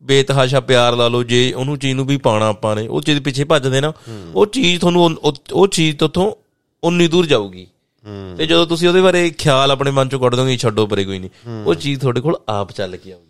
ਬੇਤਹਾਸ਼ਾ 0.02 0.60
ਪਿਆਰ 0.60 0.96
ਲਾ 0.96 1.08
ਲਓ 1.08 1.22
ਜੇ 1.22 1.52
ਉਹਨੂੰ 1.52 1.78
ਚੀਜ਼ 1.78 1.94
ਨੂੰ 1.94 2.06
ਵੀ 2.06 2.16
ਪਾਣਾ 2.16 2.48
ਆਪਾਂ 2.48 2.76
ਨੇ 2.76 2.86
ਉਹ 2.88 3.02
ਚੀਜ਼ 3.02 3.20
ਪਿੱਛੇ 3.20 3.44
ਭੱਜਦੇ 3.44 3.80
ਨਾ 3.80 3.92
ਉਹ 4.34 4.46
ਚੀਜ਼ 4.46 4.80
ਤੁਹਾਨੂੰ 4.80 5.04
ਉਹ- 5.52 5.68
ਚੀਜ਼ 5.68 5.96
ਤੋਂ 5.96 6.32
ਉਨੀ 6.82 7.08
ਦੂਰ 7.08 7.26
ਜਾਊਗੀ। 7.26 7.66
ਹੂੰ। 8.06 8.34
ਤੇ 8.36 8.46
ਜਦੋਂ 8.46 8.66
ਤੁਸੀਂ 8.66 8.88
ਉਹਦੇ 8.88 9.00
ਬਾਰੇ 9.00 9.30
ਖਿਆਲ 9.30 9.70
ਆਪਣੇ 9.70 9.90
ਮਨ 9.90 10.08
ਚੋਂ 10.08 10.20
ਕੱਢ 10.20 10.34
ਦੋਗੇ 10.34 10.56
ਛੱਡੋ 10.56 10.86
ਪਰੇ 10.86 11.04
ਕੋਈ 11.04 11.18
ਨਹੀਂ 11.18 11.30
ਉਹ 11.66 11.74
ਚੀਜ਼ 11.74 12.00
ਤੁਹਾਡੇ 12.00 12.20
ਕੋਲ 12.20 12.36
ਆਪ 12.48 12.72
ਚੱਲ 12.72 12.96
ਕੇ 12.96 13.12
ਆਊਗੀ। 13.12 13.25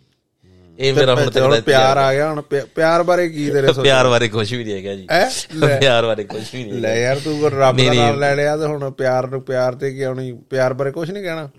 ਇਹ 0.79 0.93
ਮੇਰਾ 0.93 1.13
ਹੁਣ 1.15 1.25
ਤੱਕ 1.25 1.37
ਦਾ 1.51 1.59
ਪਿਆਰ 1.61 1.97
ਆ 1.97 2.13
ਗਿਆ 2.13 2.29
ਹੁਣ 2.29 2.41
ਪਿਆ- 2.41 2.65
ਪਿਆਰ 2.75 3.03
ਬਾਰੇ 3.03 3.29
ਕੀ 3.29 3.49
ਤੇਰੇ 3.49 3.67
ਸੋਚ 3.67 3.79
ਪਿਆਰ 3.79 4.07
ਬਾਰੇ 4.07 4.27
ਕੁਝ 4.27 4.53
ਵੀ 4.53 4.63
ਨਹੀਂ 4.63 4.73
ਹੈਗਾ 4.75 4.93
ਜੀ। 4.95 5.07
ਹੈ? 5.11 5.77
ਪਿਆਰ 5.79 6.05
ਬਾਰੇ 6.05 6.23
ਕੁਝ 6.23 6.41
ਵੀ 6.53 6.63
ਨਹੀਂ 6.63 6.73
ਲੈ 6.73 6.95
ਯਾਰ 6.97 7.19
ਤੂੰ 7.19 7.49
ਰੱਬ 7.51 7.77
ਦਾ 7.77 7.93
ਨਾਮ 7.93 8.19
ਲੈ 8.19 8.35
ਲਿਆ 8.35 8.57
ਤੇ 8.57 8.65
ਹੁਣ 8.65 8.91
ਪਿਆਰ 8.91 9.27
ਨੂੰ 9.27 9.41
ਪਿਆਰ 9.41 9.75
ਤੇ 9.75 9.91
ਕੀ 9.91 10.01
ਆਉਣੀ 10.01 10.31
ਪਿਆਰ 10.49 10.73
ਬਾਰੇ 10.73 10.91
ਕੁਝ 10.91 11.11
ਨਹੀਂ 11.11 11.23
ਕਹਿਣਾ? 11.23 11.49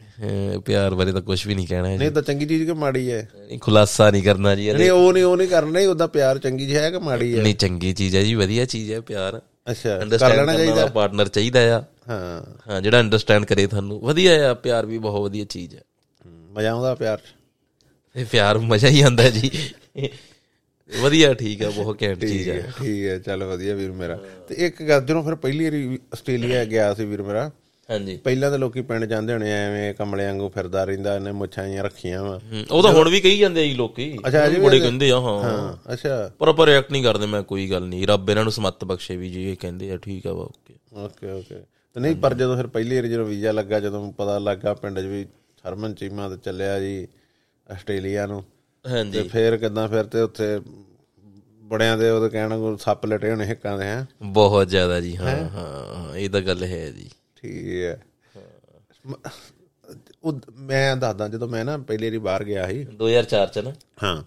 ਪਿਆਰ 0.66 0.94
ਬਾਰੇ 0.94 1.12
ਤਾਂ 1.12 1.22
ਕੁਝ 1.22 1.46
ਵੀ 1.46 1.54
ਨਹੀਂ 1.54 1.66
ਕਹਿਣਾ 1.66 1.88
ਹੈ 1.88 1.92
ਜੀ। 1.92 1.98
ਨਹੀਂ 1.98 2.10
ਤਾਂ 2.10 2.22
ਚੰਗੀ 2.22 2.46
ਚੀਜ਼ 2.46 2.64
ਕਿ 2.66 2.72
ਮਾੜੀ 2.72 3.10
ਹੈ? 3.12 3.28
ਨਹੀਂ 3.38 3.58
ਖੁਲਾਸਾ 3.58 4.10
ਨਹੀਂ 4.10 4.22
ਕਰਨਾ 4.22 4.54
ਜੀ 4.54 4.72
ਨਹੀਂ 4.72 4.90
ਉਹ 4.90 5.12
ਨਹੀਂ 5.12 5.24
ਉਹ 5.24 5.36
ਨਹੀਂ 5.36 5.48
ਕਰਨਾ 5.48 5.80
ਉਹਦਾ 5.88 6.06
ਪਿਆਰ 6.06 6.38
ਚੰਗੀ 6.38 6.66
ਚੀਜ਼ 6.66 6.76
ਹੈ 6.76 6.90
ਕਿ 6.90 6.98
ਮਾੜੀ 6.98 7.36
ਹੈ? 7.38 7.42
ਨਹੀਂ 7.42 7.54
ਚੰਗੀ 7.54 7.92
ਚੀਜ਼ 7.92 8.16
ਹੈ 8.16 8.22
ਜੀ 8.22 8.34
ਵਧੀਆ 8.34 8.64
ਚੀਜ਼ 8.64 8.92
ਹੈ 8.92 9.00
ਪਿਆਰ। 9.00 9.40
ਅੱਛਾ 9.70 9.98
ਕਰ 9.98 10.36
ਲੈਣਾ 10.36 10.52
ਵਾਲਾ 10.52 10.86
ਪਾਰਟਨਰ 10.86 11.28
ਚਾਹੀਦਾ 11.28 11.60
ਆ। 11.76 11.82
ਹਾਂ। 12.08 12.42
ਹਾਂ 12.70 12.80
ਜਿਹੜਾ 12.80 13.00
ਅੰਡਰਸਟੈਂਡ 13.00 13.44
ਕਰੇ 13.44 13.66
ਤੁਹਾਨੂੰ। 13.66 14.00
ਵਧੀਆ 14.00 14.50
ਆ 14.50 14.54
ਪਿਆਰ 14.54 14.86
ਵੀ 14.86 14.98
ਬਹੁਤ 14.98 15.22
ਵਧੀਆ 15.22 15.44
ਚੀਜ਼ 15.44 15.74
ਹੈ 15.74 15.80
ਮਜ਼ਾ 16.52 16.70
ਆਉਂਦਾ 16.72 16.94
ਪਿਆਰ 16.94 17.16
'ਚ। 17.16 17.34
ਇਹ 18.16 18.24
ਪਿਆਰ 18.26 18.58
ਮਜ਼ਾ 18.58 18.88
ਹੀ 18.88 19.00
ਆਉਂਦਾ 19.00 19.28
ਜੀ। 19.30 19.50
ਵਧੀਆ 20.90 21.32
ਠੀਕ 21.34 21.62
ਹੈ 21.62 21.68
ਬਹੁਤ 21.70 22.02
ਘੈਂਟ 22.02 22.20
ਚੀਜ਼ 22.20 22.48
ਹੈ 22.48 22.60
ਠੀਕ 22.78 23.04
ਹੈ 23.06 23.18
ਚੱਲ 23.18 23.44
ਵਧੀਆ 23.44 23.74
ਵੀਰ 23.74 23.90
ਮੇਰਾ। 23.92 24.18
ਤੇ 24.48 24.54
ਇੱਕ 24.66 24.82
ਗੱਲ 24.82 25.00
ਜਦੋਂ 25.06 25.22
ਫਿਰ 25.22 25.34
ਪਹਿਲੀ 25.34 25.64
ਵਾਰੀ 25.64 25.98
ਆਸਟ੍ਰੇਲੀਆ 26.12 26.64
ਗਿਆ 26.64 26.92
ਸੀ 26.94 27.04
ਵੀਰ 27.04 27.22
ਮੇਰਾ 27.22 27.50
ਹਾਂਜੀ। 27.88 28.16
ਪਹਿਲਾਂ 28.16 28.50
ਤਾਂ 28.50 28.58
ਲੋਕੀ 28.58 28.80
ਪਿੰਡ 28.82 29.04
ਜਾਂਦੇ 29.04 29.32
ਹੋਣੇ 29.32 29.50
ਐਵੇਂ 29.52 29.92
ਕਮਲੇ 29.94 30.24
ਵਾਂਗੂ 30.26 30.48
ਫਿਰਦਾ 30.48 30.84
ਰਹਿੰਦਾ 30.84 31.14
ਇਹਨੇ 31.16 31.32
ਮੁੱਛਾਂ 31.32 31.64
ਜਿਹੀਆਂ 31.64 31.84
ਰੱਖੀਆਂ 31.84 32.22
ਵਾ। 32.24 32.40
ਉਹ 32.70 32.82
ਤਾਂ 32.82 32.92
ਹੁਣ 32.92 33.08
ਵੀ 33.08 33.20
ਕਹੀ 33.20 33.38
ਜਾਂਦੇ 33.38 33.60
ਆ 33.60 33.64
ਜੀ 33.64 33.74
ਲੋਕੀ। 33.74 34.10
ਅੱਛਾ, 34.28 34.46
ਵੀ 34.46 34.60
ਬੜੇ 34.60 34.80
ਕਹਿੰਦੇ? 34.80 35.10
ਆ 35.10 35.18
ਹਾਂ। 35.20 35.38
ਹਾਂ 35.42 35.92
ਅੱਛਾ। 35.92 36.30
ਪਰ 36.38 36.48
ਆਪਾਂ 36.48 36.66
ਰਿਐਕਟ 36.66 36.90
ਨਹੀਂ 36.92 37.02
ਕਰਦੇ 37.04 37.26
ਮੈਂ 37.26 37.42
ਕੋਈ 37.42 37.70
ਗੱਲ 37.70 37.86
ਨਹੀਂ। 37.88 38.06
ਰੱਬ 38.06 38.30
ਇਹਨਾਂ 38.30 38.44
ਨੂੰ 38.44 38.52
ਸਮੱਤ 38.52 38.84
ਬਖਸ਼ੇ 38.84 39.16
ਵੀ 39.16 39.30
ਜੀ 39.30 39.44
ਇਹ 39.50 39.56
ਕਹਿੰਦੇ 39.56 39.90
ਆ 39.92 39.96
ਠੀਕ 39.96 40.26
ਆ 40.26 40.32
ਵਾ 40.32 40.42
ਓਕੇ 40.44 40.74
ਓਕੇ 40.96 41.30
ਓਕੇ। 41.30 41.60
ਤੇ 41.96 42.00
ਨਹੀਂ 42.00 42.16
ਪਰ 42.16 42.34
ਜਦੋਂ 42.34 42.56
ਫਿਰ 42.56 42.66
ਪਹਿਲੀ 42.66 42.96
ਵਾਰੀ 42.96 43.08
ਜਦੋਂ 43.08 43.24
ਵੀਜ਼ਾ 43.26 43.52
ਲੱਗਾ 43.52 43.80
ਜਦੋਂ 43.80 44.12
ਪਤਾ 44.12 44.38
ਲੱਗਾ 44.38 44.74
ਪਿੰਡ 44.74 45.00
'ਚ 45.00 45.04
ਵੀ 45.04 45.24
ਹਰਮਨ 45.64 45.94
ਚੀਮਾ 45.94 46.28
ਤੇ 46.28 46.36
ਚੱਲਿਆ 46.44 46.78
ਜੀ 46.80 47.06
ਆਸਟ੍ਰੇਲੀਆ 47.72 48.26
ਨੂੰ। 48.26 48.42
ਤੇ 48.84 48.90
ਹਾਂਜੀ 48.90 49.28
ਫੇਰ 49.28 49.56
ਕਿਦਾਂ 49.56 49.88
ਫਿਰ 49.88 50.04
ਤੇ 50.04 50.20
ਉੱਥੇ 50.20 50.60
ਬੜਿਆਂ 51.62 51.98
ਦੇ 51.98 52.10
ਉਹਦੇ 52.10 52.28
ਕਹਿਣ 52.28 52.48
ਨੂੰ 52.48 52.78
ਸੱਪ 52.78 53.06
ਲਟੇ 53.06 53.30
ਹੋਣੇ 53.30 53.44
ਹਿੱਕਾਂ 53.44 53.78
ਦੇ 53.78 53.84
ਹੈ? 53.84 54.06
ਬਹੁਤ 54.22 54.68
ਜ਼ਿਆਦਾ 54.68 55.00
ਜੀ 55.00 55.16
ਹਾਂ 55.16 55.48
ਹਾਂ? 55.48 56.16
ਇਹ 56.16 56.30
ਤਾਂ 56.30 56.40
ਗੱਲ 56.40 56.64
ਹੈ 56.64 56.90
ਜੀ। 56.90 57.10
ਠੀਕ 57.36 57.82
ਹੈ। 57.82 58.02
ਉਹ 60.22 60.40
ਮੈਂ 60.54 60.96
ਦੱਸਦਾ 60.96 61.28
ਜਦੋਂ 61.28 61.48
ਮੈਂ 61.48 61.64
ਨਾ 61.64 61.78
ਪਹਿਲੀ 61.78 62.06
ਵਾਰੀ 62.06 62.18
ਬਾਹਰ 62.18 62.44
ਗਿਆ 62.44 62.66
ਸੀ। 62.66 62.84
2004 62.84 63.46
ਚ 63.46 63.58
ਨਾ। 63.58 63.72
ਹਾਂ 64.02 64.22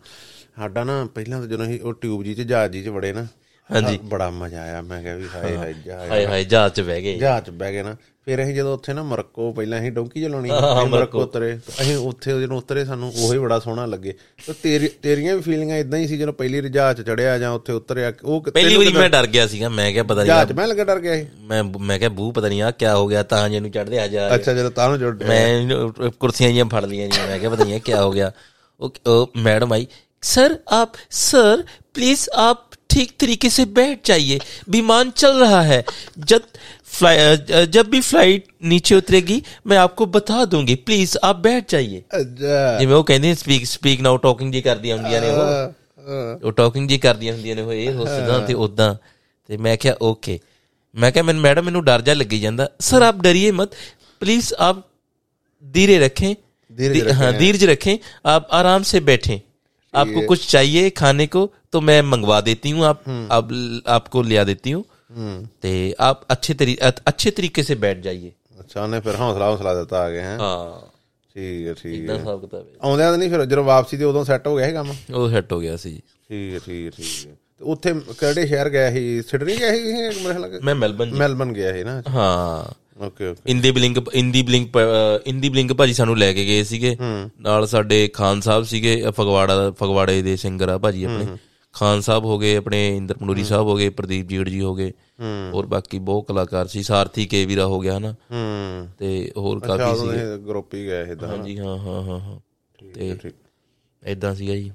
ਸਾਡਾ 0.56 0.84
ਨਾ 0.84 1.06
ਪਹਿਲਾਂ 1.16 1.40
ਤਾਂ 1.40 1.48
ਜਦੋਂ 1.48 1.66
ਅਸੀਂ 1.66 1.82
ਉਹ 1.82 1.94
ਟਿਊਬ 1.94 2.24
ਜੀ 2.24 2.34
ਚ 2.34 2.42
ਜਹਾਜ਼ 2.42 2.72
ਜੀ 2.72 2.84
ਚ 2.84 2.88
ਵੜੇ 2.88 3.14
ਨਾ 3.14 3.28
ਹਾਂਜੀ। 3.74 4.00
ਬੜਾ 4.04 4.30
ਮਜ਼ਾ 4.30 4.62
ਆਇਆ। 4.62 4.82
ਮੈਂ 4.82 5.02
ਕਿਹਾ 5.04 5.16
ਵੀ 5.16 5.28
ਹਾਏ 5.36 5.56
ਹਾਏ 5.58 5.74
ਜਹਾਜ਼ 5.86 6.12
ਹਾਏ 6.12 6.26
ਹਾਏ 6.26 6.44
ਜਹਾਜ਼ 6.44 6.74
'ਚ 6.74 6.82
ਬਹਿ 6.82 7.02
ਗਏ। 7.02 7.18
ਜਹਾਜ਼ 7.18 7.46
'ਚ 7.46 7.50
ਬਹਿ 7.50 7.72
ਗਏ 7.72 7.84
ਨਾ। 7.84 7.96
ਫਿਰ 8.26 8.44
ਅਸੀਂ 8.44 8.54
ਜਦੋਂ 8.56 8.74
ਉੱਥੇ 8.74 8.94
ਨਾ 8.94 9.04
ਮਰਕੋ 9.04 9.52
ਪਹਿਲਾਂ 9.54 9.80
ਅਸੀਂ 9.80 9.92
ਡੋਂਕੀ 9.92 10.22
ਚਲਾਉਣੀ 10.22 10.50
ਮਰਕੋ 10.90 11.22
ਉਤਰੇ। 11.22 11.54
ਅਸੀਂ 11.82 11.96
ਉੱਥੇ 11.98 12.32
ਜਦੋਂ 12.42 12.58
ਉਤਰੇ 12.58 12.84
ਸਾਨੂੰ 12.86 13.12
ਉਹ 13.16 13.34
ਹੀ 13.34 13.40
ਬੜਾ 13.40 13.60
ਸੋਹਣਾ 13.60 13.86
ਲੱਗੇ। 13.86 14.14
ਤੇ 14.64 14.90
ਤੇਰੀਆਂ 15.02 15.36
ਵੀ 15.36 15.42
ਫੀਲਿੰਗਾਂ 15.42 15.78
ਇਦਾਂ 15.78 16.00
ਹੀ 16.00 16.08
ਸੀ 16.08 16.18
ਜਦੋਂ 16.18 16.34
ਪਹਿਲੀ 16.34 16.62
ਰਜਾ 16.62 16.94
'ਚ 16.94 17.02
ਚੜਿਆ 17.02 17.38
ਜਾਂ 17.38 17.52
ਉੱਥੇ 17.52 17.74
ਉਤਰਿਆ। 17.74 18.12
ਉਹ 18.24 18.42
ਪਹਿਲੀ 18.44 18.76
ਵਾਰੀ 18.78 18.94
ਮੈਂ 18.94 19.10
ਡਰ 19.10 19.28
ਗਿਆ 19.28 19.48
ਸੀਗਾ। 19.48 19.70
ਮੈਂ 19.70 19.92
ਕਿਹਾ 19.92 20.04
ਪਤਾ 20.04 20.16
ਨਹੀਂ 20.16 20.26
ਜਹਾਜ਼ 20.26 20.52
ਮੈਂ 20.52 20.68
ਲੱਗਾ 20.68 20.84
ਡਰ 20.84 21.00
ਗਿਆ 21.00 21.16
ਸੀ। 21.16 21.28
ਮੈਂ 21.42 21.64
ਮੈਂ 21.64 22.00
ਕਿਹਾ 22.00 22.10
ਬੂ 22.10 22.32
ਪਤਾ 22.32 22.48
ਨਹੀਂ 22.48 22.62
ਆ 22.62 22.72
ਕੀ 22.72 22.86
ਹੋ 22.86 23.08
ਗਿਆ 23.08 23.24
ਤਾਂ 23.24 23.50
ਜਿਹਨੂੰ 23.50 23.72
ਚੜਦੇ 23.72 24.00
ਆ 24.00 24.08
ਜਾ 24.08 24.36
ਅੱਛਾ 24.36 24.54
ਜਦੋਂ 24.54 24.72
ਤਾਂ 24.72 24.90
ਨੂੰ 24.90 25.00
ਚੜਦੇ 25.00 25.26
ਮੈਂ 25.26 26.10
ਕੁਰਸੀਆਂ 26.20 26.52
ਜੀਆਂ 26.52 26.66
ਫੜ 26.66 26.86
ਲੀਆਂ 26.86 27.08
ਜੀ 27.08 27.20
ਮੈਂ 27.28 27.40
ਕਿਹਾ 27.40 27.52
ਪਤਾ 27.52 27.64
ਨਹੀਂ 27.64 27.82
ਕੀ 27.82 27.94
ਹੋ 27.94 28.12
ਗਿਆ? 28.12 28.32
ਉਹ 29.08 29.32
ਮੈਡਮ 29.38 29.74
ਆਈ 29.74 29.88
ਸਰ 30.22 30.58
ਆਪ 30.68 30.90
ਸਰ 31.12 31.64
ਪਲੀਜ਼ 31.94 32.30
ਆਪ 32.34 32.71
ठीक 32.91 33.11
तरीके 33.19 33.49
से 33.51 33.65
बैठ 33.77 34.07
जाइए 34.07 34.39
विमान 34.71 35.11
चल 35.17 35.39
रहा 35.39 35.61
है 35.63 35.79
जब 36.27 36.43
फ्लाई 36.91 37.17
अ, 37.17 37.65
जब 37.67 37.89
भी 37.91 38.01
फ्लाइट 38.03 38.45
नीचे 38.65 38.95
उतरेगी 38.95 39.43
मैं 39.67 39.77
आपको 39.79 40.07
बता 40.13 40.45
दूंगी 40.45 40.75
प्लीज 40.87 41.17
आप 41.25 41.41
बैठ 41.41 41.71
जाइए 41.71 42.03
ਅੱਛਾ 42.21 42.79
ਜਿਵੇਂ 42.79 42.97
ਉਹ 42.97 43.05
ਕਹਿੰਦੇ 43.05 43.35
ਸਪੀਕ 43.35 43.65
ਸਪੀਕ 43.67 44.01
ਨਾਓ 44.01 44.17
ਟਾਕਿੰਗ 44.19 44.53
ਜੀ 44.53 44.61
ਕਰਦੀਆਂ 44.63 44.97
ਹੁੰਦੀਆਂ 44.97 45.21
ਨੇ 45.21 45.31
ਉਹ 45.31 45.41
ਹਾਂ। 45.41 46.37
ਉਹ 46.45 46.53
ਟਾਕਿੰਗ 46.53 46.89
ਜੀ 46.89 46.99
ਕਰਦੀਆਂ 46.99 47.33
ਹੁੰਦੀਆਂ 47.33 47.57
ਨੇ 47.57 47.63
ਉਹ 47.63 47.73
ਇਹ 47.73 47.93
ਹੋ 47.93 48.05
ਸਿੱਧਾ 48.07 48.39
ਤੇ 48.47 48.55
ਉਦਾਂ 48.67 48.95
ਤੇ 49.49 49.57
ਮੈਂ 49.57 49.77
ਕਿਹਾ 49.77 49.95
ਓਕੇ 50.03 50.39
ਮੈਂ 50.95 51.11
ਕਿਹਾ 51.13 51.25
ਮੈਨੂੰ 51.25 51.43
ਮੈਡਮ 51.43 51.65
ਮੈਨੂੰ 51.65 51.85
ਡਰ 51.85 52.01
ਜਾ 52.03 52.15
ਲੱਗੀ 52.15 52.39
ਜਾਂਦਾ 52.41 52.69
सर 52.89 53.05
आप 53.07 53.19
डरिए 53.21 53.51
मत 53.57 53.75
प्लीज 54.23 54.47
आप 54.67 54.79
धीरे 55.65 55.97
रखें 55.99 56.31
धीरज 56.71 56.97
धी- 57.01 57.15
हाँ 57.15 57.33
धीरज 57.35 57.65
रखें 57.65 57.95
आप 58.33 58.49
आराम 58.59 58.87
से 58.91 59.01
बैठें 59.09 59.37
आपको 59.95 60.21
कुछ 60.27 60.47
चाहिए 60.49 60.91
खाने 60.93 61.27
को 61.29 61.43
तो 61.73 61.81
मैं 61.83 62.01
मंगवा 62.05 62.41
देती 62.43 62.71
हूँ 62.71 62.85
आप 62.87 63.05
आप 63.33 63.53
आपको 63.91 64.23
लिया 64.25 64.45
देती 64.45 64.71
हूँ 64.71 64.85
ਹੂੰ 65.17 65.35
ते 65.63 65.71
आप 66.03 66.27
अच्छे 66.31 66.55
तरी 66.55 66.75
अच्छे 66.83 67.31
तरीके 67.33 67.63
से 67.63 67.75
बैठ 67.85 68.01
जाइए 68.03 68.33
ਅੱਛਾ 68.61 68.83
ਉਹਨੇ 68.83 69.01
ਫਿਰ 69.01 69.17
ਹੌਸਲਾ 69.17 69.49
ਹੌਸਲਾ 69.51 69.75
ਦਿੱਤਾ 69.75 70.03
ਆ 70.05 70.11
ਗਏ 70.11 70.21
ਹੈ 70.21 70.37
हाँ 70.39 70.81
ਠੀਕ 71.37 71.67
ਹੈ 71.67 71.75
ਠੀਕ 71.75 71.95
इतना 71.97 72.13
ਹੈ 72.13 72.25
सब 72.25 72.41
किताब 72.41 72.63
है 72.63 72.77
ਆਉਂਦਿਆਂ 72.81 73.11
ਤਾਂ 73.11 73.19
ਨਹੀਂ 73.19 73.31
ਫਿਰ 73.31 73.45
ਜਦੋਂ 73.45 73.65
ਵਾਪਸੀ 73.65 73.97
ਤੇ 73.97 74.05
ਉਦੋਂ 74.05 74.25
ਸੈੱਟ 74.25 74.47
ਹੋ 74.47 74.55
ਗਿਆ 74.57 74.67
ਸੀ 74.67 74.73
ਕੰਮ 74.73 74.93
वो 75.17 75.27
सेट 75.35 75.53
हो 75.53 75.59
गया 75.61 75.77
सी 75.83 75.93
ਠੀਕ 76.29 76.55
ਹੈ 76.55 76.59
ਠੀਕ 76.67 76.85
ਹੈ 76.87 76.91
ਠੀਕ 76.91 77.27
ਹੈ 77.27 77.35
ਤੇ 77.59 77.65
ਉੱਥੇ 77.75 77.93
ਕਿਹੜੇ 78.11 78.47
ਸ਼ਹਿਰ 78.47 78.69
ਗਿਆ 78.71 78.91
ਸੀ 78.91 79.05
ਸਿਡਨੀ 79.23 79.57
ਗਿਆ 79.59 79.73
ਸੀ 79.73 79.83
ਮੇਰੇ 79.83 80.13
ਖਿਆਲ 80.23 80.41
ਨਾਲ 80.41 80.61
मैं 80.61 80.77
मेलबर्न 80.83 81.15
ਮੈਲਬਨ 81.19 81.53
ਗਿਆ 81.53 81.73
ਸੀ 81.73 81.85
ਨਾ 81.85 82.01
हाँ 82.17 82.75
ਓਕੇ 83.02 83.28
ਓਕੇ 83.28 83.52
ਇੰਦੀ 83.52 83.72
ਬਲਿੰਕ 83.72 84.10
ਇੰਦੀ 84.14 84.42
ਬਲਿੰਕ 84.42 84.78
ਅਹ 84.78 85.30
ਇੰਦੀ 85.30 85.50
ਬਲਿੰਕ 85.50 85.74
ਭਾਜੀ 85.74 85.94
ਸਾਨੂੰ 85.94 86.18
ਲੈ 86.18 86.34
ਕੇ 86.34 86.46
ਗਏ 86.46 86.64
ਸੀਗੇ। 86.64 86.98
ਨਾਲ 87.42 87.68
ਸਾਡੇ 87.68 88.08
ਖਾਨ 88.08 88.42
ਸਾਹਿਬ 88.42 88.64
ਸੀਗੇ 88.64 89.04
ਫਗਵਾੜਾ 89.10 89.72
ਫਗਵਾੜੇ 89.72 90.22
ਦੇ 90.22 90.36
ਸਿੰਗਰ 90.36 90.70
ਆ 90.70 90.78
ਭਾਜੀ 90.78 91.04
ਆਪਣੇ। 91.04 91.28
ਖਾਨ 91.74 92.02
ਸਾਹਿਬ 92.02 92.26
ਹੋ 92.26 92.40
ਗਏ 92.40 92.56
ਆਪਣੇ 92.56 92.98
ਇੰਦਰ 92.98 93.18
ਪਨੂਰੀ 93.18 93.44
ਸਾਹਿਬ 93.44 93.68
ਹੋ 93.68 93.76
ਗਏ 93.76 93.90
ਪ੍ਰਦੀਪ 93.90 94.28
ਜੀੜ 94.28 94.50
ਜੀ 94.50 94.62
ਹੋ 94.62 94.76
ਗਏ। 94.76 94.92
ਹੋਰ 95.54 95.66
ਬਾਕੀ 95.66 96.00
ਬਹੁਤ 96.00 96.28
ਕਲਾਕਾਰ 96.28 96.68
ਸੀ 96.68 96.84
ਸਾਰਥੀ 96.84 97.26
ਕੇ 97.26 97.46
ਵੀਰਾ 97.46 97.66
ਹੋ 97.66 97.80
ਗਿਆ 97.80 97.98
ਹਨਾ। 97.98 98.16
ਤੇ 99.00 99.32
ਹੋਰ 99.38 99.60
ਕਾਫੀ 99.60 99.96
ਸੀ 100.00 100.38
ਗਰੁੱਪ 100.48 100.74
ਹੀ 100.74 100.86
ਗਏ 100.86 101.12
ਇਦਾਂ 101.12 101.30
ਹਾਂਜੀ 101.30 101.60
ਹਾਂ 101.60 101.78
ਹਾਂ 101.78 102.02
ਹਾਂ 102.04 102.20
ਹਾਂ। 102.20 102.40
ਤੇ 102.96 103.16
ਇਦਾਂ 104.04 104.36
ਸੀਗਾ 104.36 104.56
ਜੀ। 104.56 104.72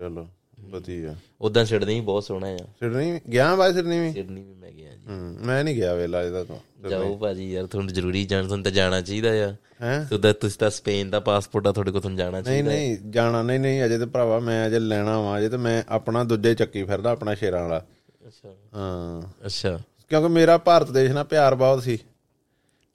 ਚਲੋ। 0.00 0.26
ਵਧੀਆ। 0.72 1.16
ਉਦਾਂ 1.40 1.64
ਸਿਡਨੀ 1.64 2.00
ਬਹੁਤ 2.00 2.24
ਸੋਹਣਾ 2.24 2.46
ਆ। 2.46 2.56
ਸਿਡਨੀ 2.56 3.20
ਗਿਆ 3.32 3.56
ਬਾਈ 3.56 3.72
ਸਿਡਨੀ 3.72 4.00
ਵੀ? 4.00 4.12
ਸਿਡਨੀ 4.12 4.42
ਵੀ 4.42 4.54
ਮੈਂ 4.54 4.70
ਗਿਆ 4.72 4.90
ਜੀ। 4.90 5.08
ਮੈਂ 5.46 5.64
ਨਹੀਂ 5.64 5.74
ਗਿਆ 5.74 5.94
ਵੇਲਾ 5.94 6.22
ਇਹਦਾ 6.22 6.44
ਤੋਂ 6.44 6.88
ਜਾਓ 6.90 7.16
ਭਾਜੀ 7.16 7.52
ਯਾਰ 7.52 7.66
ਤੁਹਾਨੂੰ 7.66 7.92
ਜ਼ਰੂਰੀ 7.92 8.24
ਜਾਣ 8.24 8.46
ਤੁਹਾਨੂੰ 8.46 8.64
ਤਾਂ 8.64 8.72
ਜਾਣਾ 8.72 9.00
ਚਾਹੀਦਾ 9.00 9.28
ਆ। 9.28 9.54
ਹੈ? 9.82 10.06
ਤੁਦਾ 10.10 10.32
ਤੁਸੀਂ 10.32 10.58
ਤਾਂ 10.58 10.70
ਸਪੇਨ 10.70 11.10
ਦਾ 11.10 11.20
ਪਾਸਪੋਰਟ 11.20 11.66
ਆ 11.66 11.72
ਤੁਹਾਡੇ 11.72 11.90
ਕੋਲ 11.90 12.00
ਤੁਹਾਨੂੰ 12.00 12.18
ਜਾਣਾ 12.18 12.30
ਨਹੀਂ 12.30 12.44
ਚਾਹੀਦਾ 12.44 12.70
ਨਹੀਂ 12.70 12.98
ਜਾਣਾ 13.10 13.42
ਨਹੀਂ 13.42 13.60
ਨਹੀਂ 13.60 13.84
ਅਜੇ 13.84 13.98
ਤੇ 13.98 14.06
ਭਰਾਵਾ 14.06 14.38
ਮੈਂ 14.38 14.66
ਅਜੇ 14.66 14.78
ਲੈਣਾ 14.78 15.20
ਵਾ 15.20 15.38
ਅਜੇ 15.38 15.48
ਤੇ 15.48 15.56
ਮੈਂ 15.56 15.82
ਆਪਣਾ 15.88 16.24
ਦੂਜੇ 16.24 16.54
ਚੱਕੀ 16.54 16.82
ਫਿਰਦਾ 16.82 17.10
ਆਪਣਾ 17.10 17.34
ਸ਼ੇਰਾਂ 17.34 17.62
ਵਾਲਾ। 17.62 17.86
ਅੱਛਾ। 18.26 18.48
ਹਾਂ। 18.74 19.22
ਅੱਛਾ। 19.46 19.80
ਕਿਉਂਕਿ 20.08 20.28
ਮੇਰਾ 20.28 20.58
ਭਾਰਤ 20.58 20.90
ਦੇਸ਼ 20.90 21.12
ਨਾਲ 21.12 21.24
ਪਿਆਰ 21.24 21.54
ਬਹੁਤ 21.54 21.82
ਸੀ। 21.82 21.98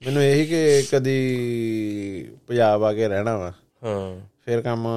ਮੈਨੂੰ 0.06 0.24
ਇਹੀ 0.24 0.46
ਕਿ 0.46 0.84
ਕਦੀ 0.92 2.30
ਪੰਜਾਬ 2.48 2.84
ਆ 2.84 2.94
ਕੇ 2.94 3.08
ਰਹਿਣਾ 3.08 3.38
ਵਾ। 3.38 3.54
ਹਾਂ। 3.84 4.37
ਫਿਰ 4.48 4.62
ਕੰਮ 4.62 4.88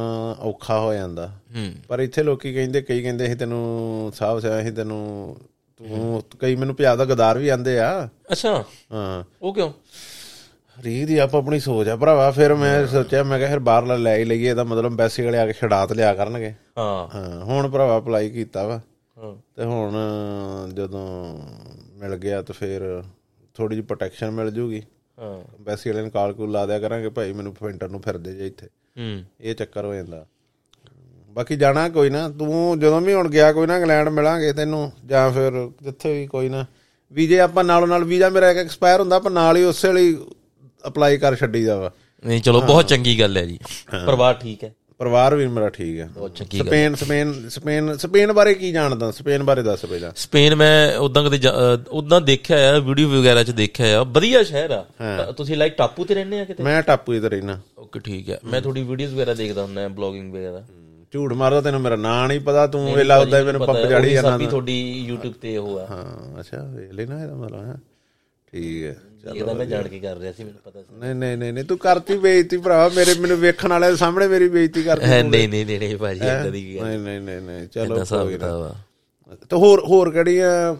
ਔਖਾ 0.40 0.80
ਹੋ 0.80 0.94
ਜਾਂਦਾ। 0.94 1.26
ਹੂੰ। 1.26 1.72
ਪਰ 1.88 2.00
ਇੱਥੇ 2.00 2.22
ਲੋਕੀ 2.22 2.54
ਕਹਿੰਦੇ 2.54 2.82
ਕਈ 2.82 3.02
ਕਹਿੰਦੇ 3.02 3.24
ਅਸੀਂ 3.24 3.36
ਤੈਨੂੰ 3.36 4.12
ਸਾਹਬ 4.16 4.40
ਸਿਆ 4.40 4.60
ਅਸੀਂ 4.60 4.72
ਤੈਨੂੰ 4.72 5.36
ਤੂੰ 5.76 6.22
ਕਈ 6.38 6.56
ਮੈਨੂੰ 6.56 6.74
ਪੰਜਾਬ 6.74 6.98
ਦਾ 6.98 7.04
ਗਦਾਰ 7.04 7.38
ਵੀ 7.38 7.48
ਆਂਦੇ 7.48 7.78
ਆ। 7.78 8.08
ਅੱਛਾ। 8.32 8.64
ਹਾਂ। 8.92 9.24
ਉਹ 9.42 9.54
ਕਿਉਂ? 9.54 9.72
ਰੀਤ 10.82 11.08
ਦੀ 11.08 11.18
ਆਪ 11.18 11.36
ਆਪਣੀ 11.36 11.60
ਸੋਚ 11.60 11.88
ਆ 11.88 11.96
ਭਰਾਵਾ। 11.96 12.30
ਫਿਰ 12.30 12.54
ਮੈਂ 12.54 12.86
ਸੋਚਿਆ 12.86 13.22
ਮੈਂ 13.22 13.38
ਕਿਹਾ 13.38 13.50
ਫਿਰ 13.50 13.58
ਬਾਹਰਲਾ 13.58 13.96
ਲੈ 13.96 14.16
ਹੀ 14.16 14.24
ਲਈਏ 14.24 14.50
ਇਹਦਾ 14.50 14.64
ਮਤਲਬ 14.64 14.86
ਐਮਬੈਸੀ 14.86 15.22
ਵਾਲੇ 15.22 15.38
ਆ 15.38 15.46
ਕੇ 15.46 15.52
ਛਡਾਤ 15.52 15.92
ਲਿਆ 15.92 16.14
ਕਰਨਗੇ। 16.14 16.54
ਹਾਂ। 16.78 17.16
ਹਾਂ 17.16 17.44
ਹੁਣ 17.44 17.68
ਭਰਾਵਾ 17.68 17.98
ਅਪਲਾਈ 17.98 18.30
ਕੀਤਾ 18.30 18.66
ਵਾ। 18.66 18.80
ਹਾਂ। 19.18 19.36
ਤੇ 19.56 19.64
ਹੁਣ 19.64 19.92
ਜਦੋਂ 20.74 21.38
ਮਿਲ 21.92 22.16
ਗਿਆ 22.16 22.42
ਤਾਂ 22.42 22.54
ਫਿਰ 22.54 23.02
ਥੋੜੀ 23.54 23.76
ਜਿਹੀ 23.76 23.86
ਪ੍ਰੋਟੈਕਸ਼ਨ 23.86 24.30
ਮਿਲ 24.30 24.50
ਜੂਗੀ। 24.50 24.82
ਹਾਂ। 25.20 25.40
ਐਮਬੈਸੀ 25.40 25.90
ਵਾਲੇ 25.90 26.02
ਨੂੰ 26.02 26.10
ਕਾਲ 26.10 26.32
ਕੂਲ 26.32 26.50
ਲਾ 26.50 26.66
ਦਿਆ 26.66 26.78
ਕਰਾਂਗੇ 26.78 27.08
ਭਾਈ 27.08 27.32
ਮੈਨੂੰ 27.32 27.54
ਫਿੰਟਰ 27.54 27.88
ਨੂੰ 27.88 28.02
ਫਿਰਦੇ 28.02 28.32
ਜੇ 28.32 28.46
ਇੱਥੇ। 28.46 28.66
ਹੂੰ। 28.66 29.24
ਇਹ 29.40 29.54
ਚੱਕਰ 29.54 29.84
ਹੋ 29.84 29.94
ਜਾਂਦਾ। 29.94 30.26
ਬਾਕੀ 31.28 31.56
ਜਾਣਾ 31.56 31.88
ਕੋਈ 31.88 32.10
ਨਾ 32.10 32.28
ਤੂੰ 32.28 32.80
ਜਦੋਂ 32.80 33.00
ਵੀ 33.00 33.14
ਹੁਣ 33.14 33.28
ਗਿਆ 33.28 33.52
ਕੋਈ 33.52 33.66
ਨਾ 33.66 33.76
ਇੰਗਲੈਂਡ 33.76 34.08
ਮਿਲਾਂਗੇ 34.08 34.52
ਤੈਨੂੰ 34.52 34.92
ਜਾਂ 35.06 35.30
ਫਿਰ 35.30 35.70
ਜਿੱਥੇ 35.82 36.20
ਵੀ 36.20 36.26
ਕੋਈ 36.26 36.48
ਨਾ। 36.48 36.66
ਵੀਜ਼ੇ 37.12 37.40
ਆਪਾਂ 37.40 37.64
ਨਾਲੋਂ 37.64 37.88
ਨਾਲ 37.88 38.04
ਵੀਜ਼ਾ 38.04 38.28
ਮੇਰਾ 38.28 38.50
ਇੱਕ 38.50 38.58
ਐਕਸਪਾਇਰ 38.58 39.00
ਹੁੰਦਾ 39.00 39.16
ਆਪਾਂ 39.16 39.30
ਨਾਲ 39.30 39.56
ਹੀ 39.56 39.64
ਉਸੇ 39.64 39.92
ਲਈ 39.92 40.18
ਅਪਲਾਈ 40.86 41.18
ਕਰ 41.18 41.36
ਛੱਡੀਦਾ 41.36 41.76
ਵਾ। 41.76 41.92
ਨਹੀਂ 42.26 42.42
ਚਲੋ 42.42 42.60
ਬਹੁਤ 42.60 42.88
ਚੰਗੀ 42.88 43.20
ਗੱਲ 43.20 43.36
ਹੈ 43.36 43.46
ਜੀ। 43.46 43.58
ਪਰਿਵਾਰ 44.06 44.34
ਠੀਕ 44.34 44.64
ਹੈ। 44.64 44.74
ਪਰਿਵਾਰ 45.00 45.34
ਵੀ 45.34 45.46
ਮੇਰਾ 45.48 45.68
ਠੀਕ 45.70 45.98
ਹੈ। 46.00 46.08
ਸਪੇਨ 46.54 46.94
ਸਪੇਨ 46.94 47.32
ਸਪੇਨ 47.48 47.96
ਸਪੇਨ 47.98 48.32
ਬਾਰੇ 48.32 48.52
ਕੀ 48.54 48.70
ਜਾਣਦਾ? 48.72 49.10
ਸਪੇਨ 49.10 49.42
ਬਾਰੇ 49.42 49.62
ਦੱਸ 49.62 49.84
ਪਹਿਲਾਂ। 49.84 50.10
ਸਪੇਨ 50.16 50.54
ਮੈਂ 50.54 50.96
ਉਦਾਂ 50.98 51.22
ਕਦੇ 51.24 51.38
ਉਦਾਂ 52.00 52.20
ਦੇਖਿਆ 52.20 52.56
ਆ 52.74 52.78
ਵੀਡੀਓ 52.78 53.08
ਵਗੈਰਾ 53.10 53.42
ਚ 53.44 53.50
ਦੇਖਿਆ 53.60 53.98
ਆ। 54.00 54.02
ਵਧੀਆ 54.16 54.42
ਸ਼ਹਿਰ 54.42 54.70
ਆ। 54.70 54.84
ਤਾਂ 55.00 55.32
ਤੁਸੀਂ 55.32 55.56
ਲਾਈਕ 55.56 55.76
ਟਾਪੂ 55.76 56.04
ਤੇ 56.04 56.14
ਰਹਿੰਦੇ 56.14 56.40
ਆ 56.40 56.44
ਕਿਤੇ? 56.44 56.62
ਮੈਂ 56.62 56.82
ਟਾਪੂ 56.82 57.14
ਇਧਰ 57.14 57.30
ਰਹਿਣਾ 57.30 57.58
ਓਕੇ 57.78 58.00
ਠੀਕ 58.00 58.30
ਹੈ। 58.30 58.38
ਮੈਂ 58.44 58.60
ਥੋੜੀ 58.62 58.82
ਵੀਡੀਓਜ਼ 58.82 59.14
ਵਗੈਰਾ 59.14 59.34
ਦੇਖਦਾ 59.34 59.62
ਹੁੰਦਾ 59.62 59.88
ਬਲੌਗਿੰਗ 59.88 60.32
ਵਗੈਰਾ। 60.34 60.62
ਝੂਠ 61.12 61.32
ਮਾਰਦਾ 61.32 61.60
ਤੈਨੂੰ 61.60 61.80
ਮੇਰਾ 61.80 61.96
ਨਾਂ 61.96 62.26
ਨਹੀਂ 62.28 62.40
ਪਤਾ 62.40 62.66
ਤੂੰ 62.66 62.92
ਵੇਲਾ 62.94 63.16
ਉਦਾਂ 63.18 63.42
ਮੈਨੂੰ 63.44 63.66
ਪੰਪ 63.66 63.86
ਚੜੀ 63.90 64.12
ਜਾਂਦਾ 64.12 64.36
ਤੁਹਾਡੀ 64.40 65.06
YouTube 65.10 65.32
ਤੇ 65.42 65.56
ਉਹ 65.56 65.78
ਆ। 65.78 65.86
ਹਾਂ 65.90 66.40
ਅੱਛਾ 66.40 66.62
ਵੇਖ 66.74 66.92
ਲੈਣਾ 66.92 67.22
ਇਹਦਾ 67.22 67.34
ਮਤਲਬ 67.34 67.64
ਹੈ। 67.64 67.74
ਠੀਕ 68.52 68.82
ਹੈ। 68.84 68.96
ਇਹ 69.34 69.44
ਤਾਂ 69.44 69.54
ਮੈਂ 69.54 69.64
ਜਾਣ 69.66 69.88
ਕੇ 69.88 69.98
ਕਰ 70.00 70.16
ਰਿਹਾ 70.16 70.32
ਸੀ 70.32 70.44
ਮੈਨੂੰ 70.44 70.60
ਪਤਾ 70.64 70.80
ਸੀ। 70.82 70.94
ਨਹੀਂ 70.98 71.14
ਨਹੀਂ 71.14 71.36
ਨਹੀਂ 71.36 71.52
ਨਹੀਂ 71.52 71.64
ਤੂੰ 71.64 71.76
ਕਰਤੀ 71.78 72.16
ਬੇਇੱਜ਼ਤੀ 72.18 72.56
ਭਰਾ 72.56 72.88
ਮੇਰੇ 72.88 73.14
ਮੈਨੂੰ 73.14 73.36
ਵੇਖਣ 73.38 73.68
ਵਾਲਿਆਂ 73.68 73.90
ਦੇ 73.90 73.96
ਸਾਹਮਣੇ 73.96 74.28
ਮੇਰੀ 74.28 74.48
ਬੇਇੱਜ਼ਤੀ 74.48 74.82
ਕਰਦੀ 74.82 75.06
ਨਹੀਂ 75.06 75.24
ਨਹੀਂ 75.24 75.48
ਨਹੀਂ 75.48 75.78
ਨਹੀਂ 75.78 75.96
ਭਾਜੀ 75.96 76.20
ਏਦਾਂ 76.20 76.50
ਦੀ 76.50 76.62
ਗੱਲ 76.76 76.84
ਨਹੀਂ 76.86 76.98
ਨਹੀਂ 76.98 77.20
ਨਹੀਂ 77.20 77.40
ਨਹੀਂ 77.40 77.66
ਚਲੋ 77.68 78.28
ਕਿਤਾਬ 78.28 78.62
ਆ। 78.62 78.74
ਤੇ 79.50 79.56
ਹੋਰ 79.56 79.82
ਹੋਰ 79.84 80.10
ਕਿਹੜੀਆਂ 80.12 80.74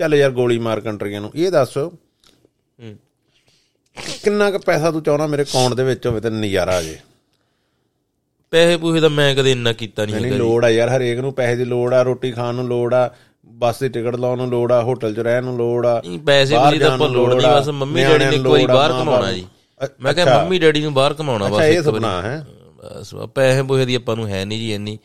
ਚੱਲ 0.00 0.14
ਯਾਰ 0.14 0.30
ਗੋਲੀ 0.30 0.58
ਮਾਰ 0.58 0.80
ਕੰਟਰੀਆਂ 0.80 1.20
ਨੂੰ 1.20 1.30
ਇਹ 1.34 1.50
ਦੱਸ। 1.50 1.78
ਕਿੰਨਾ 4.22 4.50
ਕੁ 4.50 4.58
ਪੈਸਾ 4.58 4.90
ਤੂੰ 4.90 5.02
ਚਾਹਣਾ 5.02 5.26
ਮੇਰੇ 5.26 5.42
ਅਕਾਊਂਟ 5.42 5.74
ਦੇ 5.74 5.84
ਵਿੱਚ 5.84 6.06
ਹੋਵੇ 6.06 6.20
ਤੇ 6.20 6.30
ਨਜ਼ਾਰਾ 6.30 6.76
ਆ 6.76 6.82
ਜੇ? 6.82 6.96
ਪੈਸੇ 8.52 8.76
ਪੂਹੇ 8.76 9.00
ਤਾਂ 9.00 9.10
ਮੈਂ 9.10 9.34
ਕਦੇ 9.34 9.52
ਇੰਨਾ 9.52 9.72
ਕੀਤਾ 9.72 10.04
ਨਹੀਂ 10.04 10.20
ਨਹੀਂ 10.20 10.32
ਲੋੜ 10.32 10.64
ਆ 10.64 10.68
ਯਾਰ 10.70 10.88
ਹਰੇਕ 10.88 11.18
ਨੂੰ 11.18 11.32
ਪੈਸੇ 11.34 11.56
ਦੀ 11.56 11.64
ਲੋੜ 11.64 11.92
ਆ 11.94 12.02
ਰੋਟੀ 12.02 12.30
ਖਾਣ 12.32 12.54
ਨੂੰ 12.54 12.66
ਲੋੜ 12.68 12.92
ਆ 12.94 13.08
ਬੱਸ 13.46 13.78
ਦੀ 13.80 13.88
ਟਿਕਟ 13.88 14.16
ਲਾਉਣ 14.16 14.38
ਨੂੰ 14.38 14.48
ਲੋੜ 14.48 14.70
ਆ 14.72 14.82
ਹੋਟਲ 14.82 15.14
'ਚ 15.14 15.18
ਰਹਿਣ 15.18 15.44
ਨੂੰ 15.44 15.56
ਲੋੜ 15.56 15.86
ਆ 15.86 16.00
ਪੈਸੇ 16.26 16.58
ਪੂਰੀ 16.58 16.78
ਤਾਂ 16.78 16.90
ਆਪਾਂ 16.90 17.08
ਲੋੜ 17.08 17.32
ਨਹੀਂ 17.34 17.48
ਬਸ 17.48 17.68
ਮੰਮੀ 17.68 18.04
ਡੈਡੀ 18.04 18.24
ਨੇ 18.24 18.62
ਆ, 18.62 18.66
ਬਾਹਰ 18.66 18.92
ਮਾਂ 18.92 19.00
ਕਮਾਉਣਾ 19.00 19.20
ਬਾਪ 19.20 19.34
ਜੀ। 19.34 19.46
ਮੈਂ 20.00 20.14
ਕਿਹਾ 20.14 20.42
ਮੰਮੀ 20.42 20.58
ਡੈਡੀ 20.58 20.80
ਨੂੰ 20.80 20.92
ਬਾਹਰ 20.94 21.14
ਕਮਾਉਣਾ 21.14 21.48
ਬਸ 21.48 21.60
ਇਹ। 21.60 21.82
ਸੁਪਨਾ 21.82 22.20
ਹੈ। 22.22 22.44
ਬਸ 22.76 23.14
ਪੈਸੇ 23.34 23.62
ਪੂਹੇ 23.62 23.84
ਦੀ 23.86 23.94
ਆਪਾਂ 23.94 24.16
ਨੂੰ 24.16 24.28
ਹੈ 24.28 24.44
ਨਹੀਂ 24.44 24.58
ਜੀ 24.58 24.72
ਇੰਨੀ। 24.74 24.98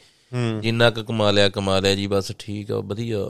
ਜਿੰਨਾ 0.62 0.90
ਕੁ 0.90 1.04
ਕਮਾ 1.04 1.30
ਲਿਆ 1.32 1.50
ਕਮਾ 1.50 1.80
ਲਿਆ 1.80 1.96
ਜੀ 1.96 2.08
ਬਸ 2.08 2.32
ਠੀਕ 2.40 2.72
ਆ 2.72 2.80
ਵਧੀਆ। 2.86 3.30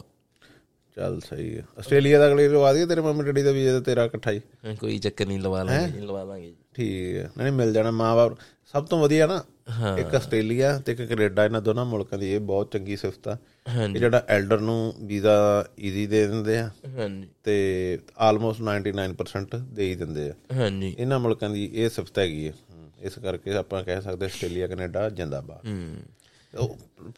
ਚੱਲ 0.98 1.20
ਸਹੀ 1.20 1.58
ਹੈ 1.58 1.64
ਆਸਟ੍ਰੇਲੀਆ 1.80 2.20
ਦਾ 2.20 2.28
ਅਗਲੇ 2.28 2.48
ਲਵਾ 2.50 2.72
ਦਈਏ 2.74 2.86
ਤੇਰੇ 2.86 3.02
ਮੰਮੀ 3.02 3.24
ਡੈਡੀ 3.24 3.42
ਦਾ 3.44 3.52
ਵੀਜ਼ਾ 3.52 3.72
ਤੇ 3.72 3.84
ਤੇਰਾ 3.86 4.04
ਇਕੱਠਾ 4.06 4.32
ਹੀ। 4.32 4.42
ਕੋਈ 4.80 4.98
ਚੱਕਰ 5.00 5.26
ਨਹੀਂ 5.26 5.40
ਲਵਾ 5.40 5.64
ਲਾਂਗੇ 5.64 5.92
ਜੀ 5.92 6.06
ਲਵਾ 6.06 6.24
ਲਾਂਗੇ 6.24 6.54
ਠੀਕ 6.76 7.18
ਹੈ 7.18 7.30
ਨਹੀਂ 7.38 7.52
ਮਿਲ 7.52 7.74
ਜਾਣਾ 7.74 7.92
ਮਾਂ-ਬਾਪ। 7.92 8.36
ਸਭ 8.74 8.86
ਤੋਂ 8.86 9.00
ਵਧੀਆ 9.00 9.28
ਨਾ 9.28 9.44
ਇੱਕ 9.98 10.16
ਆਸਟ੍ਰੇਲੀਆ 10.16 10.80
ਤੇ 10.80 10.92
ਇੱਕ 10.92 11.02
ਕੈਨੇਡਾ 11.02 11.46
ਇਹਨਾਂ 11.46 11.62
ਦੋਨਾਂ 11.62 11.86
ਮੁਲਕਾਂ 11.86 12.20
ਦੀ 12.20 12.32
ਇਹ 12.34 12.40
ਬਹੁਤ 12.40 12.72
ਚੰਗੀ 12.72 12.96
ਸਿਫਤ 12.96 13.28
ਆ। 13.28 13.38
ਇਹ 13.84 13.88
ਜਿਹੜਾ 13.88 14.26
ਐਲਡਰ 14.28 14.60
ਨੂੰ 14.60 14.94
ਵੀਜ਼ਾ 15.02 15.66
ਈਜ਼ੀ 15.80 16.08
ਦੇ 16.08 16.28
ਦਿੰਦੇ 16.28 16.58
ਆ 16.58 16.72
ਹਾਂਜੀ। 16.98 17.28
ਤੇ 17.44 18.00
ਆਲਮੋਸਟ 18.18 18.62
99% 18.62 19.60
ਦੇ 19.62 19.90
ਹੀ 19.90 19.96
ਦਿੰਦੇ 19.96 20.30
ਆ। 20.30 20.34
ਹਾਂਜੀ। 20.54 20.96
ਇਹਨਾਂ 21.00 21.20
ਮੁਲਕਾਂ 21.20 21.50
ਦੀ 21.50 21.70
ਇਹ 21.74 21.90
ਸਿਫਤ 21.90 22.20
ਹੈਗੀ 22.20 22.48
ਹੈ 22.48 22.54
ਇਸ 23.02 23.20
ਕਰਕੇ 23.20 23.54
ਆਪਾਂ 23.54 23.84
ਕਹਿ 23.84 24.02
ਸਕਦੇ 24.02 24.26
ਆਸਟ੍ਰੇਲੀਆ 24.26 24.68
ਕੈਨੇਡਾ 24.68 25.10
ਜਿੰਦਾਬਾਦ। 25.10 25.68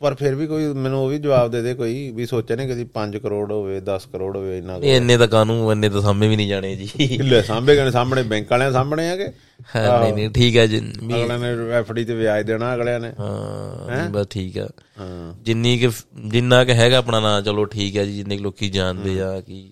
ਪਰ 0.02 0.14
ਫਿਰ 0.16 0.36
ਵੀ 0.36 0.46
ਕੋਈ 0.48 0.66
ਮੈਨੂੰ 0.74 1.00
ਉਹ 1.04 1.08
ਵੀ 1.10 1.18
ਜਵਾਬ 1.18 1.52
ਦੇ 1.52 1.62
ਦੇ 1.62 1.74
ਕੋਈ 1.74 2.12
ਵੀ 2.12 2.26
ਸੋਚਿਆ 2.26 2.56
ਨਹੀਂ 2.56 2.68
ਕਦੀ 2.70 2.86
5 2.96 3.18
ਕਰੋੜ 3.20 3.52
ਹੋਵੇ 3.52 3.80
10 3.86 4.06
ਕਰੋੜ 4.12 4.36
ਹੋਵੇ 4.38 4.58
ਇੰਨਾ 4.58 4.78
ਨਹੀਂ 4.78 4.96
ਇੰਨੇ 4.96 5.18
ਤਾਂ 5.18 5.28
ਕਾਨੂੰ 5.28 5.72
ਇੰਨੇ 5.72 5.90
ਤਾਂ 5.90 6.02
ਸਾਹਮਣੇ 6.02 6.28
ਵੀ 6.28 6.36
ਨਹੀਂ 6.36 6.48
ਜਾਣੇ 6.50 6.76
ਜੀ। 6.76 7.08
ਕਿੱਲੇ 7.08 7.42
ਸਾਹਮਣੇ 7.42 7.76
ਗਏ 7.76 7.92
ਸਾਹਮਣੇ 7.92 8.24
ਬੈਂਕ 8.24 8.52
ਵਾਲਿਆਂ 8.52 8.72
ਸਾਹਮਣੇ 8.72 9.10
ਆਗੇ? 9.10 9.28
ਹਾਂ 9.76 10.00
ਨਹੀਂ 10.02 10.14
ਨਹੀਂ 10.14 10.30
ਠੀਕ 10.30 10.58
ਆ 10.58 10.66
ਜੀ 10.66 10.80
ਅਗਲਿਆਂ 10.80 11.40
ਨੇ 11.40 11.74
ਐਫਡੀ 11.74 12.06
ਤੇ 12.06 12.16
ਵਿਆਜ 12.16 12.46
ਦੇਣਾ 12.46 12.74
ਅਗਲਿਆਂ 12.76 13.00
ਨੇ। 13.00 13.12
ਹਾਂ 13.20 14.10
ਬਸ 14.10 14.28
ਠੀਕ 14.30 14.58
ਆ। 14.58 14.68
ਹਾਂ। 15.00 15.34
ਜਿੰਨੀ 15.44 15.78
ਕਿ 15.78 15.90
ਜਿੰਨਾ 16.26 16.64
ਕਿ 16.64 16.74
ਹੈਗਾ 16.74 16.98
ਆਪਣਾ 16.98 17.20
ਨਾਂ 17.20 17.42
ਚਲੋ 17.42 17.66
ਠੀਕ 17.66 17.98
ਹੈ 17.98 18.06
ਜੀ 18.06 18.16
ਜਿੰਨੇ 18.18 18.38
ਲੋਕੀ 18.38 18.70
ਜਾਣਦੇ 18.70 19.22
ਆ 19.22 19.40
ਕਿ 19.42 19.70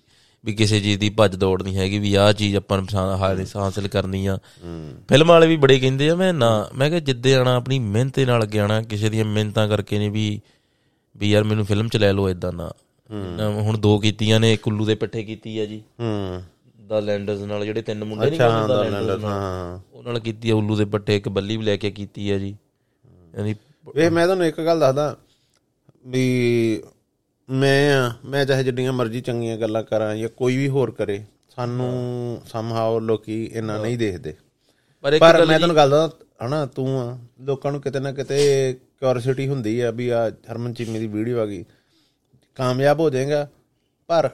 ਵੀ 0.48 0.52
ਕਿਸੇ 0.54 0.78
ਚੀਜ਼ 0.80 0.98
ਦੀ 1.00 1.08
ਭੱਜ 1.10 1.34
ਦੌੜ 1.36 1.62
ਨਹੀਂ 1.62 1.76
ਹੈਗੀ 1.76 1.98
ਵੀ 1.98 2.14
ਆਹ 2.14 2.32
ਚੀਜ਼ 2.32 2.54
ਆਪਾਂ 2.56 2.80
ਹਾਲੇ 3.18 3.44
ਹਾਸਲ 3.56 3.88
ਕਰਨੀ 3.88 4.26
ਆ। 4.26 4.36
ਫਿਲਮ 5.08 5.28
ਵਾਲੇ 5.28 5.46
ਵੀ 5.46 5.56
ਬੜੇ 5.56 5.78
ਕਹਿੰਦੇ 5.78 6.08
ਆ 6.10 6.14
ਮੈਂ 6.14 6.32
ਨਾ 6.34 6.48
ਮੈਂ 6.74 6.88
ਕਿਹਾ 6.88 7.00
ਜਿੱਦੇ 7.00 7.34
ਆਣਾ 7.34 7.54
ਆਪਣੀ 7.56 7.78
ਮਿਹਨਤ 7.78 8.14
ਦੇ 8.16 8.24
ਨਾਲ 8.26 8.42
ਅੱਗੇ 8.42 8.58
ਆਣਾ 8.60 8.80
ਕਿਸੇ 8.82 9.08
ਦੀਆਂ 9.10 9.24
ਮਿਹਨਤਾਂ 9.24 9.66
ਕਰਕੇ 9.68 9.98
ਨਹੀਂ 9.98 10.10
ਵੀ 10.10 10.40
ਵੀ 11.16 11.30
ਯਾਰ 11.30 11.44
ਮੈਨੂੰ 11.44 11.64
ਫਿਲਮ 11.64 11.88
ਚ 11.88 11.96
ਲੈ 11.96 12.12
ਲਓ 12.12 12.28
ਇਦਾਂ 12.30 12.52
ਨਾ 12.52 12.70
ਹੁਣ 13.60 13.78
ਦੋ 13.78 13.98
ਕੀਤੀਆਂ 13.98 14.40
ਨੇ 14.40 14.56
ਕੁੱਲੂ 14.56 14.84
ਦੇ 14.84 14.94
ਪੱਠੇ 14.94 15.22
ਕੀਤੀ 15.24 15.58
ਆ 15.58 15.64
ਜੀ। 15.66 15.82
ਹੂੰ। 16.00 16.42
ਦਾ 16.86 17.00
ਲੈਂਡਰਸ 17.00 17.40
ਨਾਲ 17.40 17.64
ਜਿਹੜੇ 17.64 17.82
ਤਿੰਨ 17.82 18.04
ਮੁੰਡੇ 18.04 18.26
ਨਹੀਂ 18.26 18.40
ਅੱਛਾ 18.40 18.66
ਦਾ 18.66 18.82
ਲੈਂਡਰਸ 18.82 19.24
ਹਾਂ 19.24 19.78
ਉਹਨਾਂ 19.92 20.12
ਨਾਲ 20.12 20.20
ਕੀਤੀ 20.20 20.50
ਆ 20.50 20.54
ਉੱਲੂ 20.54 20.76
ਦੇ 20.76 20.84
ਪੱਠੇ 20.86 21.16
ਇੱਕ 21.16 21.28
ਬੱਲੀ 21.28 21.56
ਵੀ 21.56 21.64
ਲੈ 21.64 21.76
ਕੇ 21.76 21.90
ਕੀਤੀ 21.90 22.30
ਆ 22.30 22.38
ਜੀ। 22.38 22.54
ਯਾਨੀ 23.34 23.54
ਵੇ 23.96 24.08
ਮੈਂ 24.10 24.24
ਤੁਹਾਨੂੰ 24.26 24.46
ਇੱਕ 24.46 24.60
ਗੱਲ 24.60 24.80
ਦੱਸਦਾ 24.80 25.16
ਵੀ 26.06 26.24
ਮੈਂ 27.48 27.96
ਆ 27.96 28.12
ਮੈਂ 28.24 28.44
ਚਾਹੇ 28.46 28.64
ਜਿੰਨੀਆਂ 28.64 28.92
ਮਰਜ਼ੀ 28.92 29.20
ਚੰਗੀਆਂ 29.20 29.56
ਗੱਲਾਂ 29.56 29.82
ਕਰਾਂ 29.82 30.16
ਜਾਂ 30.16 30.28
ਕੋਈ 30.28 30.56
ਵੀ 30.56 30.68
ਹੋਰ 30.68 30.90
ਕਰੇ 30.90 31.24
ਸਾਨੂੰ 31.56 32.42
ਸਮਹਾਉ 32.46 32.98
ਲੋਕੀ 33.00 33.44
ਇੰਨਾ 33.44 33.78
ਨਹੀਂ 33.78 33.98
ਦੇਖਦੇ। 33.98 34.34
ਪਰ 35.04 35.46
ਮੈਂ 35.46 35.58
ਤੁਹਾਨੂੰ 35.58 35.76
ਗੱਲ 35.76 35.90
ਦੱਸਦਾ 35.90 36.46
ਹਨਾ 36.46 36.66
ਤੂੰ 36.66 37.00
ਆ 37.00 37.18
ਲੋਕਾਂ 37.40 37.72
ਨੂੰ 37.72 37.80
ਕਿਤੇ 37.80 38.00
ਨਾ 38.00 38.12
ਕਿਤੇ 38.12 38.36
ਕਿਉਰਿਓਸਿਟੀ 39.00 39.48
ਹੁੰਦੀ 39.48 39.80
ਆ 39.80 39.90
ਵੀ 39.90 40.08
ਆ 40.08 40.28
ਹਰਮਨ 40.52 40.72
ਚੀਮੀ 40.72 40.98
ਦੀ 40.98 41.06
ਵੀਡੀਓ 41.06 41.40
ਆ 41.40 41.46
ਗਈ 41.46 41.64
ਕਾਮਯਾਬ 42.54 43.00
ਹੋ 43.00 43.10
ਜਾਏਗਾ 43.10 43.48
ਪਰ 44.08 44.30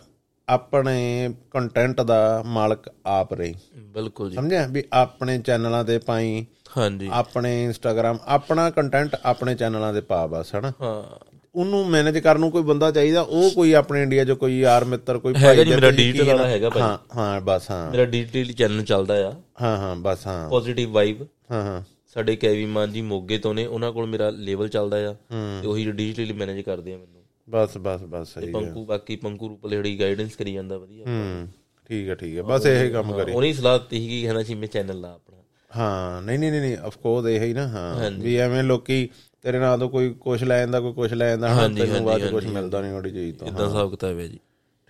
ਆਪਣੇ 0.49 1.31
ਕੰਟੈਂਟ 1.51 2.01
ਦਾ 2.01 2.43
ਮਾਲਕ 2.47 2.91
ਆਪ 3.07 3.35
ਰਹੀ। 3.35 3.55
ਬਿਲਕੁਲ 3.77 4.31
ਜੀ। 4.31 4.37
ਸਮਝਿਆ? 4.37 4.67
ਵੀ 4.67 4.85
ਆਪਣੇ 4.93 5.39
ਚੈਨਲਾਂ 5.39 5.85
ਤੇ 5.85 5.99
ਪਾਈ 5.99 6.47
ਹਾਂਜੀ। 6.77 7.09
ਆਪਣੇ 7.13 7.65
ਇੰਸਟਾਗ੍ਰam 7.65 8.19
ਆਪਣਾ 8.27 8.71
ਕੰਟੈਂਟ 8.71 9.17
ਆਪਣੇ 9.25 9.55
ਚੈਨਲਾਂ 9.55 9.93
ਦੇ 9.93 10.01
ਪਾ 10.01 10.27
ਬਸ 10.27 10.55
ਹਨਾ। 10.55 10.73
ਹਾਂ। 10.83 11.34
ਉਹਨੂੰ 11.55 11.91
ਮੈਨੇਜ 11.91 12.19
ਕਰਨ 12.19 12.41
ਨੂੰ 12.41 12.51
ਕੋਈ 12.51 12.63
ਬੰਦਾ 12.63 12.91
ਚਾਹੀਦਾ 12.91 13.21
ਉਹ 13.21 13.51
ਕੋਈ 13.51 13.73
ਆਪਣੇ 13.73 14.03
ਇੰਡੀਆ 14.03 14.25
'ਚ 14.25 14.31
ਕੋਈ 14.31 14.61
ਯਾਰ 14.61 14.85
ਮਿੱਤਰ 14.85 15.19
ਕੋਈ 15.19 15.33
ਦਾ 15.33 15.55
ਮੇਰਾ 15.55 15.91
ਡਿਜੀਟਲ 15.91 16.25
ਵਾਲਾ 16.25 16.47
ਹੈਗਾ 16.49 16.71
ਭਾਈ। 16.71 16.83
ਹਾਂ 16.83 16.99
ਹਾਂ 17.17 17.41
ਬਸ 17.41 17.71
ਹਾਂ। 17.71 17.91
ਮੇਰਾ 17.91 18.05
ਡਿਜੀਟਲ 18.05 18.53
ਚੈਨਲ 18.53 18.83
ਚੱਲਦਾ 18.83 19.15
ਆ। 19.29 19.33
ਹਾਂ 19.63 19.77
ਹਾਂ 19.79 19.97
ਬਸ 19.97 20.27
ਹਾਂ। 20.27 20.51
ਪੋਜ਼ਿਟਿਵ 20.51 20.91
ਵਾਈਬ 20.91 21.23
ਹਾਂ 21.51 21.63
ਹਾਂ। 21.63 21.83
ਸਾਡੇ 22.09 22.37
ਕੈਵੀ 22.37 22.65
ਮਾਨ 22.65 22.93
ਜੀ 22.93 23.01
ਮੋਗੇ 23.01 23.39
ਤੋਂ 23.39 23.55
ਨੇ 23.55 23.67
ਉਹਨਾਂ 23.67 23.93
ਕੋਲ 23.93 24.07
ਮੇਰਾ 24.07 24.31
ਲੈਵਲ 24.31 24.69
ਚੱਲਦਾ 24.69 24.97
ਆ। 25.11 25.15
ਤੇ 25.63 25.67
ਉਹੀ 25.67 25.91
ਡਿਜੀਟਲੀ 25.93 26.33
ਮੈਨੇਜ 26.33 26.61
ਕਰਦੇ 26.61 26.95
ਆ 26.95 26.97
ਮੈਨੂੰ। 26.97 27.23
ਬਸ 27.51 27.79
ਬਸ 27.79 28.01
ਬਸ 28.03 28.35
ਸਹੀ 28.35 28.47
ਹੈ 28.47 28.53
ਪੰਕੂ 28.53 28.85
ਬਾਕੀ 28.85 29.17
ਪੰਕੂ 29.17 29.49
ਰੂਪਲੇੜੀ 29.49 30.01
ਗਾਈਡੈਂਸ 30.01 30.37
ਕਰੀ 30.37 30.53
ਜਾਂਦਾ 30.53 30.79
ਵਧੀਆ। 30.79 31.05
ਹੂੰ 31.05 31.49
ਠੀਕ 31.89 32.09
ਹੈ 32.09 32.15
ਠੀਕ 32.15 32.37
ਹੈ 32.37 32.43
ਬਸ 32.43 32.67
ਇਹ 32.67 32.91
ਕੰਮ 32.91 33.17
ਕਰੀ। 33.17 33.33
ਉਹਨੇ 33.33 33.53
ਸਲਾਹ 33.53 33.79
ਦਿੱਤੀ 33.79 34.01
ਸੀ 34.01 34.09
ਕਿ 34.09 34.23
ਕਹਿੰਦਾ 34.23 34.43
ਸੀ 34.43 34.55
ਮੈਂ 34.55 34.69
ਚੈਨਲ 34.69 35.01
ਲਾ 35.01 35.13
ਆਪਣਾ। 35.13 35.37
ਹਾਂ 35.77 36.23
ਨਹੀਂ 36.23 36.39
ਨਹੀਂ 36.39 36.51
ਨਹੀਂ 36.51 36.77
ਆਫ 36.77 36.97
ਕੋਰਸ 36.97 37.27
ਇਹ 37.27 37.41
ਹੀ 37.41 37.53
ਨਾ 37.53 37.69
ਹਾਂ। 37.69 38.11
ਵੀ 38.11 38.37
ਐਵੇਂ 38.37 38.63
ਲੋਕੀ 38.63 39.09
ਤੇਰੇ 39.45 39.59
ਨਾਲ 39.59 39.79
ਤੋਂ 39.79 39.89
ਕੋਈ 39.89 40.13
ਕੁਛ 40.21 40.43
ਲੈ 40.43 40.59
ਜਾਂਦਾ 40.59 40.81
ਕੋਈ 40.81 40.93
ਕੁਛ 40.93 41.13
ਲੈ 41.13 41.29
ਜਾਂਦਾ 41.29 41.49
ਹਾਂ 41.49 41.69
ਤੈਨੂੰ 41.71 42.05
ਬਾਅਦ 42.05 42.31
ਕੁਝ 42.31 42.45
ਮਿਲਦਾ 42.47 42.81
ਨਹੀਂ 42.81 42.93
ਉਹਦੀ 42.93 43.11
ਚੀਜ਼ 43.11 43.37
ਤੋਂ 43.39 43.49
ਇਦਾਂ 43.49 43.67
ਹਿਸਾਬ 43.67 43.91
ਕਿਤਾਬ 43.91 44.19
ਹੈ 44.19 44.27
ਜੀ। 44.27 44.39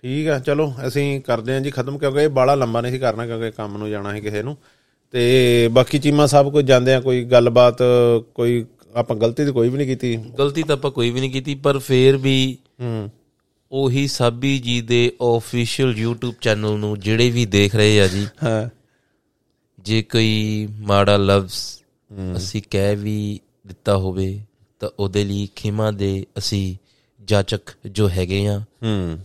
ਠੀਕ 0.03 0.27
ਆ 0.27 0.37
ਚਲੋ 0.39 0.71
ਅਸੀਂ 0.87 1.21
ਕਰਦੇ 1.21 1.53
ਹਾਂ 1.53 1.61
ਜੀ 1.61 1.71
ਖਤਮ 1.71 1.97
ਕਿਉਂਕਿ 1.97 2.21
ਇਹ 2.23 2.29
ਬਾਲਾ 2.29 2.55
ਲੰਬਾ 2.55 2.81
ਨਹੀਂ 2.81 2.91
ਸੀ 2.91 2.99
ਕਰਨਾ 2.99 3.25
ਕਿਉਂਕਿ 3.27 3.51
ਕੰਮ 3.51 3.77
ਨੂੰ 3.77 3.89
ਜਾਣਾ 3.89 4.13
ਸੀ 4.13 4.21
ਕਿਸੇ 4.21 4.41
ਨੂੰ। 4.43 4.55
ਤੇ 5.13 5.67
ਬਾਕੀ 5.71 5.99
ਚੀਮਾ 5.99 6.25
ਸਾਹਿਬ 6.25 6.51
ਕੋਈ 6.51 6.63
ਜਾਂਦੇ 6.63 6.93
ਆ 6.93 6.99
ਕੋਈ 7.01 7.23
ਗੱਲਬਾਤ 7.23 7.77
ਕੋਈ 8.33 8.65
ਆਪਾਂ 8.95 9.15
ਗਲਤੀ 9.15 9.45
ਤਾਂ 9.45 9.53
ਕੋਈ 9.53 9.69
ਵੀ 9.69 9.77
ਨਹੀਂ 9.77 9.87
ਕੀਤੀ। 9.87 10.15
ਗਲਤੀ 10.39 10.63
ਤਾਂ 10.63 10.75
ਆਪਾਂ 10.75 10.91
ਕੋਈ 10.91 11.09
ਵੀ 11.09 11.19
ਨਹੀਂ 11.19 11.31
ਕੀਤੀ 11.31 11.55
ਪਰ 11.55 11.79
ਫੇਰ 11.79 12.17
ਵੀ 12.17 12.57
ਹੂੰ। 12.81 13.09
ਉਹੀ 13.71 14.07
ਸਾਬੀ 14.07 14.57
ਜੀ 14.59 14.81
ਦੇ 14.81 15.11
ਆਫੀਸ਼ੀਅਲ 15.21 15.93
YouTube 15.97 16.33
ਚੈਨਲ 16.41 16.77
ਨੂੰ 16.79 16.99
ਜਿਹੜੇ 16.99 17.29
ਵੀ 17.29 17.45
ਦੇਖ 17.45 17.75
ਰਹੇ 17.75 17.99
ਆ 18.01 18.07
ਜੀ 18.07 18.25
ਹਾਂ। 18.43 18.67
ਜੇ 19.79 20.01
ਕੋਈ 20.01 20.67
ਮਾੜਾ 20.79 21.17
ਲਫ਼ਜ਼ 21.17 22.35
ਅਸੀਂ 22.35 22.61
ਕਹਿ 22.71 22.95
ਵੀ 22.95 23.39
ਦਿੱਤਾ 23.65 23.97
ਹੋਵੇ 23.97 24.41
ਤਾਂ 24.79 24.89
ਉਹਦੇ 24.99 25.23
ਲਈ 25.23 25.49
ਖਿਮਾ 25.55 25.91
ਦੇ 25.91 26.25
ਅਸੀਂ 26.37 26.75
ਜਾਚਕ 27.23 27.61
ਜੋ 27.85 28.09
ਹੈਗੇ 28.09 28.47
ਆ 28.47 28.59
ਹੂੰ। 28.83 29.19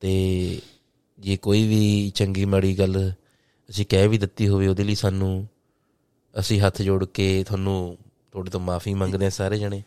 ਤੇ 0.00 0.60
ਜੇ 1.18 1.36
ਕੋਈ 1.36 1.68
ਵੀ 1.68 2.10
ਚੰਗੀ 2.10 2.44
ਮਾੜੀ 2.44 2.78
ਗੱਲ 2.78 3.12
ਅਸੀਂ 3.70 3.86
ਕਹਿ 3.86 4.08
ਵੀ 4.08 4.18
ਦਿੱਤੀ 4.18 4.48
ਹੋਵੇ 4.48 4.66
ਉਹਦੇ 4.66 4.84
ਲਈ 4.84 4.94
ਸਾਨੂੰ 4.94 5.48
ਅਸੀਂ 6.38 6.60
ਹੱਥ 6.60 6.82
ਜੋੜ 6.82 7.04
ਕੇ 7.04 7.44
ਤੁਹਾਨੂੰ 7.48 7.98
ਤੁਹਾਡੇ 8.32 8.50
ਤੋਂ 8.50 8.60
ਮਾਫੀ 8.60 8.94
ਮੰਗਦੇ 8.94 9.26
ਆ 9.26 9.30
ਸਾਰੇ 9.30 9.58
ਜਣੇ। 9.58 9.82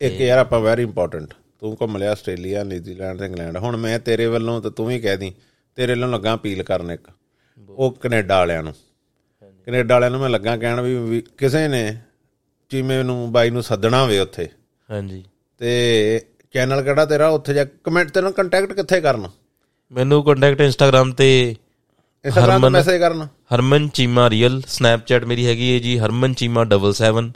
ਇੱਕ 0.00 0.20
ਯਾਰ 0.20 0.38
ਆਪਾਂ 0.38 0.60
ਵੈਰੀ 0.60 0.82
ਇੰਪੋਰਟੈਂਟ 0.82 1.34
ਤੂੰ 1.60 1.76
ਘੁੰਮ 1.80 1.96
ਲਿਆ 1.96 2.12
ਆਸਟ੍ਰੇਲੀਆ 2.12 2.64
ਨਿਊਜ਼ੀਲੈਂਡ 2.64 3.18
ਤੇ 3.18 3.26
ਇੰਗਲੈਂਡ। 3.26 3.56
ਹੁਣ 3.56 3.76
ਮੈਂ 3.76 3.98
ਤੇਰੇ 3.98 4.26
ਵੱਲੋਂ 4.26 4.60
ਤੇ 4.62 4.70
ਤੂੰ 4.70 4.86
ਵੀ 4.86 5.00
ਕਹਿ 5.00 5.16
ਦੀ 5.16 5.32
ਤੇਰੇ 5.74 5.92
ਵੱਲੋਂ 5.92 6.08
ਲੱਗਾ 6.08 6.34
ਅਪੀਲ 6.34 6.62
ਕਰਨ 6.62 6.90
ਇੱਕ 6.90 7.08
ਉਹ 7.68 7.92
ਕੈਨੇਡਾ 7.92 8.38
ਵਾਲਿਆਂ 8.38 8.62
ਨੂੰ। 8.62 8.72
ਕੈਨੇਡਾ 9.66 9.94
ਵਾਲਿਆਂ 9.94 10.10
ਨੂੰ 10.10 10.20
ਮੈਂ 10.20 10.30
ਲੱਗਾ 10.30 10.56
ਕਹਿਣ 10.56 10.80
ਵੀ 10.80 11.22
ਕਿਸੇ 11.38 11.68
ਨੇ 11.68 12.00
ਚੀਮੇ 12.70 13.02
ਨੂੰ 13.02 13.32
ਬਾਈ 13.32 13.50
ਨੂੰ 13.50 13.62
ਸੱਦਣਾ 13.62 14.02
ਹੋਵੇ 14.02 14.18
ਉੱਥੇ। 14.18 14.48
ਹਾਂਜੀ। 14.88 15.22
ਤੇ 15.60 16.20
ਚੈਨਲ 16.54 16.82
ਕਿਹੜਾ 16.82 17.04
ਤੇਰਾ? 17.06 17.28
ਉੱਥੇ 17.28 17.54
ਜਾ 17.54 17.64
ਕਮੈਂਟ 17.84 18.10
ਤੈਨੂੰ 18.10 18.32
ਕੰਟੈਕਟ 18.32 18.72
ਕਿੱਥੇ 18.72 19.00
ਕਰਨਾ? 19.00 19.28
ਮੈਨੂੰ 19.92 20.22
ਕੰਟੈਕਟ 20.24 20.60
ਇੰਸਟਾਗ੍ਰam 20.60 21.12
ਤੇ 21.14 21.28
ਇੰਸਟਾਗ੍ਰਾਮ 22.24 22.62
ਤੇ 22.62 22.68
ਮੈਸੇਜ 22.68 23.00
ਕਰਨਾ। 23.00 23.28
ਹਰਮਨ 23.54 23.88
ਚੀਮਾ 23.88 24.28
ਰੀਅਲ 24.30 24.60
ਸਨੈਪਚੈਟ 24.68 25.24
ਮੇਰੀ 25.24 25.46
ਹੈਗੀ 25.46 25.72
ਹੈ 25.74 25.78
ਜੀ 25.78 25.98
ਹਰਮਨ 25.98 26.34
ਚੀਮਾ 26.34 26.64
77 26.66 27.30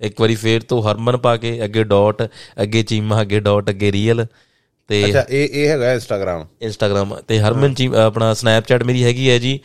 ਇੱਕ 0.00 0.20
ਵਾਰੀ 0.20 0.34
ਫੇਰ 0.34 0.62
ਤੋਂ 0.62 0.82
ਹਰਮਨ 0.82 1.16
ਪਾ 1.16 1.36
ਕੇ 1.36 1.64
ਅੱਗੇ 1.64 1.84
ਡਾਟ 1.84 2.22
ਅੱਗੇ 2.62 2.82
ਚੀਮਾ 2.82 3.20
ਅੱਗੇ 3.20 3.40
ਡਾਟ 3.40 3.70
ਅੱਗੇ 3.70 3.92
ਰੀਅਲ 3.92 4.26
ਤੇ 4.90 5.04
ਅੱਛਾ 5.06 5.24
ਇਹ 5.30 5.48
ਇਹ 5.52 5.68
ਹੈਗਾ 5.68 5.92
ਇੰਸਟਾਗ੍ਰਾਮ 5.92 6.46
ਇੰਸਟਾਗ੍ਰam 6.62 7.14
ਤੇ 7.28 7.38
ਹਰਮਨ 7.40 7.74
ਚੀਮਾ 7.74 8.04
ਆਪਣਾ 8.04 8.32
ਸਨੈਪਚੈਟ 8.34 8.82
ਮੇਰੀ 8.82 9.04
ਹੈਗੀ 9.04 9.30
ਹੈ 9.30 9.38
ਜੀ। 9.38 9.58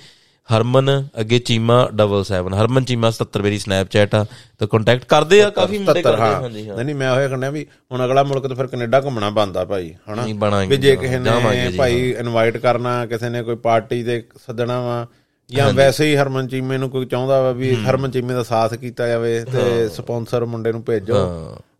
ਹਰਮਨ 0.50 0.90
ਅੱਗੇ 1.20 1.38
ਚੀਮਾ 1.42 1.76
77 1.96 2.54
ਹਰਮਨ 2.56 2.84
ਚੀਮਾ 2.84 3.12
77 3.14 3.42
ਮੇਰੀ 3.42 3.58
ਸਨੈਪਚੈਟ 3.60 4.16
ਆ 4.16 4.24
ਤਾਂ 4.60 4.68
ਕੰਟੈਕਟ 4.68 5.06
ਕਰਦੇ 5.06 5.42
ਆ 5.42 5.50
ਕਾਫੀ 5.50 5.78
ਮੁੰਡੇ 5.80 6.00
77 6.00 6.04
ਕਰਦੇ 6.04 6.24
ਹਾਂਜੀ 6.36 6.68
ਹਾਂ। 6.70 6.76
ਨਹੀਂ 6.76 6.86
ਨਹੀਂ 6.86 6.96
ਮੈਂ 6.96 7.12
ਉਹ 7.12 7.28
ਕਹਿੰਦਾ 7.28 7.50
ਵੀ 7.50 7.66
ਹੁਣ 7.92 8.04
ਅਗਲਾ 8.06 8.24
ਮੁਲਕ 8.24 8.48
ਤੇ 8.48 8.56
ਫਿਰ 8.56 8.68
ਕੈਨੇਡਾ 8.68 9.02
ਘੁੰਮਣਾ 9.02 9.30
ਬੰਦਾ 9.32 9.66
ਭਾਈ 9.66 9.94
ਹਨਾ? 10.10 10.26
ਵੀ 10.66 10.78
ਜੇ 10.78 10.96
ਕਿਸੇ 10.96 11.20
ਨੇ 11.20 11.70
ਭਾਈ 11.78 12.10
ਇਨਵਾਈਟ 12.20 12.58
ਕਰਨਾ 12.60 13.06
ਕਿਸੇ 13.06 13.30
ਨੇ 13.30 13.44
ਕੋਈ 13.44 13.56
ਪਾਰਟੀ 13.64 14.04
ਤੇ 14.04 14.22
ਸੱਦਣਾ 14.48 14.80
ਵਾ 14.82 15.06
ਜਾਂ 15.50 15.72
ਵੈਸੇ 15.74 16.06
ਹੀ 16.06 16.16
ਹਰਮਨ 16.16 16.48
ਚੀਮੇ 16.48 16.78
ਨੂੰ 16.78 16.90
ਕੋਈ 16.90 17.06
ਚਾਹੁੰਦਾ 17.06 17.42
ਵਾ 17.42 17.52
ਵੀ 17.54 17.74
ਹਰਮਨ 17.86 18.12
ਚੀਮੇ 18.12 18.34
ਦਾ 18.34 18.44
ਸਾਥ 18.46 18.74
ਕੀਤਾ 18.76 19.08
ਜਾਵੇ 19.08 19.40
ਤੇ 19.46 19.88
ਸਪਾਂਸਰ 19.90 20.46
ਮੁੰਡੇ 20.46 20.72
ਨੂੰ 20.72 20.82
ਭੇਜੋ 20.84 21.24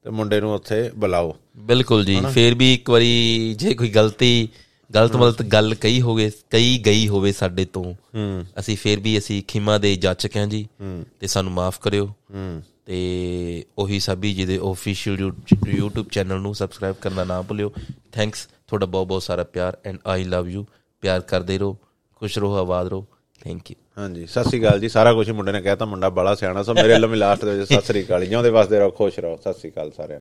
ਤੇ 0.04 0.10
ਮੁੰਡੇ 0.12 0.40
ਨੂੰ 0.42 0.54
ਉੱਥੇ 0.54 0.90
ਬੁਲਾਓ। 0.96 1.34
ਬਿਲਕੁਲ 1.64 2.06
ਜੀ 2.06 2.20
ਫੇਰ 2.34 2.56
ਵੀ 2.56 2.74
ਇੱਕ 2.74 2.90
ਵਾਰੀ 2.90 3.54
ਜੇ 3.60 3.74
ਕੋਈ 3.74 3.90
ਗਲਤੀ 3.90 4.48
ਗਲਤ 4.96 5.16
ਮਲਤ 5.16 5.42
ਗੱਲ 5.42 5.76
ਕਹੀ 5.76 6.02
ਹੋਵੇ 6.02 6.32
ਕਈ 6.50 6.84
ਗਈ 6.86 7.08
ਹੋਵੇ 7.08 7.32
ਸਾਡੇ 7.32 7.66
ਤੋਂ 7.66 7.94
ਹੂੰ। 7.94 8.46
ਅਸੀਂ 8.60 8.78
ਫੇਰ 8.78 9.00
ਵੀ 9.00 9.18
ਅਸੀਂ 9.18 9.44
ਖਿਮਾ 9.48 9.78
ਦੇ 9.78 9.96
ਜਾਚਕ 9.96 10.38
ਹਾਂ 10.38 10.48
ਜੀ 10.48 10.68
ਹੂੰ। 10.82 11.06
ਤੇ 11.20 11.28
ਸਾਨੂੰ 11.28 11.52
ਮਾਫ 11.52 11.80
ਕਰਿਓ। 11.80 12.06
ਹੂੰ। 12.06 12.64
ਤੇ 12.86 13.66
ਉਹੀ 13.78 14.00
ਸਭੀ 14.00 14.34
ਜਿਹਦੇ 14.34 14.60
ਆਫੀਸ਼ੀਅਲ 14.64 15.32
YouTube 15.80 16.06
ਚੈਨਲ 16.12 16.40
ਨੂੰ 16.40 16.56
ਸਬਸਕ੍ਰਾਈਬ 16.56 16.96
ਕਰਨਾ 17.02 17.24
ਨਾ 17.24 17.42
ਭੁੱਲਿਓ। 17.42 17.74
ਥੈਂਕਸ 18.12 18.48
ਤੁਹਾਡਾ 18.68 18.86
ਬਹੁਤ 18.86 19.08
ਬਹੁਤ 19.08 19.24
ਸਾਰਾ 19.24 19.44
ਪਿਆਰ 19.44 19.78
ਐਂਡ 19.86 19.98
ਆਈ 20.08 20.24
ਲਵ 20.24 20.50
ਯੂ 20.50 20.66
ਪਿਆਰ 21.02 21.22
ਕਰਦੇ 21.22 21.58
ਰਹੋ 21.58 21.78
ਖੁਸ਼ 22.16 22.40
ਰਹੋ 22.40 22.56
ਆਬਾਦ 22.56 22.88
ਰਹੋ। 22.88 23.06
ਥੈਂਕ 23.44 23.72
ਯੂ 23.72 23.76
ਹਾਂਜੀ 23.98 24.26
ਸਤਿ 24.26 24.44
ਸ੍ਰੀ 24.44 24.60
ਅਕਾਲ 24.60 24.80
ਜੀ। 24.80 24.90
ਸਾਰਾ 24.90 25.14
ਕੁਝ 25.14 25.32
ਮੁੰਡੇ 25.32 25.52
ਨੇ 25.52 25.62
ਕਹਿਤਾ 25.62 25.86
ਮੁੰਡਾ 25.86 26.10
ਬੜਾ 26.10 26.36
ਸਿਆਣਾ 26.36 26.64
ਸੋ 26.64 26.74
ਮੇਰੇ 26.74 27.08
ਵੀ 27.08 27.18
ਲਾਸਟ 27.18 27.46
ਦੇ 27.46 27.58
ਵਿੱਚ 27.58 27.74
ਸਤਿ 27.74 27.82
ਸ੍ਰੀ 27.82 28.04
ਅਕਾਲ 28.04 28.24
ਜੀ। 28.24 28.30
ਜਿਉਂਦੇ 28.30 28.50
ਵਸਦੇ 28.50 28.80
ਰਹੋ 28.80 28.90
ਖੁਸ਼ 28.90 29.20
ਰਹੋ। 29.20 29.36
ਸਤਿ 29.36 29.54
ਸ੍ਰੀ 29.54 29.72
ਅਕਾਲ 29.72 29.92
ਸਾਰਿਆਂ 29.98 30.20